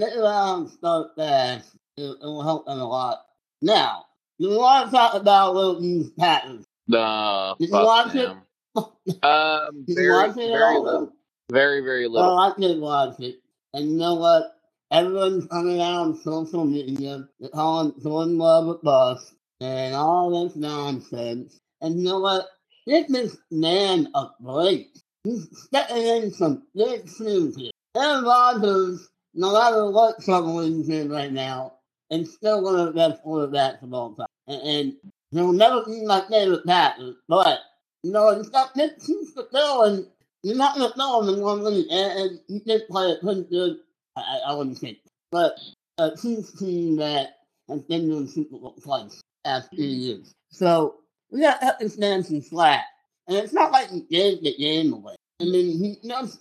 Allow 0.00 0.56
them 0.56 0.68
start 0.68 1.10
fast, 1.16 1.76
it, 1.96 2.18
will 2.20 2.42
help 2.42 2.66
them 2.66 2.80
a 2.80 2.86
lot. 2.86 3.20
Now, 3.62 4.04
you 4.38 4.50
want 4.50 4.90
to 4.90 4.96
talk 4.96 5.14
about 5.14 5.54
Wilton's 5.54 6.10
Packers. 6.10 6.66
The 6.86 7.54
Did 7.58 7.68
you 7.68 7.74
watch 7.74 8.14
it? 8.14 8.30
Um, 9.22 9.84
Did 9.86 9.88
you 9.88 9.94
very, 9.94 10.28
watch 10.28 10.36
it 10.36 10.52
very 10.52 10.78
little. 10.78 11.12
Very, 11.50 11.80
very 11.80 12.06
little. 12.06 12.36
Well, 12.36 12.38
I 12.38 12.52
did 12.60 12.78
watch 12.78 13.18
it. 13.20 13.40
And 13.72 13.90
you 13.90 13.96
know 13.96 14.14
what? 14.14 14.54
Everyone's 14.92 15.46
coming 15.46 15.80
out 15.80 16.02
on 16.02 16.16
social 16.16 16.64
media. 16.64 17.26
They're 17.40 17.48
calling 17.48 17.94
Jordan 18.02 18.38
Love 18.38 18.68
a 18.68 18.74
bust 18.74 19.34
and 19.60 19.94
all 19.94 20.44
this 20.44 20.56
nonsense. 20.56 21.58
And 21.80 21.98
you 21.98 22.04
know 22.04 22.20
what? 22.20 22.46
Give 22.86 23.08
this 23.08 23.36
man 23.50 24.08
a 24.14 24.26
break. 24.40 24.90
Stepping 25.26 26.06
in 26.06 26.30
some 26.30 26.62
big 26.74 27.08
shoes 27.08 27.56
here. 27.56 27.70
Aaron 27.96 28.24
Rodgers, 28.24 29.08
no 29.34 29.52
matter 29.52 29.90
what 29.90 30.22
trouble 30.22 30.60
he's 30.60 30.88
in 30.88 31.10
right 31.10 31.32
now, 31.32 31.74
is 32.10 32.32
still 32.34 32.62
one 32.62 32.78
of 32.78 32.86
the 32.86 32.92
best 32.92 33.22
quarterbacks 33.24 33.82
of 33.82 33.92
all 33.92 34.14
time. 34.14 34.26
And, 34.46 34.62
and 34.62 34.96
he'll 35.30 35.52
never 35.52 35.84
be 35.84 36.04
my 36.04 36.22
favorite 36.28 36.64
passer, 36.66 37.14
but 37.28 37.60
you 38.02 38.12
know, 38.12 38.36
he's 38.36 38.48
got 38.48 38.74
this 38.74 39.04
piece 39.04 39.34
to 39.34 39.46
go, 39.52 39.84
and 39.84 40.06
you're 40.42 40.56
not 40.56 40.76
going 40.76 40.88
to 40.88 40.94
throw 40.94 41.20
him 41.20 41.34
in 41.34 41.40
one 41.40 41.64
league. 41.64 41.86
And, 41.90 42.18
and 42.18 42.40
he 42.46 42.60
did 42.60 42.86
play 42.88 43.08
it 43.08 43.20
pretty 43.20 43.44
good. 43.44 43.78
I, 44.16 44.40
I 44.46 44.54
wouldn't 44.54 44.78
say, 44.78 45.00
but 45.30 45.58
uh, 45.98 46.10
a 46.12 46.16
Chiefs 46.16 46.52
team 46.58 46.96
that 46.96 47.30
has 47.68 47.82
been 47.82 48.08
doing 48.08 48.28
Super 48.28 48.56
Bowl 48.56 48.76
twice 48.82 49.20
after 49.44 49.76
years. 49.76 50.32
So 50.50 50.96
we 51.30 51.40
got 51.40 51.60
to 51.60 51.66
cut 51.66 51.78
this 51.80 51.98
man 51.98 52.22
some 52.22 52.40
slack. 52.40 52.84
And 53.28 53.36
it's 53.36 53.52
not 53.52 53.72
like 53.72 53.90
he 53.90 54.00
gave 54.10 54.42
the 54.42 54.54
game 54.56 54.94
away. 54.94 55.14
I 55.40 55.44
mean, 55.44 55.78
he 55.78 55.98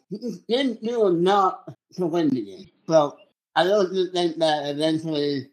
he 0.09 0.31
didn't 0.47 0.81
do 0.81 1.07
enough 1.07 1.59
to 1.93 2.05
win 2.07 2.29
the 2.29 2.41
game. 2.41 2.69
So 2.87 3.17
I 3.55 3.63
really 3.63 3.93
do 3.93 4.11
think 4.11 4.37
that 4.37 4.69
eventually 4.69 5.49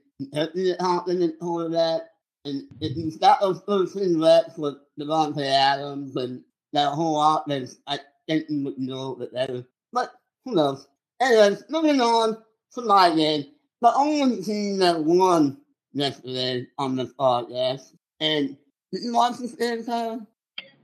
be 0.54 0.70
a 0.70 0.76
confident 0.76 1.38
quarterback. 1.40 2.02
And 2.44 2.62
if 2.80 2.92
he's 2.94 3.16
got 3.16 3.40
those 3.40 3.60
13 3.66 4.20
reps 4.20 4.56
with 4.56 4.76
Davante 4.98 5.44
Adams 5.44 6.14
and 6.16 6.42
that 6.72 6.92
whole 6.92 7.20
offense, 7.20 7.78
I 7.86 7.98
think 8.28 8.46
he 8.48 8.62
would 8.62 8.76
do 8.76 8.82
a 8.82 8.94
little 8.94 9.16
bit 9.16 9.32
better. 9.32 9.64
But 9.92 10.12
who 10.44 10.54
knows? 10.54 10.86
Anyways, 11.20 11.64
moving 11.68 12.00
on 12.00 12.38
to 12.74 12.82
my 12.82 13.14
game. 13.14 13.46
The 13.80 13.92
only 13.94 14.42
team 14.42 14.78
that 14.78 15.02
won 15.02 15.58
yesterday 15.92 16.66
on 16.78 16.96
this 16.96 17.12
podcast. 17.14 17.92
And 18.20 18.56
Did 18.92 19.02
you 19.02 19.12
watch 19.14 19.38
this 19.38 19.54
game, 19.54 19.84
Tyler? 19.84 20.20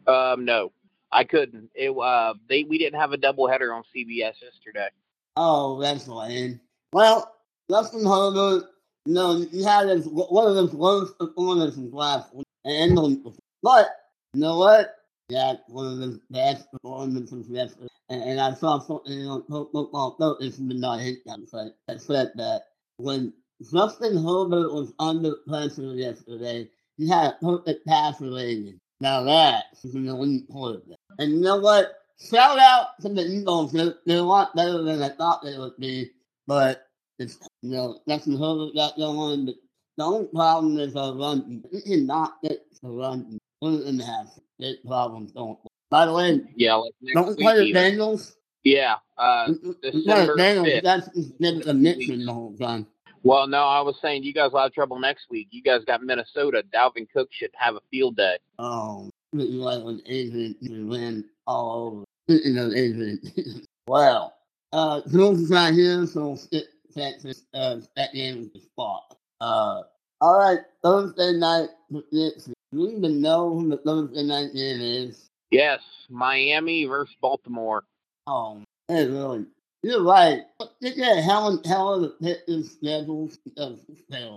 Um, 0.06 0.44
no, 0.44 0.72
I 1.12 1.24
couldn't. 1.24 1.70
It 1.74 1.90
uh, 1.90 2.34
they 2.48 2.64
we 2.64 2.78
didn't 2.78 3.00
have 3.00 3.12
a 3.12 3.18
doubleheader 3.18 3.74
on 3.74 3.82
CBS 3.94 4.42
yesterday. 4.42 4.88
Oh, 5.36 5.80
that's 5.80 6.08
lame. 6.08 6.60
Well, 6.92 7.34
Justin 7.70 8.04
Herbert, 8.04 8.64
you 9.06 9.14
know, 9.14 9.46
he 9.50 9.62
had 9.62 9.86
one 10.04 10.48
of 10.48 10.56
his 10.56 10.74
worst 10.74 11.18
performances 11.18 11.92
last 11.92 12.34
week. 12.34 12.46
And, 12.64 13.24
but, 13.62 13.88
you 14.34 14.40
know 14.40 14.58
what? 14.58 14.96
Yeah, 15.28 15.54
one 15.68 15.86
of 15.86 15.98
his 16.00 16.18
best 16.30 16.70
performances 16.72 17.48
yesterday. 17.48 17.86
And, 18.08 18.22
and 18.22 18.40
I 18.40 18.54
saw 18.54 18.80
something 18.80 19.26
on 19.26 19.44
football 19.48 20.16
focus 20.18 20.58
midnight 20.58 21.02
hit 21.02 21.18
that 21.26 21.38
said, 21.48 21.72
that 21.86 22.00
said 22.00 22.32
that 22.34 22.62
when 22.96 23.32
Justin 23.62 24.16
Herbert 24.16 24.72
was 24.72 24.92
under 24.98 25.36
pressure 25.46 25.94
yesterday, 25.94 26.68
he 26.96 27.08
had 27.08 27.34
a 27.34 27.36
perfect 27.40 27.86
passer 27.86 28.30
rating. 28.30 28.78
Now 29.00 29.22
that's 29.22 29.84
an 29.84 30.08
elite 30.08 30.46
quarterback. 30.50 30.98
And 31.18 31.32
you 31.32 31.40
know 31.40 31.58
what? 31.58 31.92
Shout 32.20 32.58
out 32.58 33.00
to 33.00 33.08
the 33.08 33.22
Eagles. 33.22 33.72
They're, 33.72 33.94
they're 34.04 34.18
a 34.18 34.22
lot 34.22 34.54
better 34.54 34.82
than 34.82 35.02
I 35.02 35.08
thought 35.08 35.42
they 35.42 35.56
would 35.56 35.76
be. 35.78 36.10
But 36.46 36.86
it's, 37.18 37.38
you 37.62 37.70
know, 37.70 38.00
Justin 38.06 38.38
Herbert 38.38 38.74
got 38.74 38.96
going. 38.98 39.46
But 39.46 39.54
the 39.96 40.04
only 40.04 40.26
problem 40.28 40.78
is 40.78 40.96
our 40.96 41.14
run. 41.14 41.64
We 41.72 41.80
cannot 41.80 42.42
get 42.42 42.60
the 42.82 42.90
run. 42.90 43.38
We're 43.62 43.78
going 43.78 43.98
to 43.98 44.04
have 44.04 44.28
big 44.58 44.76
problems, 44.86 45.32
don't 45.32 45.58
we? 45.64 45.70
By 45.90 46.06
the 46.06 46.12
way, 46.12 46.40
Yeah, 46.56 46.74
like 46.74 46.92
don't 47.14 47.38
play 47.38 47.72
the. 47.72 47.78
Bengals. 47.78 48.34
Yeah, 48.64 48.96
uh, 49.16 49.48
the 49.48 49.90
December 49.90 50.36
Bengals. 50.36 50.66
5th. 50.66 50.82
That's 50.82 51.08
been 51.08 51.62
a 51.66 51.74
mission 51.74 52.26
the 52.26 52.32
whole 52.32 52.56
time. 52.56 52.86
Well, 53.22 53.46
no, 53.46 53.64
I 53.64 53.80
was 53.82 53.96
saying 54.00 54.22
you 54.22 54.32
guys 54.32 54.52
will 54.52 54.60
have 54.60 54.72
trouble 54.72 54.98
next 54.98 55.26
week. 55.28 55.48
You 55.50 55.62
guys 55.62 55.84
got 55.84 56.02
Minnesota. 56.02 56.64
Dalvin 56.74 57.06
Cook 57.12 57.28
should 57.30 57.50
have 57.54 57.74
a 57.76 57.80
field 57.90 58.16
day. 58.16 58.38
Oh, 58.58 59.10
like 59.32 59.84
when 59.84 60.00
Adrian 60.06 60.56
you 60.60 60.86
win 60.86 61.24
all 61.46 61.86
over. 61.86 62.04
You 62.28 62.54
know, 62.54 62.70
Adrian. 62.74 63.20
well, 63.86 64.34
uh, 64.72 65.02
Jules 65.08 65.40
is 65.40 65.50
not 65.50 65.74
here, 65.74 66.06
so 66.06 66.34
skip 66.36 66.68
Texas. 66.94 67.42
Uh, 67.52 67.78
that 67.96 68.12
game 68.14 68.38
was 68.38 68.48
the 68.52 68.60
spot. 68.60 69.16
Uh, 69.40 69.82
all 70.20 70.38
right, 70.38 70.60
Thursday 70.82 71.32
night 71.32 71.68
prediction. 71.90 72.54
Do 72.72 72.78
you 72.78 72.96
even 72.96 73.20
know 73.20 73.58
who 73.58 73.68
the 73.68 73.78
Thursday 73.78 74.22
night 74.22 74.54
game 74.54 74.80
is? 74.80 75.28
Yes, 75.50 75.80
Miami 76.08 76.84
versus 76.84 77.16
Baltimore. 77.20 77.84
Oh, 78.26 78.62
hey, 78.88 79.06
really? 79.06 79.46
You're 79.82 80.02
right. 80.04 80.42
Yeah, 80.80 81.16
at 81.16 81.24
hell, 81.24 81.60
hell 81.64 81.94
of 82.04 82.12
a 82.22 82.36
is 82.50 82.72
scheduled. 82.72 83.36
Uh. 83.58 83.70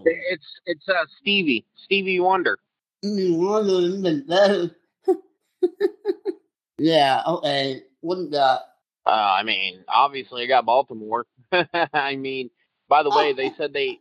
It's 0.05 0.45
it's 0.65 0.87
uh 0.87 1.05
Stevie 1.19 1.65
Stevie 1.75 2.19
Wonder. 2.19 2.57
You 3.01 3.33
wonder 3.35 3.73
even 3.97 4.25
better. 4.25 4.71
yeah, 6.77 7.21
okay. 7.27 7.81
You 8.01 8.29
got? 8.31 8.61
Uh, 9.05 9.09
I 9.09 9.43
mean, 9.43 9.83
obviously 9.89 10.43
I 10.43 10.47
got 10.47 10.65
Baltimore. 10.65 11.25
I 11.93 12.15
mean, 12.15 12.49
by 12.87 13.03
the 13.03 13.09
way, 13.09 13.33
they 13.33 13.51
said 13.57 13.73
they. 13.73 13.99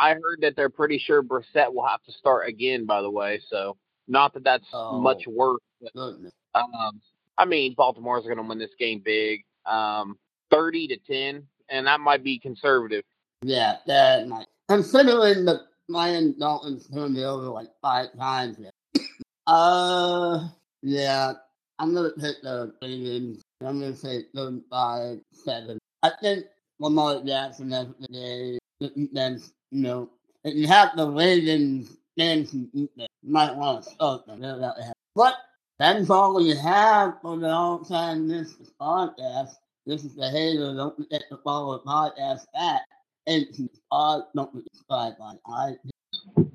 I 0.00 0.10
heard 0.14 0.40
that 0.42 0.56
they're 0.56 0.70
pretty 0.70 0.98
sure 0.98 1.22
Brissett 1.22 1.72
will 1.74 1.86
have 1.86 2.02
to 2.04 2.12
start 2.12 2.48
again. 2.48 2.86
By 2.86 3.02
the 3.02 3.10
way, 3.10 3.40
so 3.50 3.76
not 4.06 4.32
that 4.34 4.44
that's 4.44 4.66
Oh. 4.72 5.00
much 5.00 5.26
worse. 5.26 5.60
But, 5.94 6.14
um, 6.54 7.00
I 7.36 7.44
mean, 7.44 7.74
Baltimore's 7.76 8.24
going 8.24 8.36
to 8.38 8.42
win 8.42 8.58
this 8.58 8.74
game 8.78 9.00
big, 9.04 9.44
um, 9.66 10.18
thirty 10.50 10.86
to 10.88 10.96
ten, 10.96 11.46
and 11.68 11.86
that 11.86 12.00
might 12.00 12.24
be 12.24 12.38
conservative. 12.38 13.04
Yeah, 13.42 13.76
that 13.86 14.28
might. 14.28 14.46
Considering 14.68 15.44
the 15.44 15.62
Miami 15.88 16.34
Dolphins 16.38 16.88
turned 16.92 17.16
it 17.16 17.24
over 17.24 17.46
like 17.46 17.68
five 17.80 18.06
times. 18.18 18.58
Yeah. 18.58 19.02
uh, 19.46 20.48
yeah, 20.82 21.32
I'm 21.78 21.94
gonna 21.94 22.10
pick 22.10 22.42
the 22.42 22.72
Ravens. 22.82 23.42
I'm 23.64 23.80
gonna 23.80 23.96
say 23.96 24.24
35 24.34 25.20
7. 25.32 25.78
I 26.02 26.10
think 26.20 26.44
Lamar 26.78 27.22
Jackson 27.24 27.70
has 27.72 27.88
the 27.98 28.08
day. 28.08 28.58
Then, 29.12 29.42
you 29.72 29.82
know, 29.82 30.10
if 30.44 30.54
you 30.54 30.68
have 30.68 30.96
the 30.96 31.08
Ravens 31.10 31.98
then 32.18 32.70
you 32.72 32.88
might 33.22 33.54
want 33.54 33.84
to 33.84 33.90
start 33.90 34.26
them. 34.26 34.40
But 35.14 35.34
that's 35.78 36.10
all 36.10 36.34
we 36.34 36.54
have 36.56 37.14
for 37.22 37.38
the 37.38 37.48
all 37.48 37.78
time 37.78 38.28
this 38.28 38.54
podcast. 38.80 39.54
This 39.88 40.04
is 40.04 40.14
the 40.14 40.28
hater. 40.28 40.74
Don't 40.74 40.94
forget 40.94 41.22
to 41.30 41.38
follow 41.38 41.78
the 41.78 41.84
podcast 41.84 42.44
at 42.54 42.82
NTR. 43.26 44.24
Don't 44.36 44.52
forget 44.52 44.70
to 44.70 44.76
subscribe 44.76 45.14
on 45.18 45.38
iTunes. 45.48 46.50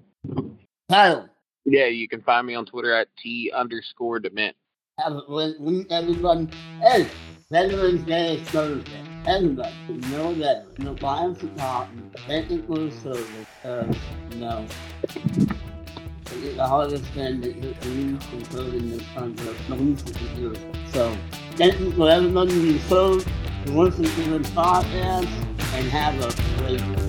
Tyler, 0.87 1.31
Yeah, 1.65 1.87
you 1.87 2.07
can 2.07 2.21
find 2.21 2.45
me 2.45 2.53
on 2.53 2.67
Twitter 2.67 2.93
at 2.93 3.07
t 3.17 3.51
underscore 3.51 4.19
dement. 4.19 4.55
have 4.99 5.13
a 5.13 5.23
great 5.25 5.59
week, 5.59 5.87
everyone. 5.89 6.51
Hey, 6.79 7.07
Veterans 7.49 8.03
Day 8.03 8.35
is 8.35 8.47
Thursday. 8.49 9.01
Everybody, 9.25 9.73
you 9.87 9.95
know 10.11 10.35
that. 10.35 10.77
Know, 10.77 10.93
buy 10.93 11.23
them 11.23 11.57
some. 11.57 12.11
Thank 12.27 12.51
you 12.51 12.61
for 12.67 12.77
the 12.77 12.91
service. 12.91 13.47
Uh, 13.63 13.91
know, 14.35 14.67
it's 15.01 16.55
the 16.55 16.67
hardest 16.67 17.05
thing 17.05 17.41
that 17.41 17.55
you 17.55 17.73
can 17.81 18.11
use 18.11 18.23
in 18.31 18.45
serving 18.51 18.91
this 18.91 19.07
country. 19.15 19.55
Least 19.69 20.07
you 20.07 20.13
can 20.13 20.53
do. 20.53 20.55
So, 20.91 21.17
thank 21.55 21.79
you 21.79 21.91
for 21.91 22.09
everybody 22.09 22.53
who 22.53 22.77
served, 22.79 23.27
who 23.65 23.83
listen 23.83 24.03
to 24.03 24.37
this 24.37 24.49
podcast, 24.51 25.27
and 25.73 25.87
have 25.89 26.15
a 26.15 26.57
great 26.59 26.81
week. 26.87 26.99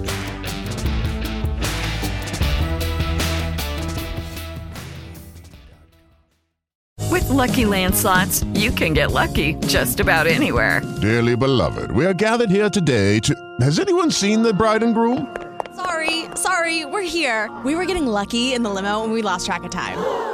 With 7.10 7.28
Lucky 7.28 7.64
Land 7.64 7.94
slots, 7.94 8.42
you 8.54 8.70
can 8.70 8.92
get 8.92 9.12
lucky 9.12 9.54
just 9.66 10.00
about 10.00 10.26
anywhere. 10.26 10.82
Dearly 11.00 11.36
beloved, 11.36 11.90
we 11.92 12.04
are 12.06 12.14
gathered 12.14 12.50
here 12.50 12.68
today 12.68 13.20
to. 13.20 13.34
Has 13.60 13.78
anyone 13.78 14.10
seen 14.10 14.42
the 14.42 14.52
bride 14.52 14.82
and 14.82 14.94
groom? 14.94 15.34
Sorry, 15.76 16.26
sorry, 16.34 16.84
we're 16.84 17.02
here. 17.02 17.50
We 17.64 17.74
were 17.76 17.84
getting 17.84 18.06
lucky 18.06 18.52
in 18.52 18.62
the 18.62 18.70
limo 18.70 19.04
and 19.04 19.12
we 19.12 19.22
lost 19.22 19.46
track 19.46 19.64
of 19.64 19.70
time. 19.70 20.33